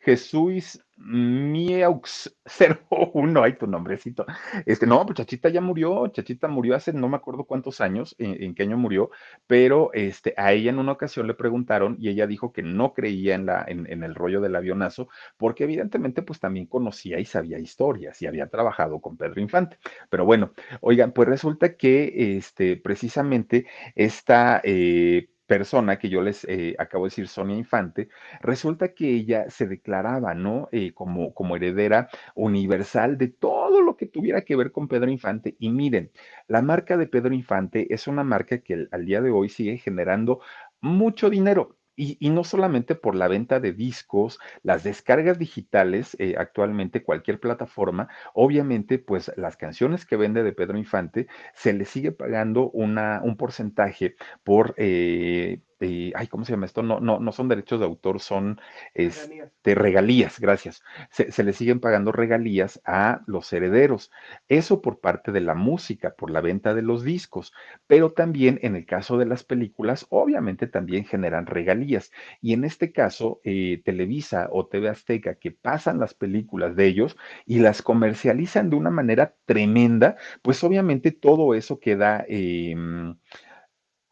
Jesús 0.00 0.80
Mieux 1.00 2.36
01, 2.44 3.42
ay, 3.42 3.56
tu 3.56 3.66
nombrecito. 3.66 4.26
Este, 4.66 4.86
no, 4.86 5.06
pues 5.06 5.16
Chachita 5.18 5.48
ya 5.48 5.60
murió, 5.60 6.08
Chachita 6.08 6.48
murió 6.48 6.74
hace 6.74 6.92
no 6.92 7.08
me 7.08 7.16
acuerdo 7.16 7.44
cuántos 7.44 7.80
años, 7.80 8.16
en, 8.18 8.54
qué 8.54 8.64
año 8.64 8.76
murió, 8.76 9.10
pero 9.46 9.92
este, 9.92 10.34
a 10.36 10.52
ella 10.52 10.70
en 10.70 10.78
una 10.78 10.92
ocasión 10.92 11.26
le 11.28 11.34
preguntaron 11.34 11.96
y 12.00 12.08
ella 12.08 12.26
dijo 12.26 12.52
que 12.52 12.62
no 12.62 12.94
creía 12.94 13.36
en, 13.36 13.46
la, 13.46 13.64
en, 13.68 14.02
el 14.02 14.14
rollo 14.14 14.40
del 14.40 14.56
avionazo, 14.56 15.08
porque 15.36 15.64
evidentemente 15.64 16.22
pues 16.22 16.40
también 16.40 16.66
conocía 16.66 17.20
y 17.20 17.24
sabía 17.24 17.58
historias 17.58 18.20
y 18.20 18.26
había 18.26 18.48
trabajado 18.48 19.00
con 19.00 19.16
Pedro 19.16 19.40
Infante. 19.40 19.78
Pero 20.10 20.24
bueno, 20.24 20.52
oigan, 20.80 21.12
pues 21.12 21.28
resulta 21.28 21.76
que 21.76 22.36
este, 22.36 22.76
precisamente 22.76 23.66
esta... 23.94 24.60
Eh, 24.64 25.28
persona 25.48 25.98
que 25.98 26.10
yo 26.10 26.22
les 26.22 26.44
eh, 26.44 26.76
acabo 26.78 27.04
de 27.06 27.08
decir, 27.10 27.28
Sonia 27.28 27.56
Infante, 27.58 28.08
resulta 28.42 28.94
que 28.94 29.08
ella 29.14 29.50
se 29.50 29.66
declaraba, 29.66 30.34
¿no? 30.34 30.68
Eh, 30.72 30.92
como, 30.94 31.34
como 31.34 31.56
heredera 31.56 32.08
universal 32.36 33.18
de 33.18 33.28
todo 33.28 33.82
lo 33.82 33.96
que 33.96 34.06
tuviera 34.06 34.42
que 34.42 34.56
ver 34.56 34.72
con 34.72 34.88
Pedro 34.88 35.10
Infante. 35.10 35.56
Y 35.58 35.70
miren, 35.70 36.12
la 36.48 36.62
marca 36.62 36.96
de 36.98 37.06
Pedro 37.08 37.34
Infante 37.34 37.92
es 37.94 38.06
una 38.08 38.24
marca 38.24 38.58
que 38.60 38.88
al 38.92 39.06
día 39.06 39.22
de 39.22 39.30
hoy 39.30 39.48
sigue 39.48 39.78
generando 39.78 40.40
mucho 40.80 41.30
dinero. 41.30 41.77
Y, 42.00 42.30
no 42.30 42.44
solamente 42.44 42.94
por 42.94 43.16
la 43.16 43.26
venta 43.26 43.58
de 43.58 43.72
discos, 43.72 44.38
las 44.62 44.84
descargas 44.84 45.38
digitales, 45.38 46.16
eh, 46.20 46.36
actualmente 46.38 47.02
cualquier 47.02 47.40
plataforma, 47.40 48.08
obviamente 48.34 49.00
pues 49.00 49.32
las 49.36 49.56
canciones 49.56 50.06
que 50.06 50.16
vende 50.16 50.44
de 50.44 50.52
Pedro 50.52 50.78
Infante 50.78 51.26
se 51.54 51.72
le 51.72 51.84
sigue 51.84 52.12
pagando 52.12 52.70
una, 52.70 53.20
un 53.24 53.36
porcentaje 53.36 54.14
por... 54.44 54.74
Eh, 54.76 55.60
eh, 55.80 56.12
ay, 56.14 56.26
¿cómo 56.26 56.44
se 56.44 56.52
llama 56.52 56.66
esto? 56.66 56.82
No, 56.82 57.00
no, 57.00 57.20
no 57.20 57.32
son 57.32 57.48
derechos 57.48 57.80
de 57.80 57.86
autor, 57.86 58.20
son 58.20 58.60
este, 58.94 59.74
regalías, 59.74 60.40
gracias. 60.40 60.82
Se, 61.10 61.30
se 61.32 61.44
le 61.44 61.52
siguen 61.52 61.80
pagando 61.80 62.12
regalías 62.12 62.80
a 62.84 63.22
los 63.26 63.52
herederos. 63.52 64.10
Eso 64.48 64.80
por 64.82 65.00
parte 65.00 65.32
de 65.32 65.40
la 65.40 65.54
música, 65.54 66.14
por 66.16 66.30
la 66.30 66.40
venta 66.40 66.74
de 66.74 66.82
los 66.82 67.04
discos, 67.04 67.52
pero 67.86 68.12
también 68.12 68.58
en 68.62 68.76
el 68.76 68.86
caso 68.86 69.18
de 69.18 69.26
las 69.26 69.44
películas, 69.44 70.06
obviamente 70.10 70.66
también 70.66 71.04
generan 71.04 71.46
regalías. 71.46 72.10
Y 72.40 72.52
en 72.52 72.64
este 72.64 72.92
caso, 72.92 73.40
eh, 73.44 73.80
Televisa 73.84 74.48
o 74.52 74.66
TV 74.66 74.88
Azteca, 74.88 75.34
que 75.36 75.50
pasan 75.52 75.98
las 76.00 76.14
películas 76.14 76.76
de 76.76 76.86
ellos 76.86 77.16
y 77.46 77.58
las 77.60 77.82
comercializan 77.82 78.70
de 78.70 78.76
una 78.76 78.90
manera 78.90 79.34
tremenda, 79.46 80.16
pues 80.42 80.62
obviamente 80.64 81.12
todo 81.12 81.54
eso 81.54 81.78
queda... 81.80 82.24
Em, 82.28 83.16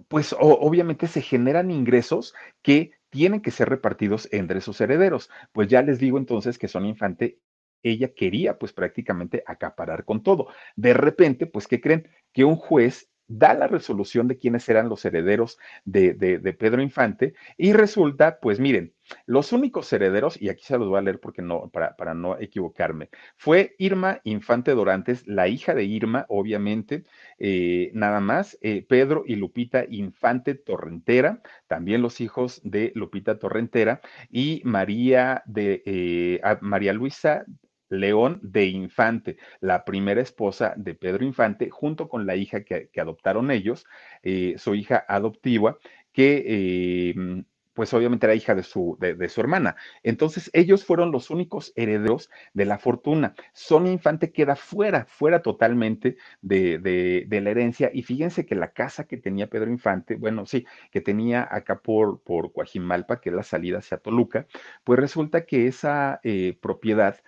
pues 0.09 0.35
obviamente 0.39 1.07
se 1.07 1.21
generan 1.23 1.71
ingresos 1.71 2.35
que 2.63 2.93
tienen 3.11 3.41
que 3.41 3.51
ser 3.51 3.69
repartidos 3.69 4.29
entre 4.33 4.61
sus 4.61 4.81
herederos. 4.81 5.31
Pues 5.53 5.69
ya 5.69 5.83
les 5.83 5.99
digo 5.99 6.19
entonces 6.19 6.59
que 6.59 6.69
Son 6.69 6.85
Infante, 6.87 7.39
ella 7.83 8.13
quería 8.15 8.59
pues 8.59 8.73
prácticamente 8.73 9.43
acaparar 9.47 10.05
con 10.05 10.23
todo. 10.23 10.49
De 10.77 10.95
repente, 10.95 11.47
pues, 11.47 11.67
¿qué 11.69 11.81
creen? 11.81 12.09
Que 12.33 12.45
un 12.45 12.57
juez 12.57 13.09
da 13.29 13.55
la 13.55 13.67
resolución 13.67 14.29
de 14.29 14.39
quiénes 14.39 14.69
eran 14.69 14.89
los 14.89 15.05
herederos 15.05 15.59
de, 15.85 16.15
Pedro 16.59 16.83
Infante 16.83 17.35
y 17.57 17.73
resulta, 17.73 18.39
pues 18.41 18.61
miren, 18.61 18.93
los 19.27 19.53
únicos 19.53 19.93
herederos, 19.93 20.41
y 20.41 20.49
aquí 20.49 20.65
se 20.65 20.79
los 20.79 20.89
voy 20.89 20.99
a 20.99 21.03
leer 21.03 21.21
porque 21.21 21.43
no, 21.43 21.69
para, 21.71 21.97
para 21.97 22.15
no 22.15 22.39
equivocarme, 22.39 23.09
fue 23.37 23.75
Irma 23.79 24.21
Infante 24.25 24.73
Dorantes, 24.73 25.27
la 25.27 25.49
hija 25.49 25.75
de 25.75 25.85
Irma, 25.85 26.27
obviamente, 26.29 27.05
eh, 27.39 27.91
nada 27.95 28.21
más, 28.21 28.59
eh, 28.63 28.85
Pedro 28.89 29.25
y 29.27 29.37
Lupita 29.37 29.85
Infante 29.89 30.55
Torrentera, 30.55 31.41
también 31.69 32.03
los 32.03 32.21
hijos 32.21 32.61
de 32.65 32.93
Lupita 32.95 33.39
Torrentera, 33.39 34.01
y 34.31 34.61
María 34.65 35.43
de 35.47 35.83
eh, 35.87 36.41
María 36.61 36.93
Luisa 36.93 37.45
León 37.89 38.41
de 38.43 38.67
Infante, 38.67 39.37
la 39.61 39.85
primera 39.85 40.21
esposa 40.21 40.75
de 40.77 40.95
Pedro 40.95 41.25
Infante, 41.25 41.71
junto 41.71 42.09
con 42.09 42.27
la 42.27 42.37
hija 42.37 42.65
que, 42.65 42.91
adoptaron 43.01 43.51
ellos, 43.51 43.87
eh, 44.23 44.55
su 44.59 44.75
hija 44.75 45.05
adoptiva, 45.09 45.79
que 46.13 47.11
em, 47.15 47.45
pues 47.77 47.93
obviamente 47.93 48.25
era 48.25 48.35
hija 48.35 48.55
de 48.55 48.63
su, 48.63 48.97
de, 48.99 49.29
su 49.29 49.41
hermana. 49.43 49.77
Entonces 50.03 50.51
ellos 50.55 50.85
fueron 50.85 51.13
los 51.13 51.29
únicos 51.29 51.75
herederos 51.77 52.31
de 52.55 52.65
la 52.65 52.79
fortuna. 52.79 53.35
Son 53.53 53.87
Infante 53.87 54.33
queda 54.33 54.57
fuera, 54.57 55.05
fuera 55.05 55.43
totalmente 55.43 56.17
de, 56.41 56.79
de, 56.79 57.41
la 57.43 57.51
herencia. 57.51 57.91
Y 57.93 58.03
fíjense 58.03 58.47
que 58.47 58.55
la 58.55 58.73
casa 58.73 59.07
que 59.07 59.19
tenía 59.19 59.49
Pedro 59.51 59.71
Infante, 59.71 60.17
bueno, 60.17 60.47
sí, 60.47 60.65
que 60.91 61.03
tenía 61.03 61.47
acá 61.51 61.81
por, 61.81 62.23
por 62.23 62.51
Coajimalpa, 62.51 63.21
que 63.21 63.29
es 63.29 63.35
la 63.37 63.43
salida 63.43 63.79
hacia 63.79 63.99
Toluca, 63.99 64.47
pues 64.83 64.99
resulta 64.99 65.45
que 65.45 65.67
esa 65.67 66.19
eh, 66.25 66.57
propiedad 66.63 67.19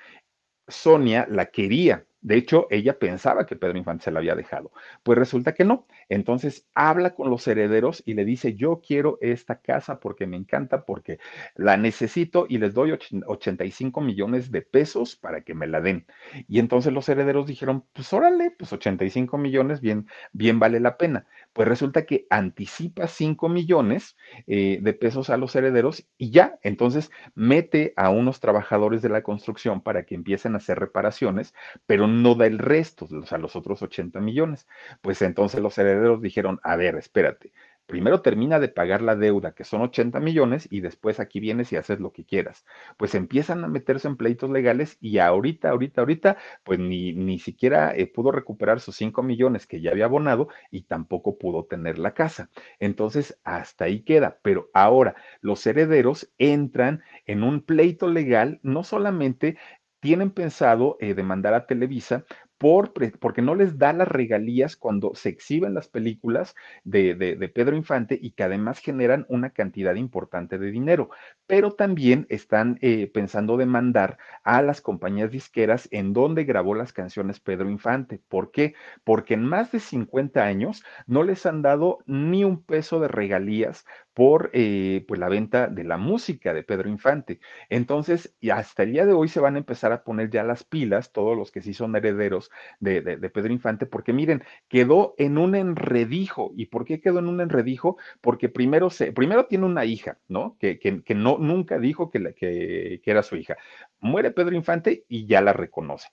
Sonia 0.69 1.27
la 1.31 1.47
quería. 1.47 2.08
De 2.21 2.37
hecho, 2.37 2.67
ella 2.71 2.99
pensaba 2.99 3.47
que 3.47 3.57
Pedro 3.57 3.79
Infante 3.79 4.05
se 4.05 4.11
la 4.11 4.19
había 4.19 4.35
dejado. 4.35 4.73
Pues 5.03 5.19
resulta 5.19 5.55
que 5.55 5.65
no. 5.65 5.87
Entonces 6.09 6.67
habla 6.75 7.15
con 7.15 7.31
los 7.31 7.47
herederos 7.47 8.03
y 8.05 8.15
le 8.15 8.25
dice, 8.25 8.55
yo 8.55 8.81
quiero 8.85 9.19
esta 9.21 9.61
casa 9.61 10.01
porque 10.01 10.27
me 10.27 10.37
encanta, 10.37 10.85
porque 10.85 11.19
la 11.55 11.77
necesito 11.77 12.47
y 12.49 12.59
les 12.59 12.75
doy 12.75 12.99
85 13.27 14.01
millones 14.01 14.51
de 14.51 14.63
pesos 14.63 15.17
para 15.17 15.43
que 15.43 15.55
me 15.55 15.67
la 15.67 15.81
den. 15.81 16.07
Y 16.49 16.59
entonces 16.59 16.93
los 16.93 17.09
herederos 17.09 17.47
dijeron, 17.47 17.85
pues 17.93 18.13
órale, 18.13 18.51
pues 18.59 18.73
85 18.73 19.39
millones, 19.39 19.81
bien, 19.81 20.07
bien 20.33 20.59
vale 20.59 20.81
la 20.81 20.97
pena. 20.97 21.27
Pues 21.53 21.69
resulta 21.69 22.05
que 22.05 22.27
anticipa 22.31 23.07
5 23.07 23.49
millones 23.49 24.17
eh, 24.47 24.79
de 24.83 24.93
pesos 24.93 25.31
a 25.31 25.37
los 25.37 25.55
herederos 25.55 26.07
y 26.17 26.31
ya, 26.31 26.59
entonces 26.63 27.11
mete 27.35 27.93
a 27.97 28.11
unos 28.11 28.41
trabajadores 28.41 29.03
de 29.03 29.09
la 29.09 29.23
construcción 29.23 29.83
para 29.83 30.05
que 30.05 30.15
empiecen 30.15 30.55
a 30.55 30.59
hacer 30.59 30.79
reparaciones, 30.79 31.55
pero 31.87 32.08
no 32.09 32.35
da 32.35 32.47
el 32.47 32.59
resto, 32.59 33.07
o 33.11 33.27
sea, 33.27 33.39
los 33.39 33.57
otros 33.57 33.83
80 33.83 34.21
millones. 34.21 34.67
Pues 35.01 35.23
entonces 35.23 35.61
los 35.61 35.79
herederos 35.79 36.21
dijeron, 36.23 36.61
a 36.63 36.77
ver, 36.77 36.97
espérate, 36.97 37.53
primero 37.89 38.21
termina 38.21 38.61
de 38.61 38.69
pagar 38.69 39.01
la 39.01 39.17
deuda, 39.17 39.53
que 39.55 39.65
son 39.65 39.81
80 39.81 40.21
millones, 40.21 40.69
y 40.71 40.81
después 40.81 41.21
aquí 41.21 41.41
vienes 41.41 41.73
y 41.73 41.77
haces 41.77 42.01
lo 42.01 42.13
que 42.13 42.25
quieras. 42.25 42.67
Pues 42.99 43.15
empiezan 43.15 43.65
a 43.65 43.69
meterse 43.69 44.07
en 44.09 44.17
pleitos 44.17 44.51
legales 44.51 44.99
y 45.01 45.19
ahorita, 45.19 45.71
ahorita, 45.71 46.03
ahorita, 46.03 46.37
pues 46.65 46.79
ni, 46.79 47.15
ni 47.15 47.39
siquiera 47.39 47.97
eh, 47.97 48.07
pudo 48.07 48.31
recuperar 48.31 48.81
sus 48.81 48.95
5 48.97 49.23
millones 49.23 49.67
que 49.67 49.81
ya 49.81 49.91
había 49.93 50.05
abonado 50.05 50.49
y 50.71 50.83
tampoco 50.83 51.39
pudo 51.39 51.65
tener 51.65 51.99
la 51.99 52.13
casa. 52.13 52.51
Entonces, 52.79 53.39
hasta 53.43 53.87
ahí 53.87 54.03
queda. 54.03 54.39
Pero 54.43 54.69
ahora 54.75 55.17
los 55.41 55.67
herederos 55.67 56.31
entran 56.39 57.03
en 57.27 57.43
un 57.43 57.63
pleito 57.63 58.07
legal, 58.09 58.61
no 58.63 58.85
solamente 58.85 59.57
tienen 60.01 60.31
pensado 60.31 60.97
eh, 61.01 61.15
demandar 61.15 61.55
a 61.55 61.67
Televisa 61.67 62.25
porque 62.59 63.41
no 63.41 63.55
les 63.55 63.79
da 63.79 63.93
las 63.93 64.09
regalías 64.09 64.77
cuando 64.77 65.15
se 65.15 65.29
exhiben 65.29 65.75
las 65.75 65.89
películas 65.89 66.57
de, 66.83 67.15
Pedro 67.55 67.77
Infante 67.77 68.19
y 68.21 68.33
que 68.33 68.43
además 68.43 68.81
generan 68.81 69.27
una 69.29 69.51
cantidad 69.51 69.95
importante 69.95 70.59
de 70.59 70.71
dinero. 70.71 71.11
Pero 71.47 71.73
también 71.73 72.27
están 72.29 72.79
eh, 72.83 73.09
pensando 73.13 73.57
demandar 73.57 74.19
a 74.43 74.61
las 74.63 74.81
compañías 74.81 75.31
disqueras 75.31 75.89
en 75.93 76.13
donde 76.13 76.45
grabó 76.45 76.75
las 76.75 76.93
canciones 76.93 77.39
Pedro 77.39 77.71
Infante. 77.71 78.21
¿Por 78.29 78.51
qué? 78.51 78.75
Porque 79.05 79.35
en 79.35 79.45
más 79.45 79.71
de 79.71 79.79
50 79.79 80.45
años 80.45 80.83
no 81.07 81.23
les 81.23 81.47
han 81.47 81.63
dado 81.63 81.99
ni 82.07 82.43
un 82.43 82.63
peso 82.65 82.99
de 82.99 83.09
regalías 83.09 83.85
por 84.19 84.51
eh, 84.53 85.05
pues 85.07 85.21
la 85.21 85.29
venta 85.29 85.69
de 85.69 85.85
la 85.85 85.97
música 85.97 86.53
de 86.53 86.65
Pedro 86.65 86.89
Infante. 86.89 87.39
Entonces, 87.69 88.35
y 88.41 88.51
hasta 88.51 88.83
el 88.83 88.91
día 88.91 89.07
de 89.07 89.13
hoy 89.13 89.29
se 89.29 89.39
van 89.39 89.55
a 89.55 89.59
empezar 89.59 89.93
a 89.93 90.03
poner 90.03 90.29
ya 90.29 90.43
las 90.43 90.65
pilas, 90.65 91.13
todos 91.13 91.37
los 91.37 91.53
que 91.53 91.63
sí 91.63 91.73
son 91.73 91.95
herederos 91.95 92.51
de, 92.81 93.01
Pedro 93.33 93.53
Infante, 93.53 93.87
porque 93.87 94.13
miren, 94.13 94.43
quedó 94.67 95.15
en 95.19 95.39
un 95.39 95.55
enredijo. 95.55 96.51
¿Y 96.57 96.67
por 96.67 96.85
qué 96.85 97.01
quedó 97.01 97.21
en 97.21 97.29
un 97.29 97.41
enredijo? 97.41 97.97
Porque 98.21 98.49
primero, 98.49 98.91
se, 98.91 99.13
primero 99.13 99.47
tiene 99.47 99.67
una 99.67 99.85
hija, 99.85 100.19
¿no? 100.27 100.57
Que, 100.59 100.81
que, 100.81 101.15
no, 101.15 101.39
nunca 101.39 101.79
dijo 101.79 102.11
que, 102.11 102.35
que, 102.35 103.01
que 103.05 103.11
era 103.13 103.23
su 103.23 103.37
hija. 103.37 103.57
Muere 104.01 104.33
Pedro 104.33 104.57
Infante 104.57 105.05
y 105.09 105.27
ya 105.27 105.41
la 105.43 105.53
reconoce. 105.53 106.09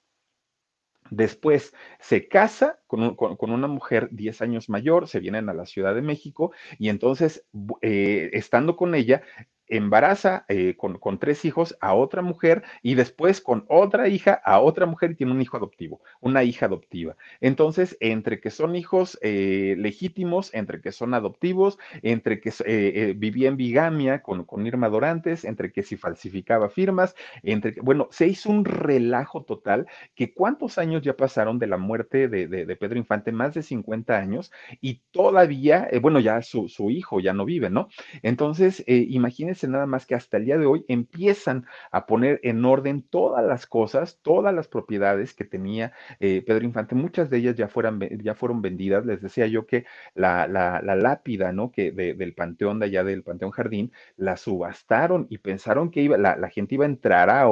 Después 1.11 1.73
se 1.99 2.27
casa 2.27 2.79
con, 2.87 3.15
una 3.39 3.67
mujer 3.67 4.09
10 4.11 4.41
años 4.41 4.69
mayor, 4.69 5.07
se 5.07 5.19
vienen 5.19 5.49
a 5.49 5.53
la 5.53 5.65
Ciudad 5.65 5.93
de 5.93 6.01
México 6.01 6.51
y 6.79 6.89
entonces, 6.89 7.45
eh, 7.81 8.31
estando 8.33 8.75
con 8.75 8.95
ella, 8.95 9.21
embaraza 9.67 10.45
eh, 10.47 10.75
con, 10.77 11.19
tres 11.19 11.45
hijos 11.45 11.77
a 11.81 11.93
otra 11.93 12.21
mujer 12.21 12.63
y 12.81 12.95
después 12.95 13.41
con 13.41 13.65
otra 13.67 14.07
hija 14.07 14.33
a 14.43 14.59
otra 14.59 14.85
mujer 14.85 15.11
y 15.11 15.15
tiene 15.15 15.31
un 15.33 15.41
hijo 15.41 15.57
adoptivo, 15.57 16.01
una 16.21 16.43
hija 16.43 16.67
adoptiva. 16.67 17.15
Entonces, 17.41 17.97
entre 17.99 18.39
que 18.39 18.51
son 18.51 18.75
hijos 18.75 19.17
eh, 19.21 19.75
legítimos, 19.77 20.53
entre 20.53 20.81
que 20.81 20.91
son 20.91 21.13
adoptivos, 21.13 21.77
entre 22.01 22.39
que 22.39 22.53
eh, 22.65 23.13
vivía 23.17 23.49
en 23.49 23.57
bigamia 23.57 24.21
con, 24.21 24.45
con, 24.45 24.65
Irma 24.65 24.89
Dorantes, 24.89 25.45
entre 25.45 25.71
que 25.71 25.83
si 25.83 25.97
falsificaba 25.97 26.69
firmas, 26.69 27.15
entre 27.43 27.73
que, 27.73 27.81
bueno, 27.81 28.07
se 28.11 28.27
hizo 28.27 28.49
un 28.49 28.65
relajo 28.65 29.43
total 29.43 29.87
que 30.15 30.33
cuántos 30.33 30.77
años 30.77 31.01
ya 31.01 31.15
pasaron 31.15 31.59
de 31.59 31.67
la 31.67 31.77
muerte 31.77 32.27
de, 32.27 32.47
de, 32.47 32.75
Pedro 32.75 32.97
Infante, 32.97 33.31
más 33.31 33.53
de 33.53 33.63
50 33.63 34.17
años, 34.17 34.51
y 34.81 35.01
todavía, 35.11 35.87
bueno, 36.01 36.19
ya 36.19 36.41
su, 36.41 36.67
su, 36.67 36.89
hijo 36.89 37.19
ya 37.19 37.33
no 37.33 37.45
vive, 37.45 37.69
¿no? 37.69 37.87
Entonces, 38.21 38.83
imagínense 38.87 39.54
nada 39.63 39.85
más 39.85 40.05
que 40.05 40.15
hasta 40.15 40.37
el 40.37 40.45
día 40.45 40.57
de 40.57 40.65
hoy 40.65 40.85
empiezan 40.87 41.65
a 41.91 42.05
poner 42.05 42.39
en 42.43 42.63
orden 42.65 43.01
todas 43.01 43.45
las 43.45 43.65
cosas, 43.65 44.19
todas 44.21 44.53
las 44.53 44.67
propiedades 44.67 45.33
que 45.33 45.45
tenía 45.45 45.93
eh, 46.19 46.43
Pedro 46.45 46.65
Infante. 46.65 46.95
Muchas 46.95 47.29
de 47.29 47.37
ellas 47.37 47.55
ya, 47.55 47.67
fueran, 47.67 47.99
ya 47.99 48.35
fueron 48.35 48.61
vendidas. 48.61 49.05
Les 49.05 49.21
decía 49.21 49.47
yo 49.47 49.65
que 49.65 49.85
la, 50.13 50.47
la, 50.47 50.81
lápida, 50.95 51.51
¿no? 51.51 51.71
Que 51.71 51.91
del 51.91 52.33
panteón 52.33 52.79
de 52.79 52.85
allá 52.85 53.03
del 53.03 53.23
Panteón 53.23 53.51
Jardín, 53.51 53.91
la 54.17 54.37
subastaron 54.37 55.27
y 55.29 55.37
pensaron 55.39 55.91
que 55.91 56.01
iba, 56.01 56.17
la, 56.17 56.49
gente 56.49 56.75
iba 56.75 56.85
a 56.85 56.89
entrar 56.89 57.29
a, 57.29 57.45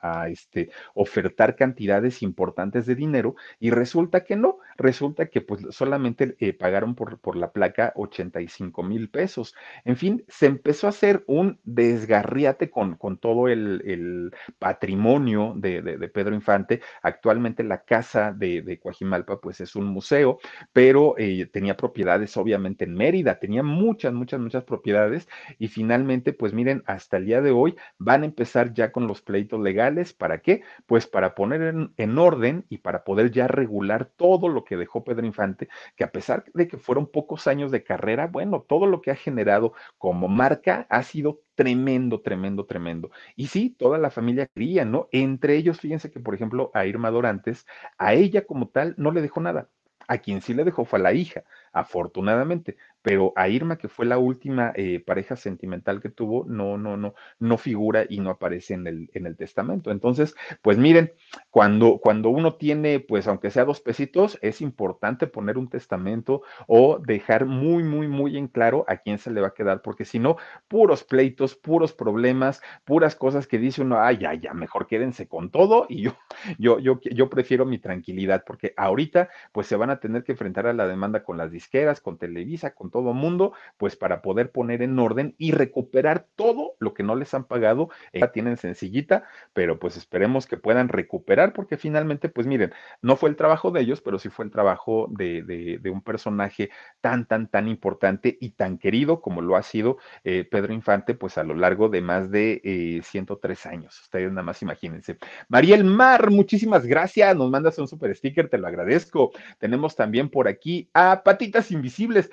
a, 0.00 0.28
este, 0.28 0.70
ofertar 0.94 1.56
cantidades 1.56 2.22
importantes 2.22 2.86
de 2.86 2.94
dinero 2.94 3.34
y 3.60 3.70
resulta 3.70 4.24
que 4.24 4.36
no, 4.36 4.58
resulta 4.76 5.26
que 5.26 5.40
pues 5.40 5.66
solamente 5.70 6.36
eh, 6.40 6.52
pagaron 6.52 6.94
por, 6.94 7.18
por 7.18 7.36
la 7.36 7.52
placa 7.52 7.92
85 7.96 8.82
mil 8.82 9.10
pesos. 9.10 9.54
En 9.84 9.96
fin, 9.96 10.24
se 10.28 10.46
empezó 10.46 10.86
a 10.86 10.90
hacer 10.90 11.24
un 11.26 11.37
un 11.40 11.58
desgarriate 11.64 12.70
con, 12.70 12.96
con 12.96 13.18
todo 13.18 13.48
el, 13.48 14.32
patrimonio 14.58 15.54
de, 15.56 16.10
Pedro 16.12 16.34
Infante. 16.34 16.80
Actualmente 17.02 17.62
la 17.62 17.84
casa 17.84 18.32
de, 18.32 18.62
de 18.62 18.78
Coajimalpa 18.78 19.40
pues 19.40 19.60
es 19.60 19.76
un 19.76 19.86
museo, 19.86 20.38
pero 20.72 21.14
eh, 21.18 21.46
tenía 21.52 21.76
propiedades 21.76 22.36
obviamente 22.36 22.84
en 22.84 22.94
Mérida, 22.94 23.38
tenía 23.38 23.62
muchas, 23.62 24.12
muchas, 24.12 24.40
muchas 24.40 24.64
propiedades 24.64 25.28
y 25.58 25.68
finalmente 25.68 26.32
pues 26.32 26.52
miren, 26.52 26.82
hasta 26.86 27.16
el 27.16 27.26
día 27.26 27.40
de 27.40 27.50
hoy 27.50 27.76
van 27.98 28.22
a 28.22 28.26
empezar 28.26 28.72
ya 28.74 28.92
con 28.92 29.06
los 29.06 29.22
pleitos 29.22 29.60
legales. 29.60 30.12
¿Para 30.12 30.38
qué? 30.38 30.62
Pues 30.86 31.06
para 31.06 31.34
poner 31.34 31.62
en, 31.62 31.92
en 31.96 32.18
orden 32.18 32.64
y 32.68 32.78
para 32.78 33.04
poder 33.04 33.30
ya 33.30 33.46
regular 33.46 34.06
todo 34.06 34.48
lo 34.48 34.64
que 34.64 34.76
dejó 34.76 35.04
Pedro 35.04 35.26
Infante, 35.26 35.68
que 35.96 36.04
a 36.04 36.12
pesar 36.12 36.44
de 36.54 36.68
que 36.68 36.78
fueron 36.78 37.06
pocos 37.06 37.46
años 37.46 37.70
de 37.70 37.82
carrera, 37.82 38.26
bueno, 38.26 38.64
todo 38.66 38.86
lo 38.86 39.00
que 39.00 39.10
ha 39.10 39.16
generado 39.16 39.72
como 39.98 40.28
marca 40.28 40.86
ha 40.88 41.02
sido 41.02 41.27
tremendo, 41.58 42.20
tremendo, 42.20 42.66
tremendo. 42.66 43.10
Y 43.34 43.48
sí, 43.48 43.70
toda 43.76 43.98
la 43.98 44.10
familia 44.10 44.46
quería, 44.46 44.84
¿no? 44.84 45.08
Entre 45.10 45.56
ellos, 45.56 45.80
fíjense 45.80 46.08
que, 46.08 46.20
por 46.20 46.32
ejemplo, 46.36 46.70
a 46.72 46.86
Irma 46.86 47.10
Dorantes, 47.10 47.66
a 47.98 48.14
ella 48.14 48.46
como 48.46 48.68
tal 48.68 48.94
no 48.96 49.10
le 49.10 49.22
dejó 49.22 49.40
nada. 49.40 49.68
A 50.06 50.18
quien 50.18 50.40
sí 50.40 50.54
le 50.54 50.62
dejó 50.64 50.84
fue 50.84 51.00
a 51.00 51.02
la 51.02 51.12
hija, 51.14 51.42
afortunadamente, 51.72 52.76
pero 53.02 53.32
a 53.36 53.48
Irma, 53.48 53.78
que 53.78 53.88
fue 53.88 54.06
la 54.06 54.18
última 54.18 54.72
eh, 54.74 55.00
pareja 55.04 55.36
sentimental 55.36 56.00
que 56.00 56.08
tuvo, 56.08 56.44
no, 56.46 56.78
no, 56.78 56.96
no, 56.96 57.14
no 57.38 57.58
figura 57.58 58.04
y 58.08 58.20
no 58.20 58.30
aparece 58.30 58.74
en 58.74 58.86
el, 58.86 59.10
en 59.14 59.26
el 59.26 59.36
testamento. 59.36 59.90
Entonces, 59.90 60.34
pues 60.62 60.78
miren, 60.78 61.12
cuando, 61.50 61.98
cuando 61.98 62.30
uno 62.30 62.54
tiene, 62.54 63.00
pues 63.00 63.26
aunque 63.28 63.50
sea 63.50 63.64
dos 63.64 63.80
pesitos, 63.80 64.38
es 64.42 64.60
importante 64.60 65.26
poner 65.26 65.58
un 65.58 65.68
testamento 65.68 66.42
o 66.66 66.98
dejar 66.98 67.46
muy, 67.46 67.82
muy, 67.82 68.08
muy 68.08 68.36
en 68.36 68.48
claro 68.48 68.84
a 68.88 68.96
quién 68.96 69.18
se 69.18 69.30
le 69.30 69.40
va 69.40 69.48
a 69.48 69.54
quedar, 69.54 69.82
porque 69.82 70.04
si 70.04 70.18
no, 70.18 70.36
puros 70.68 71.04
pleitos, 71.04 71.54
puros 71.54 71.92
problemas, 71.92 72.62
puras 72.84 73.16
cosas 73.16 73.46
que 73.46 73.58
dice 73.58 73.82
uno, 73.82 74.00
ay, 74.00 74.18
ya, 74.18 74.34
ya, 74.34 74.54
mejor 74.54 74.86
quédense 74.86 75.28
con 75.28 75.50
todo 75.50 75.86
y 75.88 76.02
yo, 76.02 76.16
yo, 76.58 76.78
yo, 76.78 77.00
yo 77.00 77.30
prefiero 77.30 77.64
mi 77.64 77.78
tranquilidad, 77.78 78.44
porque 78.46 78.74
ahorita, 78.76 79.28
pues 79.52 79.66
se 79.66 79.76
van 79.76 79.90
a 79.90 80.00
tener 80.00 80.24
que 80.24 80.32
enfrentar 80.32 80.66
a 80.66 80.72
la 80.72 80.86
demanda 80.86 81.22
con 81.22 81.36
las 81.36 81.50
disqueras, 81.50 82.00
con 82.00 82.18
Televisa, 82.18 82.74
con 82.74 82.90
todo 82.90 82.97
mundo, 83.02 83.52
pues 83.76 83.96
para 83.96 84.22
poder 84.22 84.50
poner 84.50 84.82
en 84.82 84.98
orden 84.98 85.34
y 85.38 85.52
recuperar 85.52 86.26
todo 86.36 86.74
lo 86.78 86.94
que 86.94 87.02
no 87.02 87.14
les 87.14 87.34
han 87.34 87.44
pagado. 87.44 87.90
La 88.12 88.32
tienen 88.32 88.56
sencillita, 88.56 89.24
pero 89.52 89.78
pues 89.78 89.96
esperemos 89.96 90.46
que 90.46 90.56
puedan 90.56 90.88
recuperar 90.88 91.52
porque 91.52 91.76
finalmente, 91.76 92.28
pues 92.28 92.46
miren, 92.46 92.72
no 93.02 93.16
fue 93.16 93.30
el 93.30 93.36
trabajo 93.36 93.70
de 93.70 93.80
ellos, 93.80 94.00
pero 94.00 94.18
sí 94.18 94.28
fue 94.28 94.44
el 94.44 94.50
trabajo 94.50 95.08
de, 95.10 95.80
un 95.92 96.02
personaje 96.02 96.70
tan, 97.00 97.26
tan, 97.26 97.48
tan 97.48 97.68
importante 97.68 98.36
y 98.40 98.50
tan 98.50 98.78
querido 98.78 99.20
como 99.20 99.40
lo 99.40 99.56
ha 99.56 99.62
sido 99.62 99.98
eh, 100.24 100.46
Pedro 100.50 100.72
Infante, 100.72 101.14
pues 101.14 101.38
a 101.38 101.44
lo 101.44 101.54
largo 101.54 101.88
de 101.88 102.02
más 102.02 102.30
de 102.30 103.00
103 103.02 103.66
eh, 103.66 103.68
años. 103.68 104.00
Ustedes 104.00 104.30
nada 104.30 104.42
más 104.42 104.62
imagínense. 104.62 105.18
Mariel 105.48 105.84
Mar, 105.84 106.30
muchísimas 106.30 106.86
gracias. 106.86 107.36
Nos 107.36 107.50
mandas 107.50 107.78
un 107.78 107.88
super 107.88 108.14
sticker, 108.14 108.48
te 108.48 108.58
lo 108.58 108.66
agradezco. 108.66 109.30
Tenemos 109.58 109.96
también 109.96 110.28
por 110.28 110.48
aquí 110.48 110.88
a 110.94 111.22
Patitas 111.24 111.70
Invisibles. 111.70 112.30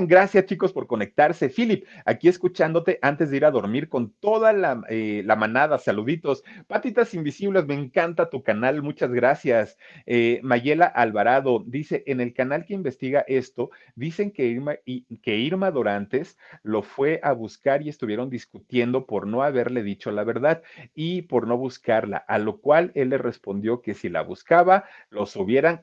Gracias 0.00 0.46
chicos 0.46 0.72
por 0.72 0.86
conectarse. 0.86 1.50
Philip, 1.50 1.84
aquí 2.06 2.26
escuchándote 2.28 2.98
antes 3.02 3.30
de 3.30 3.36
ir 3.36 3.44
a 3.44 3.50
dormir 3.50 3.90
con 3.90 4.10
toda 4.10 4.54
la, 4.54 4.82
eh, 4.88 5.22
manada. 5.36 5.78
Saluditos. 5.78 6.42
Patitas 6.66 7.12
Invisibles, 7.12 7.66
me 7.66 7.74
encanta 7.74 8.30
tu 8.30 8.42
canal. 8.42 8.82
Muchas 8.82 9.10
gracias. 9.12 9.76
Eh, 10.06 10.40
Mayela 10.42 10.86
Alvarado 10.86 11.62
dice, 11.66 12.04
en 12.06 12.22
el 12.22 12.32
canal 12.32 12.64
que 12.64 12.72
investiga 12.72 13.20
esto, 13.28 13.70
dicen 13.94 14.30
que 14.32 14.46
Irma, 14.46 14.76
que 15.22 15.36
Irma 15.36 15.70
Dorantes 15.70 16.38
lo 16.62 16.82
fue 16.82 17.20
a 17.22 17.32
buscar 17.32 17.82
y 17.82 17.90
estuvieron 17.90 18.30
discutiendo 18.30 19.04
por 19.06 19.26
no 19.26 19.42
haberle 19.42 19.82
dicho 19.82 20.10
la 20.10 20.24
verdad 20.24 20.62
y 20.94 21.22
por 21.22 21.46
no 21.46 21.58
buscarla, 21.58 22.16
a 22.16 22.38
lo 22.38 22.58
cual 22.60 22.92
él 22.94 23.10
le 23.10 23.18
respondió 23.18 23.82
que 23.82 23.92
si 23.94 24.08
la 24.08 24.22
buscaba, 24.22 24.84
los 25.10 25.36
hubieran, 25.36 25.82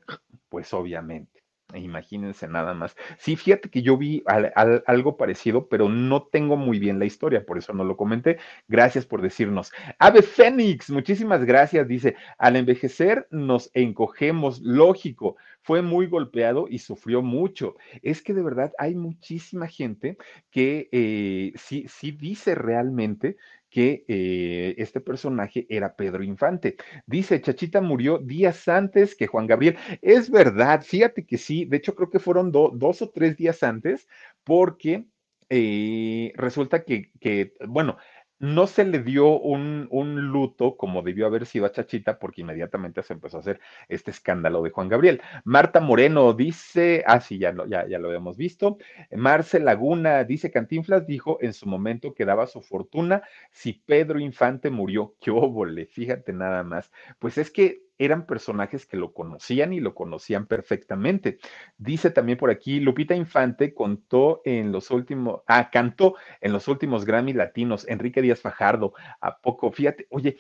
pues 0.50 0.74
obviamente. 0.74 1.39
Imagínense 1.76 2.48
nada 2.48 2.74
más. 2.74 2.96
Sí, 3.20 3.36
fíjate 3.36 3.70
que 3.70 3.84
yo 3.84 3.96
vi 3.96 4.24
algo 4.26 5.18
parecido, 5.18 5.68
pero 5.68 5.88
no 5.88 6.24
tengo 6.24 6.58
muy 6.58 6.80
bien 6.80 6.98
la 6.98 7.06
historia, 7.06 7.46
por 7.46 7.60
eso 7.60 7.74
no 7.74 7.84
lo 7.84 7.96
comenté. 7.96 8.40
Gracias 8.68 9.06
por 9.06 9.22
decirnos. 9.22 9.72
Ave 10.00 10.24
Fénix, 10.24 10.90
muchísimas 10.90 11.46
gracias. 11.46 11.88
Dice, 11.88 12.16
al 12.40 12.56
envejecer 12.56 13.28
nos 13.30 13.70
encogemos, 13.76 14.62
lógico, 14.62 15.36
fue 15.62 15.84
muy 15.84 16.08
golpeado 16.08 16.66
y 16.68 16.80
sufrió 16.80 17.22
mucho. 17.22 17.76
Es 18.02 18.24
que 18.24 18.34
de 18.34 18.42
verdad 18.42 18.74
hay 18.80 18.96
muchísima 18.96 19.68
gente 19.68 20.18
que 20.50 20.90
eh, 20.92 21.54
sí, 21.56 21.86
sí 21.88 22.12
dice 22.12 22.56
realmente 22.56 23.38
que 23.70 24.06
eh, 24.08 24.76
este 24.78 25.00
personaje 25.02 25.66
era 25.70 25.96
Pedro 25.96 26.24
Infante. 26.24 26.78
Dice, 27.06 27.42
Chachita 27.42 27.82
murió 27.82 28.18
días 28.18 28.68
antes 28.68 29.16
que 29.16 29.28
Juan 29.28 29.48
Gabriel. 29.48 29.78
Es 30.02 30.30
verdad, 30.30 30.82
fíjate 30.84 31.26
que 31.26 31.38
sí, 31.38 31.66
de 31.66 31.78
hecho 31.78 31.96
creo 31.96 32.10
que 32.10 32.20
fueron 32.20 32.52
dos 32.52 33.02
o 33.02 33.10
tres 33.10 33.38
días 33.38 33.64
antes, 33.64 34.08
porque 34.44 35.06
eh, 35.50 36.32
resulta 36.36 36.84
que, 36.84 37.12
que, 37.20 37.54
bueno, 37.68 37.98
no 38.40 38.68
se 38.68 38.86
le 38.86 39.00
dio 39.00 39.38
un, 39.40 39.88
luto 40.32 40.78
como 40.78 41.02
debió 41.02 41.26
haber 41.28 41.46
sido 41.46 41.66
a 41.66 41.72
Chachita, 41.72 42.20
porque 42.20 42.42
inmediatamente 42.42 43.04
se 43.04 43.14
empezó 43.14 43.38
a 43.38 43.40
hacer 43.42 43.60
este 43.88 44.12
escándalo 44.12 44.62
de 44.64 44.70
Juan 44.70 44.90
Gabriel. 44.90 45.22
Marta 45.44 45.80
Moreno 45.82 46.34
dice, 46.34 47.04
ah, 47.06 47.20
sí, 47.20 47.38
ya, 47.38 47.54
ya, 47.68 47.88
ya 47.88 48.00
lo 48.00 48.08
habíamos 48.08 48.38
visto. 48.38 48.78
Marce 49.12 49.60
Laguna 49.60 50.24
dice, 50.24 50.52
Cantinflas 50.52 51.06
dijo 51.06 51.38
en 51.42 51.54
su 51.54 51.68
momento 51.68 52.14
que 52.14 52.26
daba 52.26 52.48
su 52.48 52.62
fortuna 52.62 53.24
si 53.52 53.74
Pedro 53.74 54.20
Infante 54.20 54.70
murió. 54.70 55.16
¡Qué 55.20 55.32
óvole! 55.32 55.86
Fíjate 55.86 56.34
nada 56.34 56.64
más. 56.64 56.92
Pues 57.20 57.38
es 57.38 57.52
que 57.52 57.89
eran 58.00 58.26
personajes 58.26 58.86
que 58.86 58.98
lo 58.98 59.14
conocían 59.14 59.74
y 59.74 59.82
lo 59.82 59.94
conocían 59.94 60.48
perfectamente. 60.48 61.38
Dice 61.78 62.10
también 62.10 62.38
por 62.38 62.50
aquí, 62.50 62.80
Lupita 62.80 63.14
Infante 63.14 63.74
contó 63.74 64.42
en 64.46 64.72
los 64.72 64.90
últimos, 64.90 65.42
ah, 65.46 65.70
cantó 65.70 66.16
en 66.42 66.54
los 66.54 66.68
últimos 66.68 67.06
Grammy 67.06 67.34
latinos, 67.34 67.88
Enrique 67.88 68.22
Díaz 68.22 68.42
Fajardo, 68.42 68.94
¿a 69.20 69.40
poco? 69.40 69.72
Fíjate, 69.72 70.08
oye, 70.10 70.38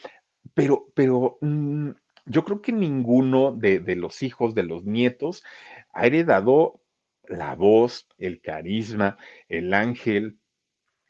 pero, 0.54 0.88
pero 0.96 1.38
mm, 1.42 1.90
yo 2.26 2.46
creo 2.46 2.62
que 2.62 2.72
ninguno 2.72 3.52
de, 3.52 3.80
de 3.80 3.96
los 3.98 4.24
hijos, 4.24 4.56
de 4.56 4.64
los 4.64 4.86
nietos, 4.86 5.44
ha 5.94 6.08
heredado 6.08 6.82
la 7.28 7.56
voz, 7.56 8.08
el 8.18 8.42
carisma, 8.42 9.18
el 9.50 9.74
ángel, 9.74 10.40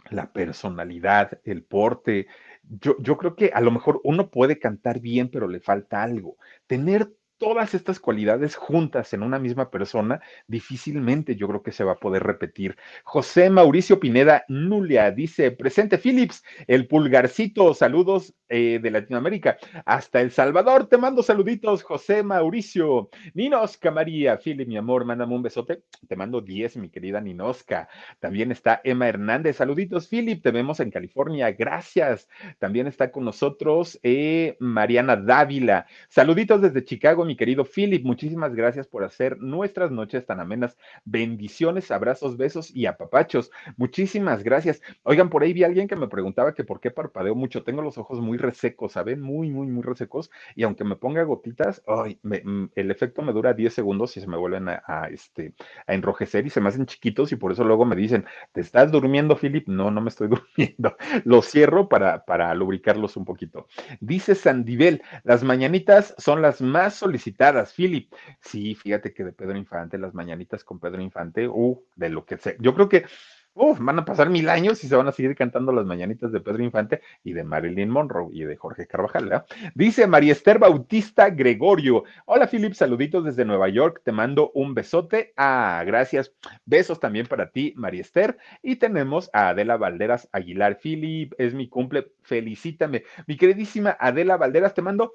la 0.09 0.33
personalidad, 0.33 1.39
el 1.43 1.63
porte, 1.63 2.27
yo, 2.69 2.95
yo 2.99 3.17
creo 3.17 3.35
que 3.35 3.51
a 3.53 3.61
lo 3.61 3.71
mejor 3.71 4.01
uno 4.03 4.29
puede 4.29 4.59
cantar 4.59 4.99
bien, 4.99 5.29
pero 5.29 5.47
le 5.47 5.59
falta 5.59 6.03
algo. 6.03 6.37
Tener 6.67 7.11
todas 7.39 7.73
estas 7.73 7.99
cualidades 7.99 8.55
juntas 8.55 9.13
en 9.13 9.23
una 9.23 9.39
misma 9.39 9.71
persona, 9.71 10.21
difícilmente 10.47 11.35
yo 11.35 11.47
creo 11.47 11.63
que 11.63 11.71
se 11.71 11.83
va 11.83 11.93
a 11.93 11.99
poder 11.99 12.23
repetir. 12.23 12.77
José 13.03 13.49
Mauricio 13.49 13.99
Pineda 13.99 14.43
Nulia 14.49 15.09
dice, 15.09 15.51
presente 15.51 15.97
Philips, 15.97 16.43
el 16.67 16.87
pulgarcito, 16.87 17.73
saludos 17.73 18.35
eh, 18.49 18.79
de 18.81 18.91
Latinoamérica, 18.91 19.57
hasta 19.85 20.21
El 20.21 20.31
Salvador, 20.31 20.87
te 20.87 20.97
mando 20.97 21.23
saluditos, 21.23 21.83
José 21.83 22.23
Mauricio. 22.23 23.09
Ninosca 23.33 23.89
María, 23.89 24.37
Philip, 24.37 24.67
mi 24.67 24.77
amor, 24.77 25.05
mándame 25.05 25.33
un 25.33 25.41
besote, 25.41 25.83
te 26.07 26.15
mando 26.15 26.41
10, 26.41 26.77
mi 26.77 26.89
querida 26.89 27.21
Ninosca. 27.21 27.87
También 28.19 28.51
está 28.51 28.81
Emma 28.83 29.07
Hernández, 29.07 29.55
saluditos, 29.55 30.07
Philip, 30.07 30.43
te 30.43 30.51
vemos 30.51 30.79
en 30.81 30.91
California, 30.91 31.51
gracias. 31.51 32.27
También 32.57 32.87
está 32.87 33.11
con 33.11 33.23
nosotros 33.23 33.97
eh, 34.03 34.57
Mariana 34.59 35.15
Dávila, 35.15 35.85
saluditos 36.09 36.61
desde 36.61 36.83
Chicago, 36.83 37.28
mi 37.29 37.37
querido 37.37 37.63
Philip. 37.63 38.03
Muchísimas 38.03 38.55
gracias 38.55 38.87
por 38.87 39.03
hacer 39.03 39.39
nuestras 39.39 39.91
noches 39.91 40.25
tan 40.25 40.39
amenas. 40.39 40.75
Bendiciones, 41.05 41.91
abrazos, 41.91 42.37
besos 42.37 42.75
y 42.75 42.87
apapachos. 42.87 43.51
Muchísimas 43.77 44.43
gracias. 44.43 44.81
Oigan, 45.03 45.29
por 45.29 45.43
ahí 45.43 45.53
vi 45.53 45.63
a 45.63 45.67
alguien 45.67 45.87
que 45.87 45.95
me 45.95 46.07
preguntaba 46.07 46.55
que 46.55 46.63
por 46.63 46.79
qué 46.79 46.89
parpadeo 46.89 47.35
mucho. 47.35 47.63
Tengo 47.63 47.83
los 47.83 47.99
ojos 47.99 48.19
muy 48.19 48.39
resecos, 48.39 48.93
¿saben? 48.93 49.21
Muy, 49.21 49.51
muy, 49.51 49.67
muy 49.67 49.83
resecos. 49.83 50.31
Y 50.55 50.63
aunque 50.63 50.83
me 50.83 50.95
ponga 50.95 51.21
gotitas, 51.21 51.83
mm, 52.23 52.65
el 52.73 52.89
efecto 52.89 53.21
me 53.21 53.31
dura 53.31 53.53
10 53.53 53.71
segundos 53.71 54.17
y 54.17 54.21
se 54.21 54.27
me 54.27 54.37
vuelven 54.37 54.69
a, 54.69 55.07
este, 55.11 55.53
a 55.85 55.93
enrojecer 55.93 56.47
y 56.47 56.49
se 56.49 56.61
me 56.61 56.69
hacen 56.69 56.87
chiquitos 56.87 57.31
y 57.31 57.35
por 57.35 57.51
eso 57.51 57.63
luego 57.63 57.85
me 57.85 57.95
dicen, 57.95 58.25
¿te 58.53 58.61
estás 58.61 58.91
durmiendo, 58.91 59.37
Philip? 59.37 59.67
No, 59.67 59.91
no 59.91 60.01
me 60.01 60.09
estoy 60.09 60.29
durmiendo. 60.57 60.97
Los 61.25 61.45
cierro 61.45 61.87
para, 61.89 62.25
para 62.25 62.55
lubricarlos 62.55 63.17
un 63.17 63.25
poquito. 63.25 63.67
Dice 63.99 64.33
Sandivel, 64.33 65.03
las 65.23 65.43
mañanitas 65.43 66.15
son 66.17 66.41
las 66.41 66.59
más 66.59 66.95
solicitadas 66.95 67.18
citadas, 67.19 67.73
Philip. 67.73 68.13
Sí, 68.41 68.75
fíjate 68.75 69.13
que 69.13 69.23
de 69.23 69.33
Pedro 69.33 69.57
Infante, 69.57 69.97
las 69.97 70.13
mañanitas 70.13 70.63
con 70.63 70.79
Pedro 70.79 71.01
Infante, 71.01 71.47
uh, 71.47 71.83
de 71.95 72.09
lo 72.09 72.25
que 72.25 72.37
sé. 72.37 72.57
Yo 72.59 72.73
creo 72.73 72.89
que 72.89 73.05
uf, 73.53 73.79
van 73.79 73.99
a 73.99 74.05
pasar 74.05 74.29
mil 74.29 74.49
años 74.49 74.83
y 74.83 74.87
se 74.87 74.95
van 74.95 75.07
a 75.07 75.11
seguir 75.11 75.35
cantando 75.35 75.71
las 75.71 75.85
mañanitas 75.85 76.31
de 76.31 76.39
Pedro 76.39 76.63
Infante 76.63 77.01
y 77.23 77.33
de 77.33 77.43
Marilyn 77.43 77.89
Monroe 77.89 78.29
y 78.31 78.43
de 78.43 78.55
Jorge 78.55 78.87
Carvajal, 78.87 79.25
¿verdad? 79.25 79.45
Dice 79.75 80.07
María 80.07 80.31
Esther 80.31 80.59
Bautista 80.59 81.29
Gregorio. 81.29 82.03
Hola, 82.25 82.47
Philip, 82.47 82.73
saluditos 82.73 83.25
desde 83.25 83.45
Nueva 83.45 83.69
York. 83.69 84.01
Te 84.03 84.11
mando 84.11 84.51
un 84.53 84.73
besote. 84.73 85.33
Ah, 85.35 85.83
gracias. 85.85 86.33
Besos 86.65 86.99
también 86.99 87.27
para 87.27 87.51
ti, 87.51 87.73
María 87.75 88.01
Esther. 88.01 88.37
Y 88.61 88.77
tenemos 88.77 89.29
a 89.33 89.49
Adela 89.49 89.77
Valderas 89.77 90.29
Aguilar. 90.31 90.79
Philip, 90.81 91.33
es 91.37 91.53
mi 91.53 91.67
cumple. 91.67 92.11
Felicítame. 92.21 93.03
Mi 93.27 93.35
queridísima 93.35 93.97
Adela 93.99 94.37
Valderas, 94.37 94.73
te 94.73 94.81
mando 94.81 95.13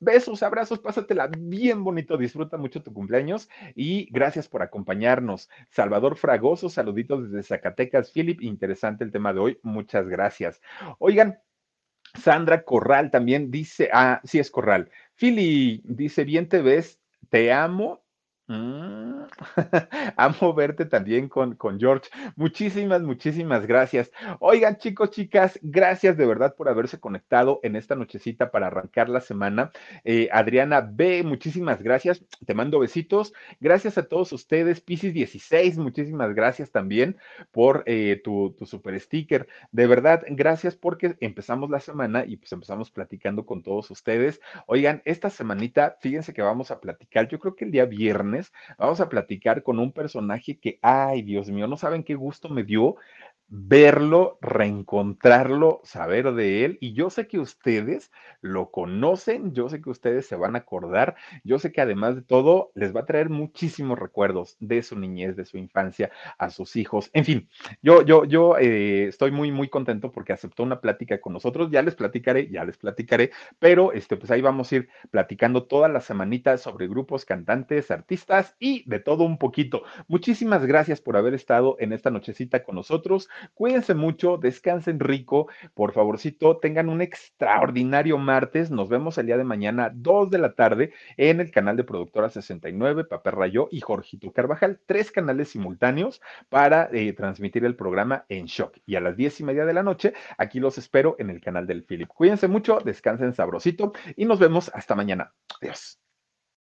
Besos, 0.00 0.42
abrazos, 0.42 0.78
pásatela 0.78 1.28
bien 1.36 1.82
bonito, 1.82 2.16
disfruta 2.16 2.56
mucho 2.56 2.82
tu 2.82 2.92
cumpleaños 2.92 3.48
y 3.74 4.08
gracias 4.12 4.48
por 4.48 4.62
acompañarnos. 4.62 5.48
Salvador 5.70 6.16
Fragoso, 6.16 6.68
saluditos 6.68 7.30
desde 7.30 7.42
Zacatecas. 7.42 8.12
Philip, 8.12 8.40
interesante 8.42 9.04
el 9.04 9.12
tema 9.12 9.32
de 9.32 9.40
hoy, 9.40 9.58
muchas 9.62 10.08
gracias. 10.08 10.60
Oigan, 10.98 11.38
Sandra 12.14 12.62
Corral 12.62 13.10
también 13.10 13.50
dice, 13.50 13.90
ah, 13.92 14.20
sí 14.24 14.38
es 14.38 14.50
Corral. 14.50 14.90
Philly 15.16 15.82
dice, 15.84 16.24
bien 16.24 16.48
te 16.48 16.62
ves, 16.62 17.00
te 17.28 17.52
amo 17.52 18.02
Mm, 18.50 19.24
amo 20.16 20.54
verte 20.54 20.86
también 20.86 21.28
con, 21.28 21.54
con 21.56 21.78
George. 21.78 22.08
Muchísimas, 22.34 23.02
muchísimas 23.02 23.66
gracias. 23.66 24.10
Oigan, 24.40 24.78
chicos, 24.78 25.10
chicas, 25.10 25.58
gracias 25.60 26.16
de 26.16 26.24
verdad 26.24 26.54
por 26.56 26.70
haberse 26.70 26.98
conectado 26.98 27.60
en 27.62 27.76
esta 27.76 27.94
nochecita 27.94 28.50
para 28.50 28.68
arrancar 28.68 29.10
la 29.10 29.20
semana. 29.20 29.70
Eh, 30.02 30.30
Adriana 30.32 30.80
B, 30.80 31.22
muchísimas 31.24 31.82
gracias. 31.82 32.24
Te 32.46 32.54
mando 32.54 32.78
besitos. 32.78 33.34
Gracias 33.60 33.98
a 33.98 34.04
todos 34.08 34.32
ustedes. 34.32 34.80
Pisces 34.80 35.12
16, 35.12 35.76
muchísimas 35.76 36.34
gracias 36.34 36.70
también 36.70 37.18
por 37.52 37.82
eh, 37.84 38.18
tu, 38.24 38.54
tu 38.58 38.64
super 38.64 38.98
sticker. 38.98 39.46
De 39.72 39.86
verdad, 39.86 40.22
gracias 40.26 40.74
porque 40.74 41.16
empezamos 41.20 41.68
la 41.68 41.80
semana 41.80 42.24
y 42.26 42.38
pues 42.38 42.50
empezamos 42.52 42.90
platicando 42.90 43.44
con 43.44 43.62
todos 43.62 43.90
ustedes. 43.90 44.40
Oigan, 44.66 45.02
esta 45.04 45.28
semanita, 45.28 45.98
fíjense 46.00 46.32
que 46.32 46.40
vamos 46.40 46.70
a 46.70 46.80
platicar, 46.80 47.28
yo 47.28 47.38
creo 47.38 47.54
que 47.54 47.66
el 47.66 47.72
día 47.72 47.84
viernes 47.84 48.37
vamos 48.78 49.00
a 49.00 49.08
platicar 49.08 49.62
con 49.62 49.78
un 49.78 49.92
personaje 49.92 50.58
que, 50.58 50.78
ay, 50.82 51.22
Dios 51.22 51.50
mío, 51.50 51.66
no 51.66 51.76
saben 51.76 52.04
qué 52.04 52.14
gusto 52.14 52.48
me 52.48 52.64
dio 52.64 52.96
verlo, 53.48 54.38
reencontrarlo, 54.40 55.80
saber 55.84 56.32
de 56.32 56.64
él. 56.64 56.78
Y 56.80 56.92
yo 56.92 57.10
sé 57.10 57.26
que 57.26 57.38
ustedes 57.38 58.12
lo 58.40 58.70
conocen, 58.70 59.54
yo 59.54 59.68
sé 59.68 59.80
que 59.80 59.90
ustedes 59.90 60.26
se 60.26 60.36
van 60.36 60.54
a 60.54 60.60
acordar, 60.60 61.16
yo 61.44 61.58
sé 61.58 61.72
que 61.72 61.80
además 61.80 62.14
de 62.14 62.22
todo 62.22 62.70
les 62.74 62.94
va 62.94 63.00
a 63.00 63.06
traer 63.06 63.30
muchísimos 63.30 63.98
recuerdos 63.98 64.56
de 64.60 64.82
su 64.82 64.98
niñez, 64.98 65.36
de 65.36 65.44
su 65.44 65.56
infancia, 65.56 66.10
a 66.38 66.50
sus 66.50 66.76
hijos. 66.76 67.10
En 67.12 67.24
fin, 67.24 67.48
yo, 67.82 68.02
yo, 68.02 68.24
yo 68.24 68.58
eh, 68.58 69.06
estoy 69.08 69.30
muy, 69.30 69.50
muy 69.50 69.68
contento 69.68 70.12
porque 70.12 70.32
aceptó 70.32 70.62
una 70.62 70.80
plática 70.80 71.20
con 71.20 71.32
nosotros. 71.32 71.70
Ya 71.70 71.82
les 71.82 71.94
platicaré, 71.94 72.48
ya 72.50 72.64
les 72.64 72.76
platicaré, 72.76 73.30
pero 73.58 73.92
este, 73.92 74.16
pues 74.16 74.30
ahí 74.30 74.42
vamos 74.42 74.70
a 74.70 74.76
ir 74.76 74.88
platicando 75.10 75.64
todas 75.64 75.90
las 75.90 76.04
semanitas 76.04 76.60
sobre 76.60 76.86
grupos, 76.86 77.24
cantantes, 77.24 77.90
artistas 77.90 78.56
y 78.58 78.88
de 78.88 79.00
todo 79.00 79.24
un 79.24 79.38
poquito. 79.38 79.82
Muchísimas 80.06 80.66
gracias 80.66 81.00
por 81.00 81.16
haber 81.16 81.34
estado 81.34 81.76
en 81.80 81.92
esta 81.92 82.10
nochecita 82.10 82.62
con 82.62 82.76
nosotros. 82.76 83.28
Cuídense 83.54 83.94
mucho, 83.94 84.36
descansen 84.36 85.00
rico, 85.00 85.48
por 85.74 85.92
favorcito, 85.92 86.58
tengan 86.58 86.88
un 86.88 87.00
extraordinario 87.00 88.18
martes. 88.18 88.70
Nos 88.70 88.88
vemos 88.88 89.18
el 89.18 89.26
día 89.26 89.38
de 89.38 89.44
mañana, 89.44 89.90
2 89.94 90.30
de 90.30 90.38
la 90.38 90.54
tarde, 90.54 90.92
en 91.16 91.40
el 91.40 91.50
canal 91.50 91.76
de 91.76 91.84
Productora 91.84 92.30
69, 92.30 93.04
Papel 93.04 93.32
Rayo 93.32 93.68
y 93.70 93.80
Jorgito 93.80 94.32
Carvajal, 94.32 94.80
tres 94.86 95.10
canales 95.10 95.50
simultáneos 95.50 96.20
para 96.48 96.88
eh, 96.92 97.12
transmitir 97.12 97.64
el 97.64 97.76
programa 97.76 98.24
en 98.28 98.46
shock. 98.46 98.78
Y 98.86 98.96
a 98.96 99.00
las 99.00 99.16
diez 99.16 99.40
y 99.40 99.44
media 99.44 99.64
de 99.64 99.74
la 99.74 99.82
noche, 99.82 100.14
aquí 100.36 100.60
los 100.60 100.78
espero 100.78 101.16
en 101.18 101.30
el 101.30 101.40
canal 101.40 101.66
del 101.66 101.84
Philip. 101.84 102.08
Cuídense 102.08 102.48
mucho, 102.48 102.80
descansen 102.84 103.34
sabrosito 103.34 103.92
y 104.16 104.24
nos 104.24 104.38
vemos 104.38 104.70
hasta 104.74 104.94
mañana. 104.94 105.32
Adiós. 105.60 106.07